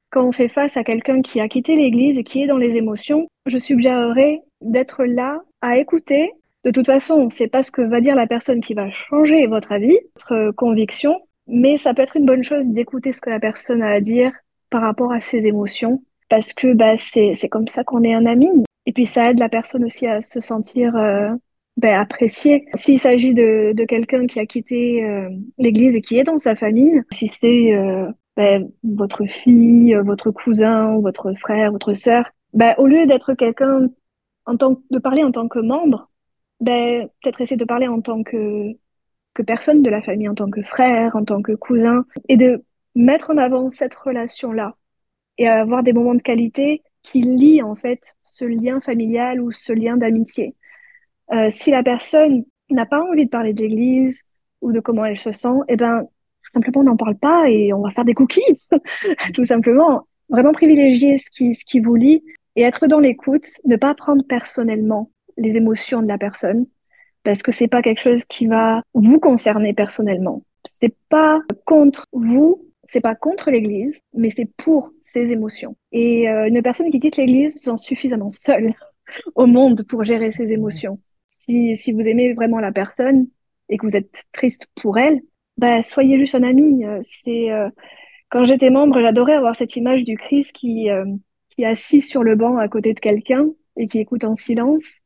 quand 0.09 0.23
on 0.25 0.31
fait 0.31 0.49
face 0.49 0.77
à 0.77 0.83
quelqu'un 0.83 1.21
qui 1.21 1.39
a 1.39 1.47
quitté 1.47 1.75
l'Église 1.75 2.17
et 2.17 2.23
qui 2.23 2.43
est 2.43 2.47
dans 2.47 2.57
les 2.57 2.77
émotions, 2.77 3.27
je 3.45 3.57
suggérerais 3.57 4.41
d'être 4.61 5.03
là 5.05 5.41
à 5.61 5.77
écouter. 5.77 6.31
De 6.63 6.71
toute 6.71 6.85
façon, 6.85 7.29
c'est 7.29 7.47
pas 7.47 7.63
ce 7.63 7.71
que 7.71 7.81
va 7.81 8.01
dire 8.01 8.15
la 8.15 8.27
personne 8.27 8.61
qui 8.61 8.73
va 8.73 8.89
changer 8.91 9.47
votre 9.47 9.71
avis, 9.71 9.97
votre 10.15 10.51
conviction, 10.51 11.19
mais 11.47 11.77
ça 11.77 11.93
peut 11.93 12.01
être 12.01 12.17
une 12.17 12.25
bonne 12.25 12.43
chose 12.43 12.69
d'écouter 12.69 13.13
ce 13.13 13.21
que 13.21 13.29
la 13.29 13.39
personne 13.39 13.81
a 13.81 13.89
à 13.89 14.01
dire 14.01 14.31
par 14.69 14.81
rapport 14.81 15.11
à 15.11 15.19
ses 15.19 15.47
émotions, 15.47 16.03
parce 16.29 16.53
que 16.53 16.73
bah, 16.73 16.97
c'est 16.97 17.49
comme 17.49 17.67
ça 17.67 17.83
qu'on 17.83 18.03
est 18.03 18.13
un 18.13 18.25
ami. 18.25 18.49
Et 18.85 18.93
puis 18.93 19.05
ça 19.05 19.29
aide 19.29 19.39
la 19.39 19.49
personne 19.49 19.83
aussi 19.85 20.07
à 20.07 20.21
se 20.21 20.39
sentir 20.39 20.95
euh, 20.95 21.29
ben, 21.77 21.99
apprécier. 21.99 22.67
S'il 22.73 22.99
s'agit 22.99 23.33
de, 23.33 23.73
de 23.73 23.85
quelqu'un 23.85 24.27
qui 24.27 24.39
a 24.39 24.45
quitté 24.45 25.03
euh, 25.05 25.29
l'Église 25.57 25.95
et 25.95 26.01
qui 26.01 26.17
est 26.17 26.23
dans 26.23 26.39
sa 26.39 26.55
famille, 26.55 27.01
si 27.11 27.27
c'est 27.27 27.73
euh, 27.73 28.11
ben, 28.35 28.69
votre 28.83 29.25
fille, 29.25 29.95
votre 30.03 30.31
cousin, 30.31 30.99
votre 30.99 31.33
frère, 31.33 31.71
votre 31.71 31.93
sœur, 31.93 32.31
ben, 32.53 32.73
au 32.77 32.87
lieu 32.87 33.05
d'être 33.05 33.33
quelqu'un 33.35 33.89
en 34.45 34.57
tant 34.57 34.81
de 34.89 34.99
parler 34.99 35.23
en 35.23 35.31
tant 35.31 35.47
que 35.47 35.59
membre, 35.59 36.09
ben, 36.61 37.07
peut-être 37.21 37.41
essayer 37.41 37.57
de 37.57 37.65
parler 37.65 37.87
en 37.87 38.01
tant 38.01 38.23
que 38.23 38.73
que 39.33 39.43
personne 39.43 39.83
de 39.83 39.89
la 39.91 40.01
famille, 40.01 40.27
en 40.27 40.33
tant 40.35 40.49
que 40.49 40.63
frère, 40.63 41.15
en 41.15 41.23
tant 41.23 41.43
que 41.43 41.51
cousin, 41.51 42.05
et 42.27 42.37
de 42.37 42.63
mettre 42.95 43.29
en 43.29 43.37
avant 43.37 43.69
cette 43.69 43.93
relation-là 43.93 44.75
et 45.37 45.47
avoir 45.47 45.83
des 45.83 45.93
moments 45.93 46.15
de 46.15 46.21
qualité 46.21 46.81
qui 47.03 47.21
lient 47.21 47.61
en 47.61 47.75
fait 47.75 48.15
ce 48.23 48.45
lien 48.45 48.81
familial 48.81 49.39
ou 49.39 49.51
ce 49.51 49.73
lien 49.73 49.95
d'amitié. 49.95 50.55
Euh, 51.33 51.47
si 51.49 51.71
la 51.71 51.83
personne 51.83 52.45
n'a 52.69 52.85
pas 52.85 53.01
envie 53.01 53.25
de 53.25 53.29
parler 53.29 53.53
d'église 53.53 54.23
ou 54.61 54.71
de 54.71 54.79
comment 54.79 55.05
elle 55.05 55.17
se 55.17 55.31
sent, 55.31 55.55
eh 55.67 55.75
ben, 55.75 56.07
simplement, 56.51 56.81
on 56.81 56.85
n'en 56.85 56.97
parle 56.97 57.17
pas 57.17 57.49
et 57.49 57.73
on 57.73 57.81
va 57.81 57.89
faire 57.89 58.05
des 58.05 58.13
cookies, 58.13 58.59
tout 59.33 59.43
simplement. 59.43 60.07
Vraiment 60.29 60.51
privilégier 60.51 61.17
ce 61.17 61.29
qui, 61.29 61.53
ce 61.53 61.63
qui 61.63 61.79
vous 61.79 61.95
lie 61.95 62.23
et 62.55 62.63
être 62.63 62.87
dans 62.87 62.99
l'écoute, 62.99 63.47
ne 63.65 63.75
pas 63.75 63.93
prendre 63.93 64.23
personnellement 64.23 65.11
les 65.37 65.57
émotions 65.57 66.01
de 66.01 66.07
la 66.07 66.17
personne, 66.17 66.65
parce 67.23 67.43
que 67.43 67.51
c'est 67.51 67.67
pas 67.67 67.81
quelque 67.81 68.01
chose 68.01 68.25
qui 68.25 68.47
va 68.47 68.81
vous 68.93 69.19
concerner 69.19 69.73
personnellement. 69.73 70.43
C'est 70.65 70.95
pas 71.09 71.39
contre 71.65 72.05
vous, 72.11 72.65
c'est 72.83 73.01
pas 73.01 73.15
contre 73.15 73.51
l'Église, 73.51 74.01
mais 74.13 74.31
c'est 74.35 74.49
pour 74.57 74.91
ses 75.01 75.31
émotions. 75.31 75.75
Et 75.91 76.29
euh, 76.29 76.47
une 76.47 76.61
personne 76.61 76.89
qui 76.89 76.99
quitte 76.99 77.17
l'Église 77.17 77.53
se 77.53 77.59
sent 77.59 77.77
suffisamment 77.77 78.29
seule 78.29 78.69
au 79.35 79.45
monde 79.45 79.83
pour 79.83 80.03
gérer 80.03 80.31
ses 80.31 80.51
émotions. 80.51 80.99
Si, 81.27 81.91
vous 81.91 82.07
aimez 82.07 82.33
vraiment 82.33 82.59
la 82.59 82.71
personne 82.71 83.27
et 83.69 83.77
que 83.77 83.85
vous 83.85 83.97
êtes 83.97 84.25
triste 84.31 84.67
pour 84.81 84.97
elle, 84.97 85.21
bah, 85.57 85.81
soyez 85.81 86.17
juste 86.17 86.35
un 86.35 86.43
ami. 86.43 86.85
Euh, 86.85 86.99
c'est 87.01 87.51
euh, 87.51 87.69
quand 88.29 88.45
j'étais 88.45 88.69
membre, 88.69 89.01
j'adorais 89.01 89.33
avoir 89.33 89.55
cette 89.55 89.75
image 89.75 90.03
du 90.03 90.15
Christ 90.15 90.53
qui, 90.53 90.89
euh, 90.89 91.05
qui 91.49 91.63
est 91.63 91.67
assis 91.67 92.01
sur 92.01 92.23
le 92.23 92.35
banc 92.35 92.57
à 92.57 92.67
côté 92.69 92.93
de 92.93 92.99
quelqu'un 92.99 93.47
et 93.75 93.87
qui 93.87 93.99
écoute 93.99 94.23
en 94.23 94.33
silence. 94.33 94.99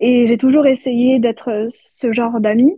Et 0.00 0.26
j'ai 0.26 0.36
toujours 0.36 0.66
essayé 0.66 1.18
d'être 1.18 1.66
ce 1.68 2.12
genre 2.12 2.40
d'ami. 2.40 2.72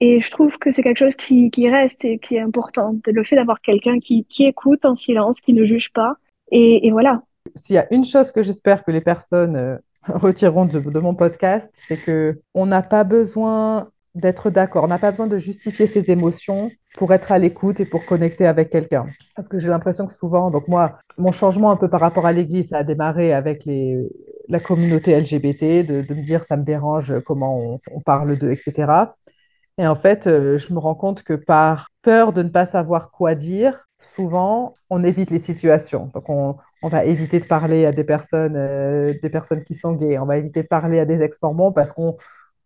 Et 0.00 0.20
je 0.20 0.30
trouve 0.30 0.58
que 0.58 0.70
c'est 0.70 0.82
quelque 0.82 0.98
chose 0.98 1.16
qui, 1.16 1.50
reste 1.70 2.04
et 2.04 2.18
qui 2.18 2.36
est 2.36 2.40
important. 2.40 2.94
Le 3.06 3.24
fait 3.24 3.34
d'avoir 3.34 3.62
quelqu'un 3.62 3.98
qui, 3.98 4.26
écoute 4.40 4.84
en 4.84 4.94
silence, 4.94 5.40
qui 5.40 5.54
ne 5.54 5.64
juge 5.64 5.90
pas. 5.92 6.16
Et 6.52 6.90
voilà. 6.90 7.22
S'il 7.54 7.76
y 7.76 7.78
a 7.78 7.92
une 7.92 8.04
chose 8.04 8.30
que 8.30 8.42
j'espère 8.42 8.84
que 8.84 8.90
les 8.90 9.00
personnes 9.00 9.80
retirons 10.14 10.66
de, 10.66 10.98
mon 10.98 11.14
podcast, 11.14 11.70
c'est 11.88 11.96
que 11.96 12.40
on 12.54 12.66
n'a 12.66 12.82
pas 12.82 13.04
besoin 13.04 13.88
d'être 14.14 14.48
d'accord, 14.48 14.84
on 14.84 14.88
n'a 14.88 14.98
pas 14.98 15.10
besoin 15.10 15.26
de 15.26 15.36
justifier 15.36 15.86
ses 15.86 16.10
émotions 16.10 16.70
pour 16.96 17.12
être 17.12 17.32
à 17.32 17.38
l'écoute 17.38 17.80
et 17.80 17.84
pour 17.84 18.06
connecter 18.06 18.46
avec 18.46 18.70
quelqu'un. 18.70 19.06
Parce 19.34 19.46
que 19.48 19.58
j'ai 19.58 19.68
l'impression 19.68 20.06
que 20.06 20.12
souvent, 20.12 20.50
donc 20.50 20.68
moi, 20.68 20.98
mon 21.18 21.32
changement 21.32 21.70
un 21.70 21.76
peu 21.76 21.88
par 21.88 22.00
rapport 22.00 22.24
à 22.24 22.32
l'Église, 22.32 22.68
ça 22.68 22.78
a 22.78 22.82
démarré 22.82 23.34
avec 23.34 23.66
les, 23.66 24.08
la 24.48 24.60
communauté 24.60 25.18
LGBT, 25.20 25.86
de, 25.86 26.14
me 26.14 26.22
dire 26.22 26.44
ça 26.44 26.56
me 26.56 26.64
dérange 26.64 27.20
comment 27.26 27.78
on, 27.92 28.00
parle 28.00 28.38
d'eux, 28.38 28.52
etc. 28.52 29.14
Et 29.76 29.86
en 29.86 29.96
fait, 29.96 30.26
euh, 30.26 30.56
je 30.56 30.72
me 30.72 30.78
rends 30.78 30.94
compte 30.94 31.22
que 31.22 31.34
par 31.34 31.90
peur 32.00 32.32
de 32.32 32.42
ne 32.42 32.48
pas 32.48 32.64
savoir 32.64 33.10
quoi 33.10 33.34
dire, 33.34 33.86
souvent, 34.00 34.76
on 34.88 35.04
évite 35.04 35.30
les 35.30 35.40
situations. 35.40 36.10
Donc, 36.14 36.30
on, 36.30 36.56
on 36.86 36.88
va 36.88 37.04
éviter 37.04 37.40
de 37.40 37.46
parler 37.46 37.84
à 37.84 37.90
des 37.90 38.04
personnes, 38.04 38.54
euh, 38.54 39.12
des 39.20 39.28
personnes 39.28 39.64
qui 39.64 39.74
sont 39.74 39.92
gays, 39.92 40.18
on 40.20 40.24
va 40.24 40.36
éviter 40.36 40.62
de 40.62 40.68
parler 40.68 41.00
à 41.00 41.04
des 41.04 41.20
ex-mormons 41.20 41.72
parce 41.72 41.90
qu'on 41.90 42.16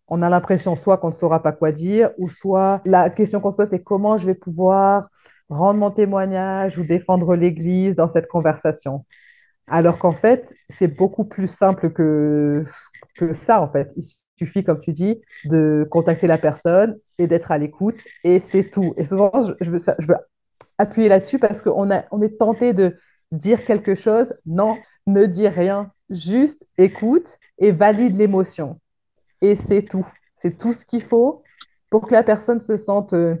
on 0.07 0.21
a 0.21 0.29
l'impression 0.29 0.75
soit 0.75 0.97
qu'on 0.99 1.07
ne 1.07 1.13
saura 1.13 1.41
pas 1.41 1.51
quoi 1.51 1.71
dire, 1.71 2.11
ou 2.19 2.29
soit 2.29 2.81
la 2.85 3.09
question 3.09 3.39
qu'on 3.39 3.49
se 3.49 3.55
pose, 3.55 3.69
c'est 3.71 3.81
comment 3.81 4.17
je 4.17 4.27
vais 4.27 4.35
pouvoir 4.35 5.09
rendre 5.49 5.79
mon 5.79 5.89
témoignage 5.89 6.77
ou 6.77 6.83
défendre 6.83 7.35
l'Église 7.35 7.95
dans 7.95 8.07
cette 8.07 8.27
conversation. 8.27 9.05
Alors 9.65 9.97
qu'en 9.97 10.11
fait, 10.11 10.53
c'est 10.69 10.87
beaucoup 10.87 11.25
plus 11.25 11.47
simple 11.47 11.91
que, 11.91 12.63
que 13.15 13.33
ça, 13.33 13.59
en 13.59 13.71
fait. 13.71 13.91
Il 13.95 14.03
suffit, 14.37 14.63
comme 14.63 14.81
tu 14.81 14.93
dis, 14.93 15.19
de 15.45 15.87
contacter 15.89 16.27
la 16.27 16.37
personne 16.37 16.95
et 17.17 17.25
d'être 17.25 17.51
à 17.51 17.57
l'écoute, 17.57 18.03
et 18.23 18.39
c'est 18.39 18.69
tout. 18.69 18.93
Et 18.97 19.05
souvent, 19.05 19.31
je, 19.59 19.71
veux, 19.71 19.79
je 19.97 20.07
veux 20.07 20.15
appuyer 20.77 21.09
là-dessus 21.09 21.39
parce 21.39 21.59
qu'on 21.61 21.89
on 22.11 22.21
est 22.21 22.37
tenté 22.37 22.73
de 22.73 22.95
dire 23.31 23.65
quelque 23.65 23.95
chose. 23.95 24.35
Non, 24.45 24.77
ne 25.07 25.25
dis 25.25 25.47
rien. 25.47 25.91
Juste 26.09 26.67
écoute 26.77 27.37
et 27.57 27.71
valide 27.71 28.17
l'émotion. 28.17 28.79
Et 29.41 29.55
c'est 29.55 29.83
tout. 29.83 30.07
C'est 30.37 30.57
tout 30.57 30.73
ce 30.73 30.85
qu'il 30.85 31.01
faut 31.01 31.43
pour 31.89 32.07
que 32.07 32.13
la 32.13 32.23
personne 32.23 32.59
se 32.59 32.77
sente, 32.77 33.13
euh, 33.13 33.35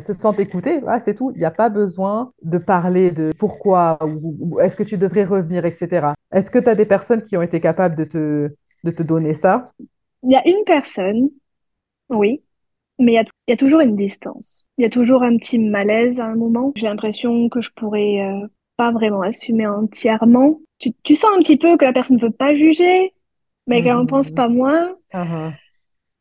se 0.00 0.12
sente 0.12 0.38
écoutée. 0.38 0.80
c'est 1.00 1.14
tout. 1.14 1.32
Il 1.34 1.38
n'y 1.38 1.44
a 1.44 1.50
pas 1.50 1.68
besoin 1.68 2.32
de 2.42 2.58
parler 2.58 3.10
de 3.10 3.32
pourquoi 3.38 3.98
ou, 4.04 4.60
est-ce 4.60 4.76
que 4.76 4.84
tu 4.84 4.96
devrais 4.96 5.24
revenir, 5.24 5.64
etc. 5.64 6.12
Est-ce 6.32 6.50
que 6.50 6.58
tu 6.58 6.68
as 6.68 6.74
des 6.74 6.86
personnes 6.86 7.24
qui 7.24 7.36
ont 7.36 7.42
été 7.42 7.60
capables 7.60 7.96
de 7.96 8.04
te, 8.04 8.54
de 8.84 8.90
te 8.90 9.02
donner 9.02 9.34
ça? 9.34 9.72
Il 10.22 10.30
y 10.30 10.36
a 10.36 10.46
une 10.46 10.64
personne, 10.64 11.28
oui, 12.08 12.42
mais 12.98 13.12
il 13.12 13.24
y, 13.48 13.52
a, 13.52 13.56
toujours 13.56 13.80
une 13.80 13.96
distance. 13.96 14.66
Il 14.76 14.82
y 14.82 14.84
a 14.84 14.90
toujours 14.90 15.22
un 15.22 15.36
petit 15.36 15.58
malaise 15.58 16.18
à 16.18 16.24
un 16.24 16.34
moment. 16.34 16.72
J'ai 16.76 16.86
l'impression 16.86 17.48
que 17.48 17.60
je 17.60 17.70
pourrais 17.74 18.20
euh, 18.20 18.46
pas 18.78 18.92
vraiment 18.92 19.20
assumer 19.20 19.66
entièrement. 19.66 20.60
Tu, 20.78 20.92
tu 21.02 21.14
sens 21.16 21.30
un 21.36 21.40
petit 21.40 21.58
peu 21.58 21.76
que 21.76 21.84
la 21.84 21.92
personne 21.92 22.16
ne 22.16 22.22
veut 22.22 22.30
pas 22.30 22.54
juger, 22.54 23.12
mais 23.66 23.82
qu'elle 23.82 23.92
n'en 23.92 24.02
mhm. 24.02 24.06
pense 24.06 24.30
pas 24.30 24.48
moins, 24.48 24.94
uh-huh. 25.12 25.52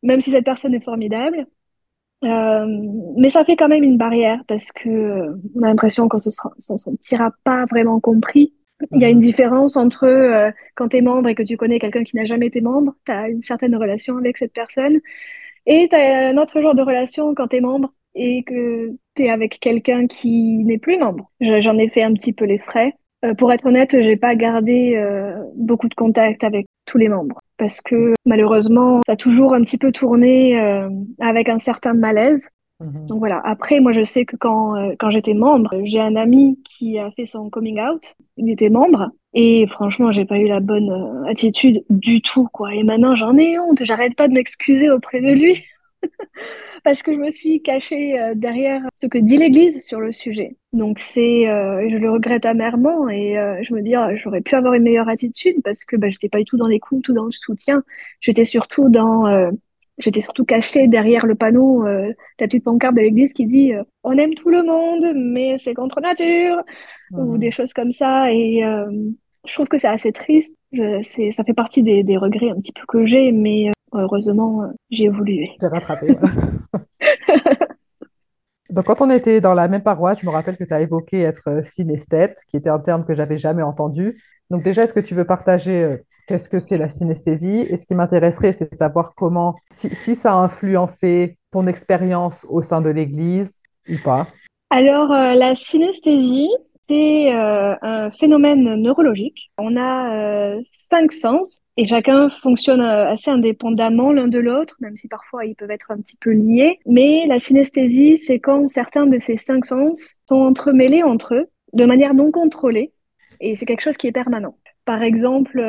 même 0.04 0.20
si 0.20 0.32
cette 0.32 0.44
personne 0.44 0.74
est 0.74 0.84
formidable. 0.84 1.48
Euh, 2.24 2.66
mais 3.16 3.30
ça 3.30 3.46
fait 3.46 3.56
quand 3.56 3.68
même 3.68 3.84
une 3.84 4.00
barrière 4.00 4.42
parce 4.48 4.72
que 4.72 5.36
on 5.56 5.62
a 5.62 5.68
l'impression 5.68 6.10
qu'on 6.10 6.18
se, 6.18 6.32
se 6.32 6.76
sentira 6.76 7.32
pas 7.44 7.66
vraiment 7.66 8.00
compris. 8.00 8.56
Il 8.92 9.02
y 9.02 9.06
a 9.06 9.10
une 9.10 9.20
différence 9.20 9.78
entre 9.78 10.06
euh, 10.06 10.52
quand 10.76 10.90
tu 10.90 10.98
es 10.98 11.02
membre 11.02 11.30
et 11.30 11.36
que 11.36 11.44
tu 11.44 11.58
connais 11.58 11.80
quelqu'un 11.80 12.04
qui 12.04 12.16
n'a 12.16 12.26
jamais 12.26 12.48
été 12.48 12.60
membre, 12.60 12.96
tu 13.06 13.12
as 13.12 13.30
une 13.30 13.44
certaine 13.44 13.76
relation 13.76 14.18
avec 14.18 14.38
cette 14.38 14.54
personne. 14.54 15.00
Et 15.68 15.88
tu 15.90 15.96
as 15.96 16.30
un 16.30 16.38
autre 16.38 16.60
genre 16.60 16.76
de 16.76 16.82
relation 16.82 17.36
quand 17.36 17.50
tu 17.50 17.58
es 17.58 17.62
membre 17.62 17.94
et 18.18 18.44
que 18.44 18.96
tu 19.16 19.24
es 19.24 19.30
avec 19.30 19.60
quelqu'un 19.60 20.08
qui 20.08 20.64
n'est 20.66 20.80
plus 20.80 20.98
membre. 20.98 21.32
J'en 21.40 21.78
ai 21.78 21.88
fait 21.88 22.04
un 22.04 22.14
petit 22.14 22.34
peu 22.34 22.46
les 22.46 22.58
frais. 22.58 22.94
Euh, 23.26 23.34
pour 23.34 23.52
être 23.52 23.66
honnête, 23.66 23.96
j'ai 24.00 24.18
pas 24.18 24.36
gardé 24.36 24.96
euh, 24.96 25.44
beaucoup 25.56 25.88
de 25.88 25.96
contact 25.96 26.44
avec 26.44 26.68
tous 26.86 26.98
les 26.98 27.10
membres 27.10 27.40
parce 27.58 27.82
que 27.82 28.14
malheureusement, 28.26 29.02
ça 29.06 29.14
a 29.14 29.16
toujours 29.16 29.54
un 29.54 29.62
petit 29.62 29.78
peu 29.78 29.92
tourné 29.92 30.60
euh, 30.60 30.90
avec 31.20 31.50
un 31.50 31.58
certain 31.58 31.94
malaise. 31.94 32.50
Mhm. 32.80 33.08
Donc 33.08 33.20
voilà. 33.20 33.42
Après, 33.44 33.80
moi, 33.80 33.92
je 33.92 34.04
sais 34.04 34.26
que 34.26 34.36
quand, 34.36 34.76
quand 35.00 35.10
j'étais 35.10 35.34
membre, 35.34 35.74
j'ai 35.84 36.00
un 36.00 36.16
ami 36.16 36.60
qui 36.64 37.00
a 37.00 37.10
fait 37.12 37.26
son 37.26 37.50
coming 37.50 37.80
out. 37.80 38.16
Il 38.38 38.52
était 38.52 38.70
membre. 38.70 39.10
Et 39.34 39.66
franchement, 39.68 40.12
j'ai 40.12 40.26
pas 40.26 40.38
eu 40.38 40.48
la 40.48 40.60
bonne 40.60 41.26
attitude 41.28 41.84
du 41.90 42.22
tout, 42.22 42.48
quoi. 42.54 42.76
Et 42.76 42.84
maintenant, 42.84 43.16
j'en 43.16 43.36
ai 43.36 43.58
honte. 43.58 43.84
J'arrête 43.84 44.16
pas 44.16 44.28
de 44.28 44.34
m'excuser 44.34 44.92
auprès 44.92 45.22
de 45.22 45.32
lui. 45.32 45.64
parce 46.84 47.04
que 47.04 47.14
je 47.14 47.18
me 47.18 47.30
suis 47.30 47.62
cachée 47.62 48.20
euh, 48.20 48.34
derrière 48.36 48.82
ce 48.94 49.08
que 49.08 49.18
dit 49.18 49.38
l'Église 49.38 49.86
sur 49.86 50.00
le 50.00 50.12
sujet. 50.12 50.56
Donc 50.74 51.00
c'est, 51.00 51.48
euh, 51.50 51.88
je 51.90 51.98
le 51.98 52.12
regrette 52.12 52.46
amèrement 52.46 53.10
et 53.10 53.38
euh, 53.38 53.62
je 53.64 53.74
me 53.74 53.82
dis, 53.82 53.96
oh, 53.98 54.16
j'aurais 54.16 54.42
pu 54.42 54.56
avoir 54.56 54.74
une 54.74 54.84
meilleure 54.84 55.10
attitude 55.10 55.58
parce 55.64 55.86
que 55.86 55.96
bah, 55.96 56.10
j'étais 56.10 56.30
pas 56.30 56.40
du 56.40 56.46
tout 56.46 56.58
dans 56.58 56.68
les 56.68 56.80
coups, 56.80 57.02
tout 57.04 57.14
dans 57.14 57.26
le 57.26 57.32
soutien. 57.32 57.84
J'étais 58.20 58.46
surtout 58.46 58.90
dans, 58.90 59.52
j'étais 59.98 60.22
surtout 60.22 60.46
cachée 60.46 60.88
derrière 60.88 61.26
le 61.26 61.36
panneau, 61.36 61.84
la 61.86 62.14
petite 62.40 62.64
pancarte 62.64 62.96
de 62.96 63.02
l'Église 63.02 63.34
qui 63.34 63.46
dit, 63.46 63.74
on 64.04 64.18
aime 64.18 64.34
tout 64.34 64.50
le 64.50 64.64
monde, 64.64 65.14
mais 65.16 65.58
c'est 65.58 65.74
contre 65.74 66.02
nature 66.02 66.62
ou 67.12 67.34
mhm. 67.34 67.40
des 67.40 67.52
choses 67.52 67.74
comme 67.74 67.92
ça 67.92 68.32
et 68.32 68.64
je 69.48 69.54
trouve 69.54 69.68
que 69.68 69.78
c'est 69.78 69.88
assez 69.88 70.12
triste. 70.12 70.56
Je, 70.72 71.02
ça 71.32 71.44
fait 71.44 71.54
partie 71.54 71.84
des, 71.84 72.04
des, 72.04 72.18
regrets 72.18 72.50
un 72.50 72.56
petit 72.56 72.74
peu 72.74 72.84
que 72.88 73.06
j'ai, 73.06 73.32
mais 73.32 73.72
heureusement, 73.94 74.64
euh, 74.64 74.68
j'ai 74.90 75.06
évolué. 75.06 75.52
J'ai 75.60 75.68
rattrapé. 75.68 76.18
Donc, 78.70 78.86
quand 78.86 79.02
on 79.02 79.10
était 79.10 79.40
dans 79.40 79.54
la 79.54 79.70
même 79.70 79.82
paroisse, 79.82 80.20
je 80.22 80.26
me 80.26 80.32
rappelle 80.32 80.58
que 80.58 80.66
tu 80.66 80.74
as 80.74 80.82
évoqué 80.82 81.22
être 81.22 81.44
euh, 81.48 81.64
synesthète, 81.64 82.42
qui 82.50 82.58
était 82.58 82.70
un 82.70 82.80
terme 82.80 83.06
que 83.06 83.16
j'avais 83.16 83.38
jamais 83.38 83.64
entendu. 83.64 84.22
Donc, 84.50 84.64
déjà, 84.64 84.84
est-ce 84.84 84.94
que 84.94 85.00
tu 85.00 85.16
veux 85.16 85.24
partager 85.24 85.84
euh, 85.84 85.98
qu'est-ce 86.28 86.50
que 86.50 86.60
c'est 86.60 86.78
la 86.78 86.90
synesthésie? 86.90 87.66
Et 87.70 87.78
ce 87.78 87.86
qui 87.86 87.96
m'intéresserait, 87.96 88.52
c'est 88.52 88.70
de 88.70 88.76
savoir 88.76 89.14
comment, 89.16 89.56
si, 89.72 89.96
si, 89.96 90.16
ça 90.16 90.34
a 90.34 90.36
influencé 90.36 91.38
ton 91.52 91.66
expérience 91.66 92.46
au 92.50 92.62
sein 92.62 92.82
de 92.82 92.90
l'Église 92.90 93.62
ou 93.90 93.96
pas. 94.04 94.28
Alors, 94.70 95.08
la 95.08 95.56
synesthésie, 95.56 96.50
c'est 96.90 97.34
euh, 97.34 97.76
un 97.82 98.12
phénomène 98.12 98.76
neurologique. 98.76 99.52
On 99.58 99.76
a 99.76 100.56
euh, 100.56 100.60
cinq 100.64 101.12
sens 101.12 101.60
et 101.76 101.86
chacun 101.86 102.30
fonctionne 102.30 102.82
euh, 102.82 103.10
assez 103.10 103.30
indépendamment 103.30 104.12
l'un 104.14 104.28
de 104.28 104.40
l'autre, 104.40 104.78
même 104.80 104.96
si 104.96 105.08
parfois 105.08 105.46
ils 105.46 105.56
peuvent 105.56 105.72
être 105.72 105.92
un 105.92 105.98
petit 105.98 106.18
peu 106.18 106.32
liés. 106.32 106.80
Mais 106.86 107.26
la 107.28 107.40
synesthésie, 107.40 108.18
c'est 108.18 108.40
quand 108.40 108.68
certains 108.68 109.06
de 109.06 109.18
ces 109.20 109.38
cinq 109.38 109.66
sens 109.66 110.18
sont 110.28 110.36
entremêlés 110.36 111.04
entre 111.04 111.36
eux 111.36 111.48
de 111.74 111.86
manière 111.86 112.14
non 112.14 112.32
contrôlée 112.32 112.94
et 113.40 113.56
c'est 113.56 113.66
quelque 113.66 113.82
chose 113.82 113.98
qui 113.98 114.08
est 114.08 114.12
permanent. 114.12 114.58
Par 114.86 115.04
exemple, 115.04 115.62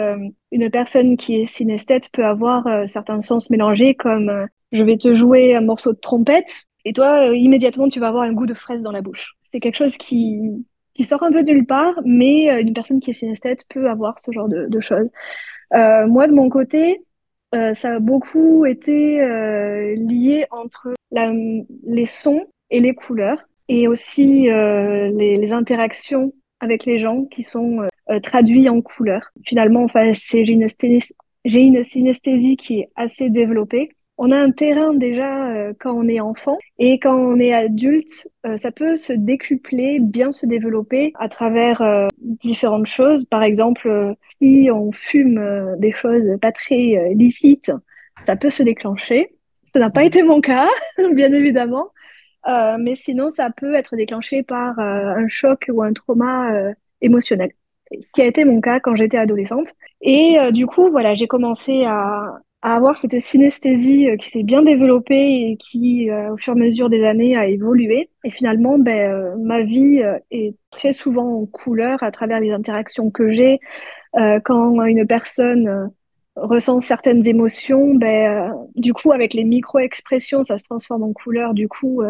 une 0.53 0.71
personne 0.71 1.17
qui 1.17 1.41
est 1.41 1.45
synesthète 1.45 2.09
peut 2.13 2.25
avoir 2.25 2.67
certains 2.87 3.21
sens 3.21 3.51
mélangés 3.51 3.97
comme 3.97 4.47
je 4.71 4.85
vais 4.85 4.97
te 4.97 5.13
jouer 5.13 5.57
un 5.57 5.61
morceau 5.61 5.93
de 5.93 5.99
trompette 5.99 6.63
et 6.85 6.93
toi, 6.93 7.27
immédiatement, 7.35 7.89
tu 7.89 7.99
vas 7.99 8.09
avoir 8.09 8.23
un 8.23 8.33
goût 8.33 8.47
de 8.47 8.55
fraise 8.55 8.83
dans 8.83 8.93
la 8.93 9.03
bouche. 9.03 9.35
C'est 9.41 9.59
quelque 9.59 9.77
chose 9.77 9.97
qui, 9.97 10.65
qui 10.99 11.05
sort 11.05 11.23
un 11.23 11.31
peu 11.31 11.45
de 11.45 11.53
nulle 11.53 11.65
part, 11.65 11.95
mais 12.05 12.51
euh, 12.51 12.61
une 12.61 12.73
personne 12.73 12.99
qui 12.99 13.11
est 13.11 13.13
synesthète 13.13 13.65
peut 13.69 13.89
avoir 13.89 14.19
ce 14.19 14.33
genre 14.33 14.49
de, 14.49 14.81
choses. 14.81 15.09
Euh, 15.73 16.09
moi, 16.09 16.27
de 16.27 16.33
mon 16.33 16.49
côté, 16.49 17.05
euh, 17.55 17.73
ça 17.73 17.95
a 17.95 17.99
beaucoup 18.01 18.67
été 18.67 19.19
lié 19.97 20.47
entre 20.51 20.95
les 21.13 22.07
sons 22.07 22.47
et 22.71 22.81
les 22.81 22.95
couleurs, 22.95 23.39
et 23.69 23.87
aussi 23.87 24.49
les, 24.49 25.53
interactions 25.53 26.33
avec 26.59 26.85
les 26.85 26.99
gens 26.99 27.27
qui 27.27 27.45
sont 27.45 27.87
traduits 28.25 28.69
en 28.69 28.81
couleurs. 28.83 29.31
Finalement, 29.45 29.85
enfin, 29.85 30.11
j'ai 30.13 30.51
une, 30.51 30.67
une 31.45 31.83
synesthésie 31.85 32.57
qui 32.57 32.81
est 32.81 32.91
assez 32.97 33.31
développée, 33.31 33.91
on 34.19 34.33
a 34.33 34.37
un 34.37 34.51
terrain 34.51 34.93
déjà 34.95 35.49
euh, 35.53 35.73
quand 35.79 35.93
on 35.93 36.09
est 36.09 36.19
enfant 36.19 36.59
et 36.79 36.99
quand 36.99 37.15
on 37.15 37.39
est 37.39 37.55
adulte, 37.55 38.29
euh, 38.45 38.57
ça 38.57 38.73
peut 38.73 38.97
se 38.97 39.13
décupler, 39.13 40.01
bien 40.01 40.33
se 40.33 40.45
développer 40.45 41.13
à 41.21 41.29
travers 41.29 41.81
euh, 41.83 42.09
différentes 42.19 42.87
choses. 42.87 43.25
Par 43.25 43.45
exemple, 43.45 44.17
si 44.29 44.69
on 44.73 44.91
fume 44.91 45.77
des 45.79 45.93
choses 45.93 46.37
pas 46.43 46.51
très 46.51 47.15
licites, 47.15 47.71
ça 48.21 48.35
peut 48.35 48.51
se 48.51 48.65
déclencher. 48.65 49.37
Ça 49.65 49.79
n'a 49.79 49.91
pas 49.91 50.05
été 50.05 50.25
mon 50.25 50.41
cas, 50.41 50.69
bien 51.13 51.33
évidemment, 51.33 51.91
mais 52.47 52.95
sinon 52.95 53.31
ça 53.31 53.51
peut 53.51 53.75
être 53.75 53.97
déclenché 53.97 54.43
par 54.43 54.79
un 54.79 55.29
choc 55.29 55.71
ou 55.73 55.83
un 55.83 55.93
trauma 55.93 56.51
émotionnel 57.01 57.51
ce 58.01 58.13
qui 58.13 58.21
a 58.21 58.27
été 58.27 58.45
mon 58.45 58.61
cas 58.61 58.81
quand 58.81 58.97
j'étais 58.97 59.17
adolescente. 59.17 59.75
Et 60.03 60.37
du 60.53 60.67
coup, 60.67 60.91
voilà, 60.91 61.15
j'ai 61.15 61.27
commencé 61.27 61.85
à, 61.87 62.39
à 62.63 62.75
avoir 62.77 62.97
cette 62.97 63.19
synesthésie 63.21 64.09
euh, 64.09 64.17
qui 64.17 64.31
s'est 64.31 64.43
bien 64.43 64.63
développée 64.63 65.51
et 65.51 65.57
qui, 65.57 66.11
euh, 66.11 66.33
au 66.33 66.37
fur 66.37 66.55
et 66.55 66.61
à 66.61 66.65
mesure 66.65 66.91
des 66.91 67.05
années, 67.05 67.37
a 67.37 67.47
évolué. 67.47 68.11
Et 68.25 68.31
finalement, 68.31 68.79
ben, 68.79 69.13
euh, 69.13 69.37
ma 69.39 69.63
vie 69.63 70.03
est 70.31 70.55
très 70.71 70.93
souvent 70.93 71.43
en 71.43 71.47
couleur 71.47 72.03
à 72.03 72.11
travers 72.11 72.41
les 72.41 72.51
interactions 72.51 73.11
que 73.11 73.33
j'ai. 73.33 73.61
quand 74.45 74.85
une 74.85 75.07
personne 75.07 75.91
ressent 76.37 76.81
certaines 76.81 77.27
émotions, 77.29 77.95
ben, 77.95 78.55
du 78.75 78.93
coup, 78.93 79.13
avec 79.13 79.35
les 79.35 79.45
micro-expressions, 79.45 80.43
ça 80.43 80.59
se 80.59 80.65
transforme 80.65 81.03
en 81.05 81.13
couleur. 81.13 81.55
Du 81.55 81.69
coup, 81.69 82.03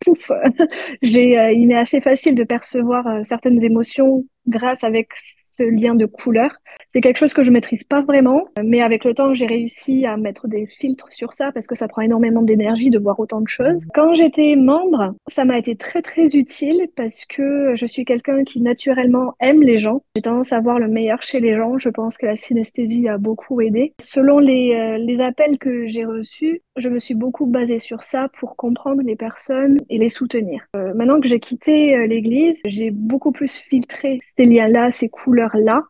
pouf, 0.00 0.30
j'ai, 1.02 1.54
il 1.54 1.70
est 1.70 1.76
assez 1.76 2.00
facile 2.00 2.34
de 2.34 2.44
percevoir 2.44 3.24
certaines 3.24 3.64
émotions 3.64 4.24
grâce 4.46 4.84
avec 4.84 5.08
ce 5.14 5.62
lien 5.62 5.94
de 5.94 6.06
couleur. 6.06 6.50
C'est 6.88 7.00
quelque 7.00 7.18
chose 7.18 7.34
que 7.34 7.42
je 7.42 7.50
maîtrise 7.50 7.84
pas 7.84 8.02
vraiment, 8.02 8.46
mais 8.62 8.80
avec 8.80 9.04
le 9.04 9.14
temps, 9.14 9.34
j'ai 9.34 9.46
réussi 9.46 10.06
à 10.06 10.16
mettre 10.16 10.48
des 10.48 10.66
filtres 10.66 11.08
sur 11.10 11.32
ça 11.32 11.50
parce 11.52 11.66
que 11.66 11.74
ça 11.74 11.88
prend 11.88 12.02
énormément 12.02 12.42
d'énergie 12.42 12.90
de 12.90 12.98
voir 12.98 13.18
autant 13.18 13.40
de 13.40 13.48
choses. 13.48 13.86
Quand 13.94 14.14
j'étais 14.14 14.56
membre, 14.56 15.14
ça 15.28 15.44
m'a 15.44 15.58
été 15.58 15.76
très 15.76 16.02
très 16.02 16.36
utile 16.36 16.88
parce 16.96 17.24
que 17.24 17.74
je 17.74 17.86
suis 17.86 18.04
quelqu'un 18.04 18.44
qui 18.44 18.60
naturellement 18.60 19.34
aime 19.40 19.62
les 19.62 19.78
gens. 19.78 20.02
J'ai 20.16 20.22
tendance 20.22 20.52
à 20.52 20.60
voir 20.60 20.78
le 20.78 20.88
meilleur 20.88 21.22
chez 21.22 21.40
les 21.40 21.56
gens. 21.56 21.78
Je 21.78 21.88
pense 21.88 22.16
que 22.16 22.26
la 22.26 22.36
synesthésie 22.36 23.08
a 23.08 23.18
beaucoup 23.18 23.60
aidé. 23.60 23.94
Selon 24.00 24.38
les, 24.38 24.74
euh, 24.74 24.98
les 24.98 25.20
appels 25.20 25.58
que 25.58 25.86
j'ai 25.86 26.04
reçus, 26.04 26.62
je 26.76 26.88
me 26.88 26.98
suis 26.98 27.14
beaucoup 27.14 27.46
basée 27.46 27.78
sur 27.78 28.02
ça 28.02 28.28
pour 28.38 28.56
comprendre 28.56 29.02
les 29.02 29.16
personnes 29.16 29.78
et 29.90 29.98
les 29.98 30.08
soutenir. 30.08 30.64
Euh, 30.76 30.94
maintenant 30.94 31.20
que 31.20 31.28
j'ai 31.28 31.40
quitté 31.40 31.96
euh, 31.96 32.06
l'église, 32.06 32.60
j'ai 32.66 32.90
beaucoup 32.90 33.32
plus 33.32 33.56
filtré 33.56 34.18
ces 34.36 34.44
liens-là, 34.44 34.90
ces 34.90 35.08
couleurs-là 35.08 35.82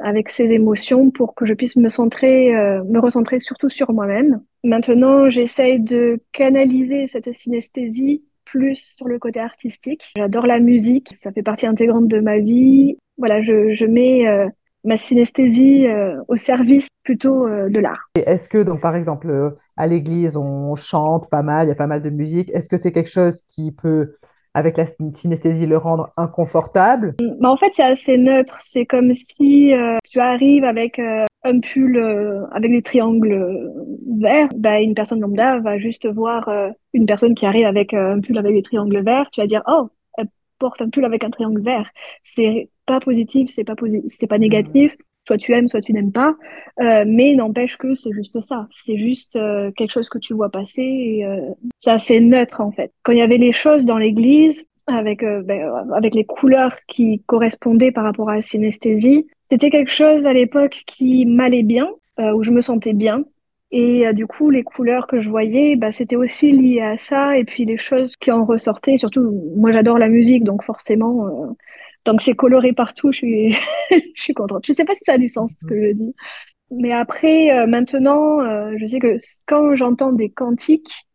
avec 0.00 0.30
ces 0.30 0.52
émotions 0.52 1.10
pour 1.10 1.34
que 1.34 1.44
je 1.44 1.54
puisse 1.54 1.76
me 1.76 1.88
centrer, 1.88 2.54
euh, 2.54 2.82
me 2.84 2.98
recentrer 2.98 3.40
surtout 3.40 3.68
sur 3.68 3.92
moi-même. 3.92 4.40
Maintenant, 4.64 5.30
j'essaye 5.30 5.80
de 5.80 6.20
canaliser 6.32 7.06
cette 7.06 7.32
synesthésie 7.32 8.24
plus 8.44 8.94
sur 8.96 9.06
le 9.06 9.18
côté 9.18 9.40
artistique. 9.40 10.12
J'adore 10.16 10.46
la 10.46 10.58
musique, 10.58 11.12
ça 11.12 11.30
fait 11.32 11.42
partie 11.42 11.66
intégrante 11.66 12.08
de 12.08 12.20
ma 12.20 12.38
vie. 12.38 12.96
Voilà, 13.18 13.42
je, 13.42 13.72
je 13.72 13.84
mets 13.84 14.26
euh, 14.26 14.48
ma 14.84 14.96
synesthésie 14.96 15.86
euh, 15.86 16.16
au 16.28 16.36
service 16.36 16.88
plutôt 17.04 17.46
de 17.48 17.80
l'art. 17.80 18.10
Est-ce 18.14 18.48
que, 18.48 18.62
donc, 18.62 18.80
par 18.80 18.96
exemple, 18.96 19.56
à 19.76 19.86
l'église, 19.86 20.36
on 20.36 20.74
chante 20.76 21.28
pas 21.30 21.42
mal, 21.42 21.66
il 21.66 21.68
y 21.70 21.72
a 21.72 21.76
pas 21.76 21.86
mal 21.86 22.02
de 22.02 22.10
musique. 22.10 22.50
Est-ce 22.54 22.68
que 22.68 22.76
c'est 22.76 22.92
quelque 22.92 23.10
chose 23.10 23.40
qui 23.48 23.72
peut 23.72 24.14
avec 24.54 24.76
la 24.76 24.84
synesthésie 25.12 25.66
le 25.66 25.76
rendre 25.76 26.10
inconfortable 26.16 27.14
bah 27.40 27.50
En 27.50 27.56
fait, 27.56 27.70
c'est 27.72 27.82
assez 27.82 28.16
neutre. 28.16 28.56
C'est 28.60 28.86
comme 28.86 29.12
si 29.12 29.72
euh, 29.74 29.98
tu 30.08 30.18
arrives 30.20 30.64
avec 30.64 30.98
euh, 30.98 31.24
un 31.44 31.60
pull 31.60 31.96
euh, 31.96 32.46
avec 32.52 32.70
des 32.70 32.82
triangles 32.82 33.72
verts. 34.18 34.48
Bah, 34.56 34.80
une 34.80 34.94
personne 34.94 35.20
lambda 35.20 35.58
va 35.60 35.78
juste 35.78 36.08
voir 36.08 36.50
une 36.92 37.06
personne 37.06 37.34
qui 37.34 37.46
arrive 37.46 37.66
avec 37.66 37.94
un 37.94 38.20
pull 38.20 38.38
avec 38.38 38.54
des 38.54 38.62
triangles 38.62 39.02
verts. 39.02 39.30
Tu 39.30 39.40
vas 39.40 39.46
dire, 39.46 39.62
oh, 39.66 39.88
elle 40.18 40.28
porte 40.58 40.82
un 40.82 40.90
pull 40.90 41.04
avec 41.04 41.24
un 41.24 41.30
triangle 41.30 41.62
vert. 41.62 41.90
C'est 42.22 42.68
pas 42.86 43.00
positif, 43.00 43.50
c'est 43.50 43.64
pas, 43.64 43.74
c'est 44.08 44.26
pas 44.26 44.38
négatif 44.38 44.96
soit 45.26 45.36
tu 45.36 45.52
aimes, 45.52 45.68
soit 45.68 45.80
tu 45.80 45.92
n'aimes 45.92 46.12
pas, 46.12 46.34
euh, 46.80 47.04
mais 47.06 47.34
n'empêche 47.34 47.76
que 47.76 47.94
c'est 47.94 48.12
juste 48.12 48.40
ça. 48.40 48.66
C'est 48.70 48.96
juste 48.96 49.36
euh, 49.36 49.70
quelque 49.72 49.92
chose 49.92 50.08
que 50.08 50.18
tu 50.18 50.34
vois 50.34 50.50
passer 50.50 50.82
et 50.82 51.26
euh, 51.26 51.40
c'est 51.76 51.90
assez 51.90 52.20
neutre 52.20 52.60
en 52.60 52.72
fait. 52.72 52.92
Quand 53.02 53.12
il 53.12 53.18
y 53.18 53.22
avait 53.22 53.38
les 53.38 53.52
choses 53.52 53.84
dans 53.84 53.98
l'église, 53.98 54.66
avec, 54.86 55.22
ben, 55.22 55.70
avec 55.94 56.16
les 56.16 56.24
couleurs 56.24 56.74
qui 56.88 57.22
correspondaient 57.26 57.92
par 57.92 58.02
rapport 58.02 58.28
à 58.28 58.36
la 58.36 58.40
synesthésie, 58.40 59.28
c'était 59.44 59.70
quelque 59.70 59.90
chose 59.90 60.26
à 60.26 60.32
l'époque 60.32 60.82
qui 60.84 61.26
m'allait 61.26 61.62
bien, 61.62 61.88
où 62.18 62.42
je 62.42 62.50
me 62.50 62.60
sentais 62.60 62.92
bien. 62.92 63.24
Et 63.70 64.12
du 64.14 64.26
coup, 64.26 64.50
les 64.50 64.64
couleurs 64.64 65.06
que 65.06 65.20
je 65.20 65.28
voyais, 65.28 65.76
bah, 65.76 65.92
c'était 65.92 66.16
aussi 66.16 66.50
lié 66.50 66.80
à 66.80 66.96
ça. 66.96 67.38
Et 67.38 67.44
puis 67.44 67.64
les 67.66 67.76
choses 67.76 68.16
qui 68.16 68.32
en 68.32 68.44
ressortaient, 68.44 68.96
surtout, 68.96 69.52
moi 69.54 69.70
j'adore 69.70 69.96
la 69.96 70.08
musique, 70.08 70.42
donc 70.42 70.64
forcément, 70.64 71.54
Donc 72.04 72.20
c'est 72.22 72.34
coloré 72.34 72.72
partout, 72.72 73.12
je 73.12 73.18
suis, 73.18 73.52
je 73.90 74.22
suis 74.22 74.34
contente. 74.34 74.64
Je 74.66 74.72
sais 74.72 74.84
pas 74.84 74.94
si 74.94 75.04
ça 75.04 75.14
a 75.14 75.18
du 75.18 75.28
sens 75.28 75.54
ce 75.60 75.66
que 75.66 75.88
je 75.88 75.92
dis. 75.92 76.14
Mais 76.70 76.92
après, 76.92 77.50
euh, 77.50 77.66
maintenant, 77.66 78.40
euh, 78.40 78.74
je 78.78 78.86
sais 78.86 79.00
que 79.00 79.18
quand 79.46 79.74
j'entends 79.74 80.12
des 80.12 80.30
cantiques 80.30 81.06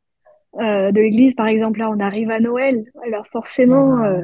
euh, 0.60 0.92
de 0.92 1.00
l'église, 1.00 1.36
par 1.36 1.48
exemple, 1.48 1.80
là, 1.80 1.90
on 1.90 2.00
arrive 2.00 2.30
à 2.30 2.40
Noël, 2.40 2.84
alors 3.06 3.26
forcément, 3.28 3.98
Ah, 4.04 4.22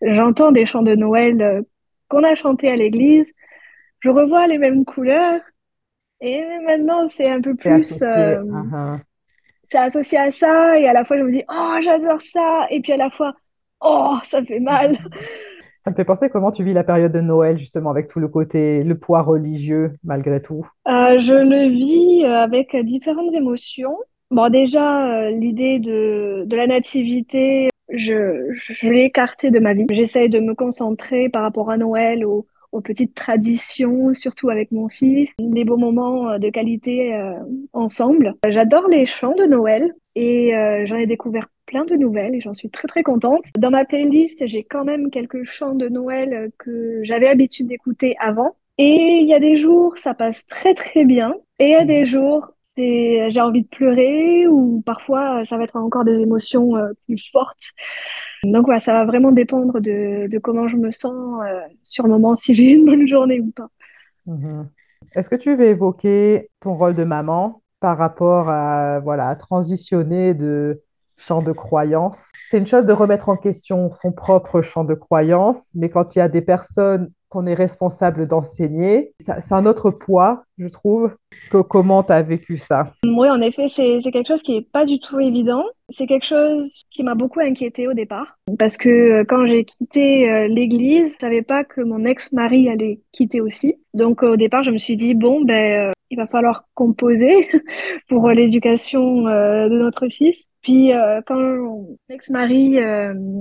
j'entends 0.00 0.50
des 0.50 0.66
chants 0.66 0.82
de 0.82 0.94
Noël 0.94 1.62
qu'on 2.08 2.24
a 2.24 2.34
chantés 2.34 2.70
à 2.70 2.76
l'église, 2.76 3.32
je 4.00 4.08
revois 4.10 4.46
les 4.46 4.58
mêmes 4.58 4.84
couleurs, 4.84 5.40
et 6.20 6.42
maintenant, 6.66 7.08
c'est 7.08 7.28
un 7.28 7.40
peu 7.40 7.50
c'est 7.50 7.68
plus, 7.68 8.02
associé. 8.02 8.36
ah. 8.74 8.98
c'est 9.64 9.78
associé 9.78 10.18
à 10.18 10.30
ça, 10.30 10.78
et 10.78 10.88
à 10.88 10.92
la 10.92 11.04
fois, 11.04 11.18
je 11.18 11.22
me 11.22 11.30
dis, 11.30 11.44
oh, 11.48 11.76
j'adore 11.80 12.20
ça, 12.20 12.66
et 12.70 12.80
puis 12.80 12.92
à 12.92 12.96
la 12.96 13.10
fois, 13.10 13.34
oh, 13.80 14.16
ça 14.24 14.42
fait 14.42 14.60
mal. 14.60 14.96
Ça 15.84 15.90
me 15.90 15.96
fait 15.96 16.04
penser 16.04 16.28
comment 16.28 16.52
tu 16.52 16.62
vis 16.62 16.74
la 16.74 16.84
période 16.84 17.10
de 17.10 17.20
Noël, 17.20 17.58
justement, 17.58 17.90
avec 17.90 18.06
tout 18.06 18.20
le 18.20 18.28
côté, 18.28 18.84
le 18.84 18.96
poids 18.96 19.22
religieux, 19.22 19.94
malgré 20.04 20.40
tout? 20.40 20.64
Euh, 20.86 21.18
je 21.18 21.34
le 21.34 21.68
vis 21.68 22.24
euh, 22.24 22.38
avec 22.38 22.76
différentes 22.84 23.34
émotions. 23.34 23.96
Bon, 24.30 24.48
déjà, 24.48 25.12
euh, 25.12 25.30
l'idée 25.30 25.80
de, 25.80 26.46
la 26.54 26.68
nativité, 26.68 27.68
je, 27.92 28.88
l'ai 28.88 29.04
écartée 29.06 29.50
de 29.50 29.58
ma 29.58 29.74
vie. 29.74 29.86
J'essaye 29.90 30.28
de 30.28 30.38
me 30.38 30.54
concentrer 30.54 31.28
par 31.28 31.42
rapport 31.42 31.68
à 31.68 31.76
Noël, 31.76 32.24
aux, 32.24 32.46
aux 32.72 32.80
petites 32.80 33.14
traditions, 33.14 34.14
surtout 34.14 34.50
avec 34.50 34.72
mon 34.72 34.88
fils, 34.88 35.30
les 35.38 35.64
beaux 35.64 35.76
moments 35.76 36.30
euh, 36.30 36.38
de 36.38 36.48
qualité 36.50 37.14
euh, 37.14 37.34
ensemble. 37.72 38.34
J'adore 38.48 38.88
les 38.88 39.06
chants 39.06 39.34
de 39.34 39.44
Noël 39.44 39.94
et 40.14 40.54
euh, 40.56 40.84
j'en 40.86 40.96
ai 40.96 41.06
découvert 41.06 41.48
plein 41.66 41.84
de 41.84 41.94
nouvelles 41.94 42.34
et 42.34 42.40
j'en 42.40 42.54
suis 42.54 42.70
très 42.70 42.88
très 42.88 43.02
contente. 43.02 43.44
Dans 43.58 43.70
ma 43.70 43.84
playlist, 43.84 44.46
j'ai 44.46 44.64
quand 44.64 44.84
même 44.84 45.10
quelques 45.10 45.44
chants 45.44 45.74
de 45.74 45.88
Noël 45.88 46.50
que 46.58 47.00
j'avais 47.04 47.26
l'habitude 47.26 47.68
d'écouter 47.68 48.16
avant. 48.18 48.56
Et 48.78 49.18
il 49.22 49.28
y 49.28 49.34
a 49.34 49.38
des 49.38 49.56
jours, 49.56 49.96
ça 49.96 50.14
passe 50.14 50.46
très 50.46 50.74
très 50.74 51.04
bien. 51.04 51.34
Et 51.58 51.66
il 51.66 51.70
y 51.70 51.74
a 51.74 51.84
des 51.84 52.00
Mhm. 52.00 52.06
jours, 52.06 52.48
c'est- 52.76 53.30
j'ai 53.30 53.40
envie 53.40 53.62
de 53.62 53.68
pleurer 53.68 54.46
ou 54.48 54.82
parfois 54.86 55.44
ça 55.44 55.58
va 55.58 55.64
être 55.64 55.76
encore 55.76 56.04
des 56.04 56.12
émotions 56.18 56.76
euh, 56.76 56.88
plus 57.06 57.30
fortes. 57.30 57.72
Donc 58.44 58.64
voilà, 58.66 58.78
ça 58.78 58.92
va 58.92 59.04
vraiment 59.04 59.32
dépendre 59.32 59.80
de, 59.80 60.28
de 60.28 60.38
comment 60.38 60.68
je 60.68 60.76
me 60.76 60.90
sens 60.90 61.42
euh, 61.44 61.60
sur 61.82 62.04
le 62.04 62.10
moment, 62.10 62.34
si 62.34 62.54
j'ai 62.54 62.72
une 62.72 62.86
bonne 62.86 63.06
journée 63.06 63.40
ou 63.40 63.50
pas. 63.50 63.68
Mhm. 64.26 64.68
Est-ce 65.14 65.28
que 65.28 65.36
tu 65.36 65.54
veux 65.56 65.64
évoquer 65.66 66.50
ton 66.60 66.74
rôle 66.74 66.94
de 66.94 67.04
maman 67.04 67.62
par 67.80 67.98
rapport 67.98 68.48
à, 68.48 69.00
voilà, 69.00 69.28
à 69.28 69.36
transitionner 69.36 70.34
de 70.34 70.82
champ 71.16 71.42
de 71.42 71.52
croyance? 71.52 72.30
C'est 72.50 72.58
une 72.58 72.66
chose 72.66 72.84
de 72.86 72.92
remettre 72.92 73.28
en 73.28 73.36
question 73.36 73.90
son 73.90 74.12
propre 74.12 74.62
champ 74.62 74.84
de 74.84 74.94
croyance, 74.94 75.70
mais 75.74 75.90
quand 75.90 76.14
il 76.14 76.20
y 76.20 76.22
a 76.22 76.28
des 76.28 76.40
personnes 76.40 77.10
qu'on 77.32 77.46
est 77.46 77.54
responsable 77.54 78.28
d'enseigner, 78.28 79.14
c'est 79.18 79.52
un 79.52 79.64
autre 79.64 79.90
poids, 79.90 80.44
je 80.58 80.68
trouve. 80.68 81.16
Que, 81.50 81.62
comment 81.62 82.02
tu 82.02 82.12
as 82.12 82.20
vécu 82.20 82.58
ça? 82.58 82.92
Oui, 83.06 83.28
en 83.30 83.40
effet, 83.40 83.68
c'est 83.68 83.98
quelque 84.12 84.28
chose 84.28 84.42
qui 84.42 84.56
est 84.56 84.70
pas 84.70 84.84
du 84.84 85.00
tout 85.00 85.18
évident. 85.18 85.64
C'est 85.88 86.06
quelque 86.06 86.26
chose 86.26 86.84
qui 86.90 87.02
m'a 87.02 87.14
beaucoup 87.14 87.40
inquiétée 87.40 87.88
au 87.88 87.94
départ, 87.94 88.38
parce 88.58 88.76
que 88.76 88.88
euh, 88.88 89.24
quand 89.26 89.46
j'ai 89.46 89.64
quitté 89.64 90.30
euh, 90.30 90.46
l'église, 90.46 91.14
je 91.14 91.18
savais 91.20 91.42
pas 91.42 91.64
que 91.64 91.80
mon 91.80 92.04
ex-mari 92.04 92.68
allait 92.68 93.00
quitter 93.12 93.40
aussi. 93.40 93.76
Donc 93.94 94.22
euh, 94.22 94.32
au 94.32 94.36
départ, 94.36 94.62
je 94.62 94.70
me 94.70 94.78
suis 94.78 94.96
dit 94.96 95.14
bon, 95.14 95.42
ben 95.42 95.90
il 96.10 96.16
va 96.16 96.26
falloir 96.26 96.66
composer 96.74 97.48
pour 98.08 98.28
l'éducation 98.28 99.22
de 99.22 99.78
notre 99.78 100.08
fils. 100.08 100.48
Puis 100.60 100.90
quand 101.26 101.40
mon 101.40 101.96
ex-mari 102.10 102.78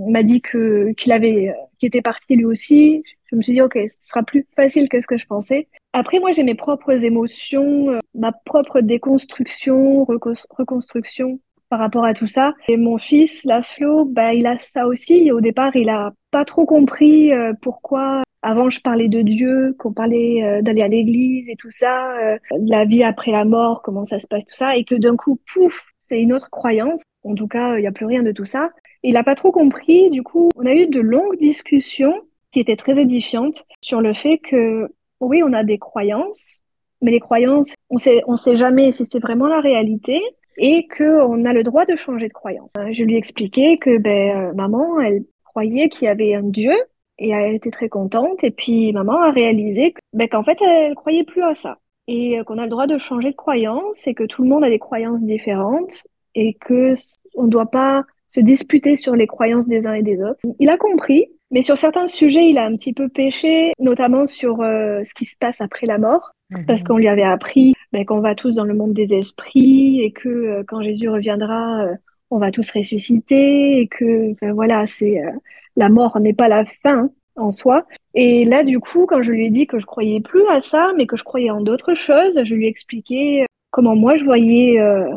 m'a 0.08 0.24
dit 0.24 0.40
que 0.40 0.94
qu'il 0.94 1.12
avait 1.12 1.54
qu'il 1.78 1.88
était 1.88 2.02
parti 2.02 2.38
lui 2.38 2.46
aussi, 2.46 3.04
je 3.32 3.38
me 3.38 3.42
suis 3.42 3.54
dit 3.54 3.62
ok, 3.62 3.78
ce 3.88 3.98
sera 4.08 4.24
plus 4.24 4.46
facile 4.56 4.90
que 4.90 5.02
ce 5.02 5.08
que 5.08 5.18
je 5.18 5.26
pensais. 5.26 5.68
Après, 5.94 6.20
moi, 6.20 6.32
j'ai 6.32 6.44
mes 6.44 6.56
propres 6.56 7.04
émotions, 7.04 7.92
euh, 7.92 8.00
ma 8.16 8.32
propre 8.32 8.82
déconstruction, 8.82 10.04
recon- 10.04 10.46
reconstruction 10.50 11.40
par 11.70 11.80
rapport 11.80 12.04
à 12.04 12.14
tout 12.14 12.28
ça. 12.28 12.54
Et 12.68 12.78
mon 12.78 12.98
fils, 12.98 13.46
Laszlo, 13.46 14.06
bah, 14.06 14.34
il 14.34 14.46
a 14.48 14.58
ça 14.58 14.88
aussi. 14.88 15.32
Au 15.32 15.42
départ, 15.42 15.76
il 15.76 15.90
a 15.90 16.12
pas 16.32 16.46
trop 16.46 16.66
compris 16.66 17.34
euh, 17.34 17.54
pourquoi. 17.62 18.22
Avant, 18.42 18.70
je 18.70 18.82
parlais 18.82 19.08
de 19.08 19.22
Dieu, 19.22 19.76
qu'on 19.78 19.94
parlait 19.94 20.44
euh, 20.44 20.62
d'aller 20.62 20.82
à 20.82 20.88
l'église 20.88 21.50
et 21.50 21.56
tout 21.56 21.70
ça, 21.72 22.16
la 22.52 22.86
vie 22.86 23.04
après 23.04 23.32
la 23.32 23.46
mort, 23.46 23.82
comment 23.84 24.04
ça 24.04 24.18
se 24.18 24.28
passe, 24.28 24.46
tout 24.46 24.58
ça, 24.58 24.76
et 24.76 24.84
que 24.84 24.96
d'un 24.96 25.16
coup, 25.16 25.40
pouf, 25.54 25.92
c'est 26.00 26.20
une 26.22 26.34
autre 26.34 26.50
croyance. 26.50 27.04
En 27.24 27.36
tout 27.36 27.48
cas, 27.48 27.78
il 27.78 27.82
n'y 27.82 27.88
a 27.88 27.92
plus 27.92 28.08
rien 28.08 28.24
de 28.24 28.32
tout 28.32 28.46
ça. 28.46 28.72
Il 29.04 29.14
n'a 29.14 29.24
pas 29.24 29.36
trop 29.36 29.52
compris. 29.52 30.10
Du 30.10 30.24
coup, 30.24 30.50
on 30.56 30.66
a 30.66 30.74
eu 30.74 30.88
de 30.88 31.00
longues 31.00 31.38
discussions 31.38 32.16
qui 32.52 32.60
étaient 32.60 32.76
très 32.76 33.00
édifiantes 33.00 33.64
sur 33.82 34.02
le 34.02 34.14
fait 34.14 34.38
que 34.38 34.88
oui, 35.20 35.44
on 35.44 35.54
a 35.54 35.64
des 35.64 35.78
croyances, 35.78 36.62
mais 37.02 37.12
les 37.12 37.20
croyances, 37.20 37.76
on 37.90 37.98
sait, 37.98 38.22
on 38.28 38.36
sait 38.36 38.56
jamais 38.56 38.92
si 38.92 39.06
c'est 39.06 39.20
vraiment 39.20 39.48
la 39.48 39.60
réalité 39.60 40.22
et 40.58 40.88
que 40.88 41.22
on 41.24 41.46
a 41.46 41.54
le 41.54 41.64
droit 41.64 41.86
de 41.86 41.96
changer 41.96 42.28
de 42.28 42.34
croyance. 42.34 42.74
Euh, 42.78 42.92
Je 42.92 43.04
lui 43.04 43.16
ai 43.16 43.18
expliqué 43.18 43.78
que 43.78 43.98
ben, 43.98 44.50
euh, 44.50 44.54
maman, 44.54 45.00
elle 45.00 45.24
croyait 45.46 45.90
qu'il 45.90 46.06
y 46.06 46.08
avait 46.08 46.36
un 46.36 46.44
Dieu 46.44 46.74
et 47.18 47.30
elle 47.30 47.56
était 47.56 47.72
très 47.72 47.90
contente. 47.90 48.44
Et 48.44 48.52
puis 48.52 48.92
maman 48.94 49.22
a 49.22 49.32
réalisé 49.32 49.94
ben, 50.14 50.28
qu'en 50.28 50.44
fait, 50.44 50.62
elle 50.62 50.96
croyait 50.96 51.24
plus 51.24 51.44
à 51.44 51.56
ça 51.56 51.78
et 52.08 52.40
euh, 52.40 52.44
qu'on 52.44 52.58
a 52.58 52.64
le 52.64 52.70
droit 52.70 52.88
de 52.88 52.98
changer 52.98 53.32
de 53.32 53.36
croyance 53.36 54.08
et 54.08 54.14
que 54.14 54.24
tout 54.24 54.44
le 54.44 54.50
monde 54.50 54.64
a 54.64 54.70
des 54.70 54.80
croyances 54.80 55.24
différentes 55.24 56.06
et 56.36 56.56
que 56.56 56.94
on 57.36 57.44
ne 57.44 57.50
doit 57.50 57.70
pas 57.70 58.04
se 58.28 58.40
disputer 58.40 58.96
sur 58.96 59.16
les 59.16 59.28
croyances 59.28 59.68
des 59.68 59.88
uns 59.88 59.94
et 59.94 60.04
des 60.04 60.22
autres. 60.22 60.42
Il 60.60 60.70
a 60.70 60.78
compris, 60.78 61.28
mais 61.52 61.62
sur 61.62 61.78
certains 61.78 62.08
sujets, 62.08 62.50
il 62.50 62.58
a 62.58 62.66
un 62.66 62.76
petit 62.76 62.94
peu 62.94 63.10
péché, 63.10 63.74
notamment 63.80 64.26
sur 64.26 64.62
euh, 64.62 65.04
ce 65.04 65.14
qui 65.14 65.26
se 65.26 65.36
passe 65.38 65.62
après 65.62 65.86
la 65.88 65.98
mort, 65.98 66.32
parce 66.68 66.82
Mhm. 66.82 66.88
qu'on 66.88 66.98
lui 66.98 67.08
avait 67.08 67.24
appris 67.24 67.74
ben, 67.94 68.06
qu'on 68.06 68.20
va 68.20 68.36
tous 68.36 68.56
dans 68.56 68.64
le 68.66 68.74
monde 68.74 68.94
des 68.94 69.14
esprits 69.14 70.02
et 70.02 70.12
que 70.12 70.30
euh, 70.30 70.64
quand 70.68 70.82
Jésus 70.82 71.10
reviendra, 71.10 71.84
euh, 71.84 71.96
on 72.30 72.38
va 72.38 72.52
tous 72.52 72.70
ressusciter 72.72 73.80
et 73.80 73.88
que 73.88 74.34
ben, 74.42 74.54
voilà, 74.54 74.86
c'est 74.88 75.20
euh, 75.22 75.32
la 75.76 75.90
mort 75.90 76.20
n'est 76.20 76.34
pas 76.34 76.48
la 76.48 76.66
fin 76.84 77.10
en 77.36 77.52
soi. 77.52 77.86
Et 78.14 78.46
là, 78.46 78.64
du 78.64 78.80
coup, 78.80 79.06
quand 79.06 79.22
je 79.22 79.32
lui 79.32 79.46
ai 79.46 79.50
dit 79.50 79.68
que 79.68 79.80
je 79.80 79.86
croyais 79.86 80.20
plus 80.22 80.46
à 80.50 80.60
ça, 80.60 80.92
mais 80.98 81.06
que 81.06 81.16
je 81.18 81.24
croyais 81.24 81.50
en 81.50 81.62
d'autres 81.62 81.94
choses, 81.94 82.42
je 82.44 82.56
lui 82.56 82.66
ai 82.66 82.70
expliqué 82.70 83.44
euh, 83.44 83.46
comment 83.72 83.96
moi 83.96 84.16
je 84.18 84.26
voyais 84.26 84.80
euh, 84.80 85.10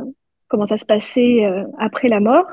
comment 0.48 0.64
ça 0.64 0.76
se 0.76 0.86
passait 0.86 1.44
euh, 1.44 1.64
après 1.78 2.08
la 2.08 2.20
mort 2.20 2.46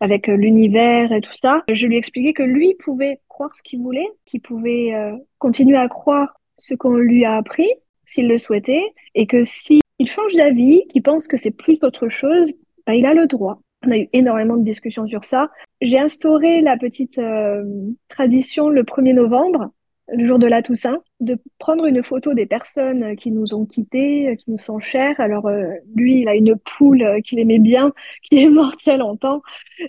avec 0.00 0.26
l'univers 0.26 1.12
et 1.12 1.20
tout 1.20 1.34
ça. 1.34 1.62
Je 1.72 1.86
lui 1.86 1.94
ai 1.94 1.98
expliqué 1.98 2.32
que 2.34 2.42
lui 2.42 2.74
pouvait 2.74 3.20
croire 3.34 3.54
ce 3.56 3.64
qu'il 3.64 3.80
voulait, 3.82 4.08
qu'il 4.24 4.40
pouvait 4.40 4.94
euh, 4.94 5.16
continuer 5.38 5.76
à 5.76 5.88
croire 5.88 6.40
ce 6.56 6.74
qu'on 6.74 6.94
lui 6.94 7.24
a 7.24 7.34
appris 7.34 7.68
s'il 8.04 8.28
le 8.28 8.36
souhaitait, 8.36 8.84
et 9.16 9.26
que 9.26 9.42
si 9.42 9.80
il 9.98 10.08
change 10.08 10.34
d'avis, 10.34 10.86
qu'il 10.88 11.02
pense 11.02 11.26
que 11.26 11.36
c'est 11.36 11.50
plus 11.50 11.82
autre 11.82 12.08
chose, 12.08 12.52
ben, 12.86 12.92
il 12.92 13.06
a 13.06 13.14
le 13.14 13.26
droit. 13.26 13.60
On 13.86 13.90
a 13.90 13.98
eu 13.98 14.08
énormément 14.12 14.56
de 14.56 14.62
discussions 14.62 15.06
sur 15.08 15.24
ça. 15.24 15.50
J'ai 15.80 15.98
instauré 15.98 16.60
la 16.60 16.76
petite 16.76 17.18
euh, 17.18 17.64
tradition 18.08 18.68
le 18.68 18.84
1er 18.84 19.14
novembre, 19.14 19.70
le 20.12 20.26
jour 20.26 20.38
de 20.38 20.46
la 20.46 20.62
Toussaint, 20.62 21.00
de 21.20 21.38
prendre 21.58 21.86
une 21.86 22.02
photo 22.02 22.34
des 22.34 22.46
personnes 22.46 23.16
qui 23.16 23.30
nous 23.30 23.54
ont 23.54 23.64
quittés, 23.64 24.36
qui 24.38 24.50
nous 24.50 24.58
sont 24.58 24.78
chères. 24.78 25.18
Alors 25.18 25.46
euh, 25.46 25.66
lui, 25.94 26.20
il 26.20 26.28
a 26.28 26.34
une 26.34 26.56
poule 26.56 27.20
qu'il 27.24 27.38
aimait 27.38 27.58
bien, 27.58 27.92
qui 28.22 28.42
est 28.42 28.48
morte 28.48 28.84
il 28.86 28.90
y 28.90 28.92
a 28.92 28.96
longtemps. 28.96 29.42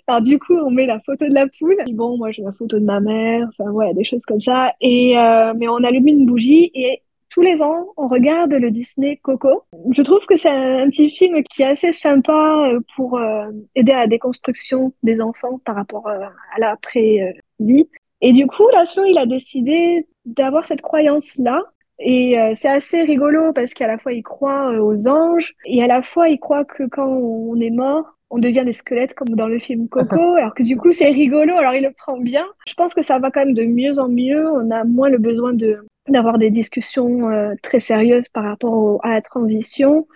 Alors 0.07 0.21
du 0.21 0.39
coup, 0.39 0.55
on 0.55 0.71
met 0.71 0.85
la 0.85 0.99
photo 0.99 1.27
de 1.27 1.33
la 1.33 1.47
poule. 1.47 1.77
Bon, 1.93 2.17
moi 2.17 2.31
j'ai 2.31 2.43
la 2.43 2.51
photo 2.51 2.79
de 2.79 2.85
ma 2.85 2.99
mère, 2.99 3.47
enfin 3.49 3.69
ouais, 3.71 3.93
des 3.93 4.03
choses 4.03 4.25
comme 4.25 4.41
ça. 4.41 4.73
Et 4.81 5.17
euh, 5.17 5.53
mais 5.57 5.67
on 5.67 5.83
allume 5.83 6.07
une 6.07 6.25
bougie 6.25 6.71
et 6.73 7.01
tous 7.35 7.41
les 7.41 7.61
ans, 7.61 7.87
on 7.97 8.07
regarde 8.07 8.53
le 8.53 8.71
Disney 8.71 9.17
Coco. 9.21 9.63
Je 9.91 10.01
trouve 10.03 10.25
que 10.25 10.37
c'est 10.37 10.49
un, 10.49 10.85
un 10.85 10.89
petit 10.89 11.09
film 11.09 11.43
qui 11.43 11.63
est 11.63 11.65
assez 11.65 11.91
sympa 11.91 12.31
euh, 12.71 12.79
pour 12.95 13.17
euh, 13.17 13.51
aider 13.75 13.91
à 13.91 13.99
la 13.99 14.07
déconstruction 14.07 14.93
des 15.03 15.19
enfants 15.19 15.59
par 15.65 15.75
rapport 15.75 16.07
euh, 16.07 16.21
à 16.55 16.59
l'après-vie. 16.59 17.89
Et 18.27 18.31
du 18.31 18.47
coup, 18.47 18.67
Laszlo, 18.73 19.05
il 19.05 19.19
a 19.19 19.27
décidé 19.27 20.07
d'avoir 20.25 20.65
cette 20.65 20.81
croyance-là. 20.81 21.61
Et 21.99 22.39
euh, 22.39 22.53
c'est 22.55 22.69
assez 22.69 23.03
rigolo 23.03 23.53
parce 23.53 23.75
qu'à 23.75 23.85
la 23.85 23.99
fois, 23.99 24.13
il 24.13 24.23
croit 24.23 24.71
euh, 24.73 24.79
aux 24.81 25.07
anges 25.07 25.53
et 25.63 25.83
à 25.83 25.87
la 25.87 26.01
fois, 26.01 26.27
il 26.27 26.39
croit 26.39 26.65
que 26.65 26.83
quand 26.87 27.05
on 27.07 27.59
est 27.61 27.69
mort, 27.69 28.17
on 28.31 28.39
devient 28.39 28.63
des 28.65 28.71
squelettes 28.71 29.13
comme 29.13 29.29
dans 29.29 29.45
le 29.47 29.59
film 29.59 29.87
Coco, 29.89 30.33
alors 30.37 30.55
que 30.55 30.63
du 30.63 30.75
coup 30.75 30.91
c'est 30.91 31.09
rigolo, 31.09 31.55
alors 31.55 31.75
il 31.75 31.83
le 31.83 31.91
prend 31.91 32.17
bien. 32.17 32.45
Je 32.67 32.73
pense 32.73 32.95
que 32.95 33.03
ça 33.03 33.19
va 33.19 33.29
quand 33.29 33.45
même 33.45 33.53
de 33.53 33.63
mieux 33.63 33.99
en 33.99 34.09
mieux, 34.09 34.49
on 34.51 34.71
a 34.71 34.83
moins 34.83 35.09
le 35.09 35.19
besoin 35.19 35.53
de 35.53 35.85
d'avoir 36.09 36.37
des 36.39 36.49
discussions 36.49 37.29
euh, 37.29 37.53
très 37.61 37.79
sérieuses 37.79 38.27
par 38.33 38.43
rapport 38.43 38.73
au- 38.73 38.99
à 39.03 39.11
la 39.13 39.21
transition. 39.21 40.07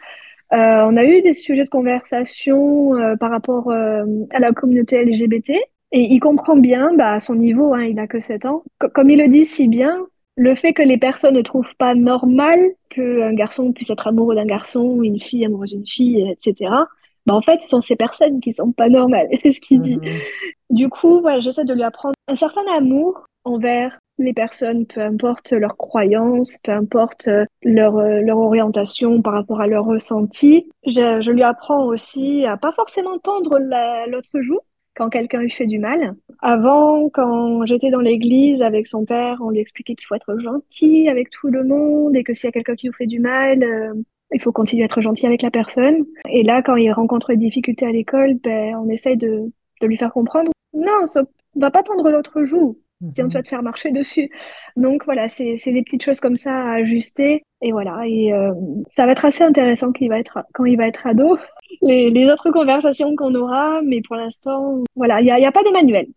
Euh, 0.52 0.58
on 0.88 0.98
a 0.98 1.06
eu 1.06 1.22
des 1.22 1.34
sujets 1.34 1.64
de 1.64 1.70
conversation 1.70 2.96
euh, 2.96 3.16
par 3.16 3.30
rapport 3.30 3.72
à 3.72 4.40
la 4.40 4.52
communauté 4.52 4.98
LGBT 5.06 5.54
et 5.92 6.02
il 6.14 6.20
comprend 6.20 6.56
bien, 6.56 6.94
bah, 6.96 7.14
à 7.14 7.20
son 7.20 7.36
niveau, 7.36 7.74
hein, 7.74 7.84
il 7.84 8.00
a 8.00 8.08
que 8.08 8.20
7 8.20 8.46
ans. 8.46 8.64
Co- 8.80 8.90
comme 8.90 9.10
il 9.10 9.20
le 9.20 9.28
dit 9.28 9.46
si 9.46 9.68
bien, 9.68 10.06
le 10.38 10.56
fait 10.56 10.74
que 10.74 10.84
les 10.84 10.98
personnes 10.98 11.36
ne 11.36 11.42
trouvent 11.42 11.76
pas 11.78 11.96
normal 11.96 12.60
qu'un 12.90 13.34
garçon 13.34 13.74
puisse 13.74 13.90
être 13.90 14.08
amoureux 14.08 14.36
d'un 14.36 14.46
garçon 14.46 14.82
ou 14.82 15.04
une 15.04 15.20
fille 15.20 15.46
amoureuse 15.46 15.72
d'une 15.74 15.88
fille, 15.88 16.22
etc. 16.32 16.88
Bah, 17.26 17.34
en 17.34 17.42
fait, 17.42 17.62
ce 17.62 17.70
sont 17.70 17.82
ces 17.82 17.96
personnes 17.96 18.40
qui 18.40 18.54
sont 18.54 18.72
pas 18.72 18.90
normales. 18.90 19.28
C'est 19.42 19.52
ce 19.52 19.60
qu'il 19.60 19.82
dit. 19.82 19.98
Mhm. 19.98 20.20
Du 20.70 20.90
coup, 20.90 21.20
voilà, 21.22 21.40
j'essaie 21.40 21.66
de 21.66 21.74
lui 21.74 21.84
apprendre 21.84 22.14
un 22.28 22.36
certain 22.36 22.62
amour 22.78 23.26
envers 23.44 24.00
les 24.20 24.34
personnes, 24.34 24.86
peu 24.86 25.02
importe 25.02 25.54
leurs 25.54 25.78
croyances, 25.78 26.58
peu 26.64 26.72
importe 26.72 27.28
euh, 27.30 27.46
leur, 27.64 27.98
euh, 27.98 28.20
leur 28.20 28.38
orientation 28.38 29.22
par 29.22 29.34
rapport 29.34 29.62
à 29.62 29.68
leur 29.68 29.86
ressenti. 29.86 30.70
Je, 30.86 31.22
je 31.22 31.32
lui 31.32 31.42
apprends 31.44 31.86
aussi 31.86 32.46
à 32.46 32.58
pas 32.58 32.74
forcément 32.74 33.18
tendre 33.18 33.58
l'autre 34.08 34.42
joue 34.42 34.60
quand 35.00 35.10
quelqu'un 35.10 35.40
lui 35.40 35.50
fait 35.50 35.66
du 35.66 35.80
mal. 35.80 36.16
Avant, 36.42 37.10
quand 37.10 37.66
j'étais 37.66 37.90
dans 37.90 38.02
l'église 38.02 38.62
avec 38.62 38.86
son 38.86 39.06
père, 39.06 39.38
on 39.42 39.50
lui 39.50 39.60
expliquait 39.60 39.96
qu'il 39.96 40.06
faut 40.06 40.16
être 40.16 40.38
gentil 40.38 41.08
avec 41.08 41.30
tout 41.30 41.48
le 41.48 41.64
monde 41.64 42.16
et 42.16 42.24
que 42.24 42.34
s'il 42.34 42.48
y 42.48 42.50
a 42.50 42.52
quelqu'un 42.52 42.76
qui 42.76 42.88
nous 42.88 42.94
fait 42.94 43.08
du 43.08 43.20
mal, 43.20 43.64
euh, 43.64 43.94
il 44.34 44.42
faut 44.42 44.52
continuer 44.52 44.84
à 44.84 44.86
être 44.86 45.02
gentil 45.02 45.26
avec 45.26 45.42
la 45.42 45.52
personne. 45.52 46.06
Et 46.30 46.44
là, 46.44 46.62
quand 46.62 46.76
il 46.76 46.92
rencontre 46.92 47.30
des 47.30 47.38
difficultés 47.38 47.86
à 47.86 47.92
l'école, 47.92 48.36
ben, 48.36 48.76
on 48.76 48.90
essaye 48.90 49.18
de, 49.18 49.52
de 49.82 49.88
lui 49.88 49.98
faire 49.98 50.12
comprendre, 50.12 50.52
non, 50.74 51.04
on 51.16 51.60
va 51.60 51.72
pas 51.72 51.84
tendre 51.84 52.12
l'autre 52.12 52.44
joue. 52.44 52.78
Sinon, 53.12 53.30
tu 53.30 53.38
vas 53.38 53.44
te 53.44 53.50
faire 53.50 53.64
marcher 53.64 53.92
dessus. 53.92 54.30
Donc 54.76 55.06
voilà, 55.06 55.30
c'est 55.30 55.56
des 55.66 55.84
petites 55.84 56.04
choses 56.04 56.20
comme 56.20 56.36
ça 56.36 56.54
à 56.54 56.74
ajuster. 56.76 57.44
Et 57.62 57.72
voilà, 57.72 58.06
et 58.06 58.34
euh, 58.34 58.54
ça 58.88 59.06
va 59.06 59.14
être 59.14 59.26
assez 59.26 59.44
intéressant 59.44 59.88
quand 59.88 60.02
il 60.02 60.10
va 60.10 60.20
être, 60.20 60.40
quand 60.54 60.66
il 60.66 60.78
va 60.78 60.88
être 60.88 61.06
ado. 61.08 61.38
Les, 61.82 62.10
les 62.10 62.26
autres 62.30 62.52
conversations 62.52 63.16
qu'on 63.16 63.34
aura, 63.36 63.82
mais 63.84 64.02
pour 64.02 64.16
l'instant, 64.18 64.84
voilà, 64.96 65.22
il 65.22 65.26
n'y 65.26 65.32
a, 65.32 65.40
y 65.40 65.46
a 65.46 65.52
pas 65.52 65.64
de 65.64 65.72
manuel. 65.72 66.08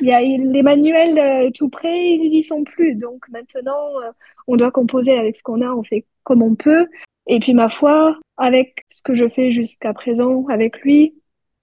Y 0.00 0.12
a 0.12 0.20
les 0.20 0.62
manuels 0.62 1.18
euh, 1.18 1.50
tout 1.52 1.68
près, 1.70 2.14
ils 2.14 2.34
y 2.34 2.42
sont 2.42 2.62
plus. 2.64 2.94
Donc 2.94 3.26
maintenant, 3.30 4.00
euh, 4.02 4.10
on 4.46 4.56
doit 4.56 4.70
composer 4.70 5.18
avec 5.18 5.36
ce 5.36 5.42
qu'on 5.42 5.62
a, 5.62 5.70
on 5.70 5.82
fait 5.82 6.04
comme 6.24 6.42
on 6.42 6.54
peut. 6.54 6.86
Et 7.26 7.38
puis 7.38 7.54
ma 7.54 7.68
foi, 7.68 8.18
avec 8.36 8.84
ce 8.88 9.02
que 9.02 9.14
je 9.14 9.28
fais 9.28 9.52
jusqu'à 9.52 9.92
présent 9.94 10.46
avec 10.48 10.80
lui, 10.82 11.14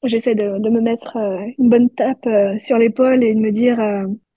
j'essaie 0.03 0.35
de, 0.35 0.59
de, 0.59 0.69
me 0.69 0.81
mettre 0.81 1.17
une 1.57 1.69
bonne 1.69 1.89
tape 1.89 2.27
sur 2.57 2.77
l'épaule 2.77 3.23
et 3.23 3.33
de 3.33 3.39
me 3.39 3.51
dire 3.51 3.79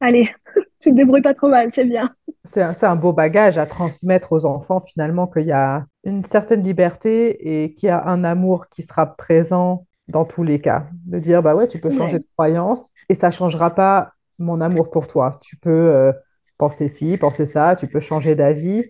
allez, 0.00 0.28
tu 0.80 0.90
te 0.90 0.94
débrouilles 0.94 1.22
pas 1.22 1.34
trop 1.34 1.48
mal, 1.48 1.70
c'est 1.72 1.84
bien. 1.84 2.10
C'est 2.44 2.62
un, 2.62 2.72
un, 2.80 2.96
beau 2.96 3.12
bagage 3.12 3.58
à 3.58 3.66
transmettre 3.66 4.32
aux 4.32 4.46
enfants 4.46 4.80
finalement 4.80 5.26
qu'il 5.26 5.46
y 5.46 5.52
a 5.52 5.84
une 6.04 6.24
certaine 6.24 6.62
liberté 6.62 7.64
et 7.64 7.74
qu'il 7.74 7.88
y 7.88 7.90
a 7.90 8.06
un 8.06 8.24
amour 8.24 8.68
qui 8.68 8.82
sera 8.82 9.16
présent 9.16 9.86
dans 10.08 10.24
tous 10.24 10.42
les 10.42 10.60
cas. 10.60 10.86
De 11.06 11.18
dire, 11.18 11.42
bah 11.42 11.54
ouais, 11.54 11.68
tu 11.68 11.78
peux 11.80 11.90
changer 11.90 12.18
de 12.18 12.26
croyance 12.36 12.92
et 13.08 13.14
ça 13.14 13.30
changera 13.30 13.74
pas 13.74 14.12
mon 14.38 14.60
amour 14.60 14.90
pour 14.90 15.06
toi. 15.06 15.38
Tu 15.42 15.56
peux 15.56 15.70
euh, 15.70 16.12
penser 16.56 16.88
ci, 16.88 17.16
penser 17.18 17.46
ça, 17.46 17.76
tu 17.76 17.86
peux 17.86 18.00
changer 18.00 18.34
d'avis 18.34 18.84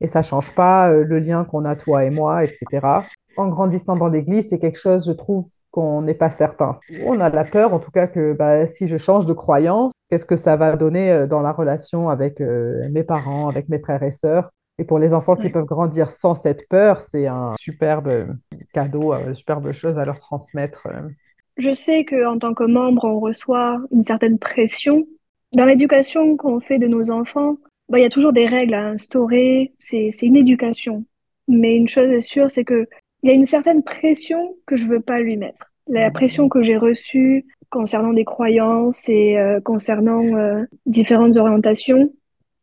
et 0.00 0.06
ça 0.06 0.22
change 0.22 0.54
pas 0.54 0.90
euh, 0.90 1.04
le 1.04 1.18
lien 1.18 1.44
qu'on 1.44 1.64
a 1.64 1.76
toi 1.76 2.04
et 2.04 2.10
moi, 2.10 2.44
etc. 2.44 2.64
En 3.36 3.48
grandissant 3.48 3.96
dans 3.96 4.08
l'église, 4.08 4.46
c'est 4.48 4.58
quelque 4.58 4.78
chose, 4.78 5.06
je 5.06 5.12
trouve, 5.12 5.46
qu'on 5.72 6.02
n'est 6.02 6.14
pas 6.14 6.30
certain. 6.30 6.78
On 7.04 7.18
a 7.18 7.28
la 7.30 7.44
peur, 7.44 7.74
en 7.74 7.80
tout 7.80 7.90
cas, 7.90 8.06
que 8.06 8.34
bah, 8.34 8.66
si 8.66 8.86
je 8.86 8.98
change 8.98 9.26
de 9.26 9.32
croyance, 9.32 9.90
qu'est-ce 10.08 10.26
que 10.26 10.36
ça 10.36 10.56
va 10.56 10.76
donner 10.76 11.10
euh, 11.10 11.26
dans 11.26 11.40
la 11.40 11.50
relation 11.50 12.08
avec 12.08 12.40
euh, 12.40 12.88
mes 12.90 13.02
parents, 13.02 13.48
avec 13.48 13.68
mes 13.68 13.80
frères 13.80 14.02
et 14.02 14.10
sœurs? 14.10 14.50
Et 14.78 14.84
pour 14.84 14.98
les 14.98 15.12
enfants 15.14 15.36
qui 15.36 15.48
peuvent 15.48 15.64
grandir 15.64 16.10
sans 16.10 16.34
cette 16.34 16.68
peur, 16.68 17.00
c'est 17.00 17.26
un 17.26 17.54
superbe 17.58 18.36
cadeau, 18.72 19.12
une 19.14 19.34
superbe 19.34 19.72
chose 19.72 19.98
à 19.98 20.04
leur 20.04 20.18
transmettre. 20.18 20.86
Euh. 20.86 21.08
Je 21.56 21.72
sais 21.72 22.04
qu'en 22.04 22.38
tant 22.38 22.54
que 22.54 22.64
membre, 22.64 23.04
on 23.04 23.20
reçoit 23.20 23.80
une 23.90 24.02
certaine 24.02 24.38
pression. 24.38 25.06
Dans 25.52 25.66
l'éducation 25.66 26.36
qu'on 26.36 26.60
fait 26.60 26.78
de 26.78 26.86
nos 26.86 27.10
enfants, 27.10 27.58
bah, 27.88 27.98
il 27.98 28.02
y 28.02 28.06
a 28.06 28.10
toujours 28.10 28.32
des 28.32 28.46
règles 28.46 28.74
à 28.74 28.86
instaurer. 28.86 29.74
C'est 29.78 30.10
une 30.22 30.36
éducation. 30.36 31.04
Mais 31.48 31.76
une 31.76 31.88
chose 31.88 32.08
est 32.08 32.22
sûre, 32.22 32.50
c'est 32.50 32.64
que 32.64 32.88
il 33.22 33.28
y 33.28 33.30
a 33.30 33.34
une 33.34 33.46
certaine 33.46 33.82
pression 33.82 34.56
que 34.66 34.76
je 34.76 34.86
veux 34.86 35.00
pas 35.00 35.20
lui 35.20 35.36
mettre. 35.36 35.72
La 35.88 36.10
pression 36.10 36.48
que 36.48 36.62
j'ai 36.62 36.76
reçue 36.76 37.46
concernant 37.70 38.12
des 38.12 38.24
croyances 38.24 39.08
et 39.08 39.38
euh, 39.38 39.60
concernant 39.60 40.24
euh, 40.36 40.64
différentes 40.86 41.36
orientations, 41.36 42.12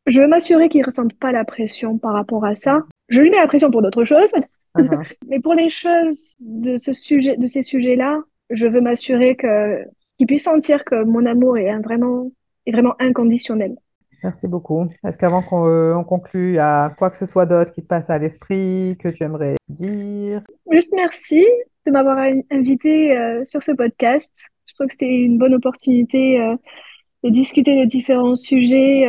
je 0.05 0.22
veux 0.22 0.28
m'assurer 0.28 0.70
qu'il 0.70 0.82
ne 0.82 0.86
ressente 0.86 1.14
pas 1.14 1.32
la 1.32 1.45
pression 1.45 1.97
par 1.97 2.14
rapport 2.14 2.45
à 2.45 2.55
ça. 2.55 2.84
Je 3.07 3.22
lui 3.22 3.30
mets 3.30 3.38
la 3.38 3.47
pression 3.47 3.72
pour 3.72 3.82
d'autres 3.82 4.05
choses, 4.05 4.32
mais 5.28 5.39
pour 5.39 5.53
les 5.53 5.70
choses 5.70 6.36
de 6.39 6.78
ce 6.78 6.93
sujet, 6.93 7.38
de 7.38 7.47
ces 7.47 7.64
sujets-là, 7.64 8.20
je 8.49 8.68
veux 8.68 8.82
m'assurer 8.82 9.36
que 9.36 9.84
qu'il 10.18 10.28
puisse 10.28 10.43
sentir 10.43 10.84
que 10.84 11.03
mon 11.03 11.26
amour 11.26 11.57
est 11.57 11.74
vraiment 11.80 12.32
est 12.66 12.72
vraiment 12.72 12.95
inconditionnel. 12.99 13.76
Merci 14.24 14.47
beaucoup. 14.47 14.88
Est-ce 15.05 15.17
qu'avant 15.17 15.41
qu'on 15.41 15.67
euh, 15.67 16.03
conclue, 16.03 16.51
il 16.51 16.55
y 16.55 16.59
a 16.59 16.89
quoi 16.89 17.09
que 17.09 17.17
ce 17.17 17.26
soit 17.26 17.45
d'autre 17.45 17.72
qui 17.72 17.82
te 17.82 17.88
passe 17.88 18.09
à 18.09 18.17
l'esprit, 18.17 18.97
que 18.99 19.07
tu 19.09 19.24
aimerais 19.24 19.55
dire? 19.67 20.41
Juste 20.72 20.93
merci 20.95 21.45
de 21.86 21.91
m'avoir 21.91 22.17
invité 22.51 23.17
euh, 23.17 23.45
sur 23.45 23.63
ce 23.63 23.72
podcast. 23.72 24.32
Je 24.65 24.74
trouve 24.76 24.88
que 24.88 24.93
c'était 24.93 25.07
une 25.07 25.38
bonne 25.38 25.53
opportunité 25.53 26.39
euh, 26.41 26.55
de 27.24 27.30
discuter 27.30 27.80
de 27.80 27.86
différents 27.86 28.36
sujets, 28.36 29.05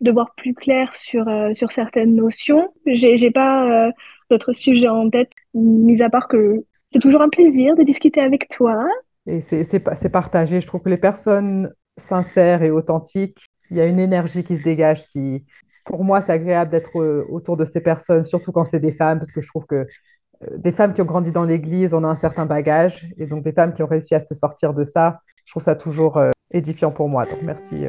de 0.00 0.10
voir 0.10 0.34
plus 0.36 0.54
clair 0.54 0.94
sur, 0.94 1.26
sur 1.52 1.70
certaines 1.70 2.14
notions. 2.14 2.72
J'ai, 2.86 3.30
pas 3.30 3.90
d'autres 4.30 4.54
sujets 4.54 4.88
en 4.88 5.10
tête, 5.10 5.32
mis 5.52 6.00
à 6.00 6.08
part 6.08 6.28
que 6.28 6.64
c'est 6.86 6.98
toujours 6.98 7.20
un 7.20 7.28
plaisir 7.28 7.76
de 7.76 7.82
discuter 7.82 8.20
avec 8.20 8.48
toi. 8.48 8.86
Et 9.26 9.42
c'est 9.42 10.08
partagé. 10.10 10.62
Je 10.62 10.66
trouve 10.66 10.80
que 10.80 10.88
les 10.88 10.96
personnes 10.96 11.70
sincères 11.98 12.62
et 12.62 12.70
authentiques 12.70 13.51
il 13.72 13.78
y 13.78 13.80
a 13.80 13.86
une 13.86 13.98
énergie 13.98 14.44
qui 14.44 14.56
se 14.56 14.62
dégage 14.62 15.08
qui, 15.08 15.44
pour 15.84 16.04
moi, 16.04 16.20
c'est 16.20 16.32
agréable 16.32 16.70
d'être 16.70 17.00
euh, 17.00 17.26
autour 17.30 17.56
de 17.56 17.64
ces 17.64 17.80
personnes, 17.80 18.22
surtout 18.22 18.52
quand 18.52 18.64
c'est 18.64 18.80
des 18.80 18.92
femmes, 18.92 19.18
parce 19.18 19.32
que 19.32 19.40
je 19.40 19.48
trouve 19.48 19.64
que 19.64 19.74
euh, 19.74 19.86
des 20.58 20.72
femmes 20.72 20.92
qui 20.92 21.00
ont 21.00 21.06
grandi 21.06 21.30
dans 21.30 21.44
l'église, 21.44 21.94
on 21.94 22.04
a 22.04 22.08
un 22.08 22.14
certain 22.14 22.44
bagage, 22.44 23.06
et 23.16 23.26
donc 23.26 23.42
des 23.42 23.52
femmes 23.52 23.72
qui 23.72 23.82
ont 23.82 23.86
réussi 23.86 24.14
à 24.14 24.20
se 24.20 24.34
sortir 24.34 24.74
de 24.74 24.84
ça, 24.84 25.20
je 25.46 25.52
trouve 25.52 25.62
ça 25.62 25.74
toujours 25.74 26.18
euh, 26.18 26.30
édifiant 26.52 26.90
pour 26.90 27.08
moi. 27.08 27.24
Donc 27.24 27.40
merci. 27.42 27.86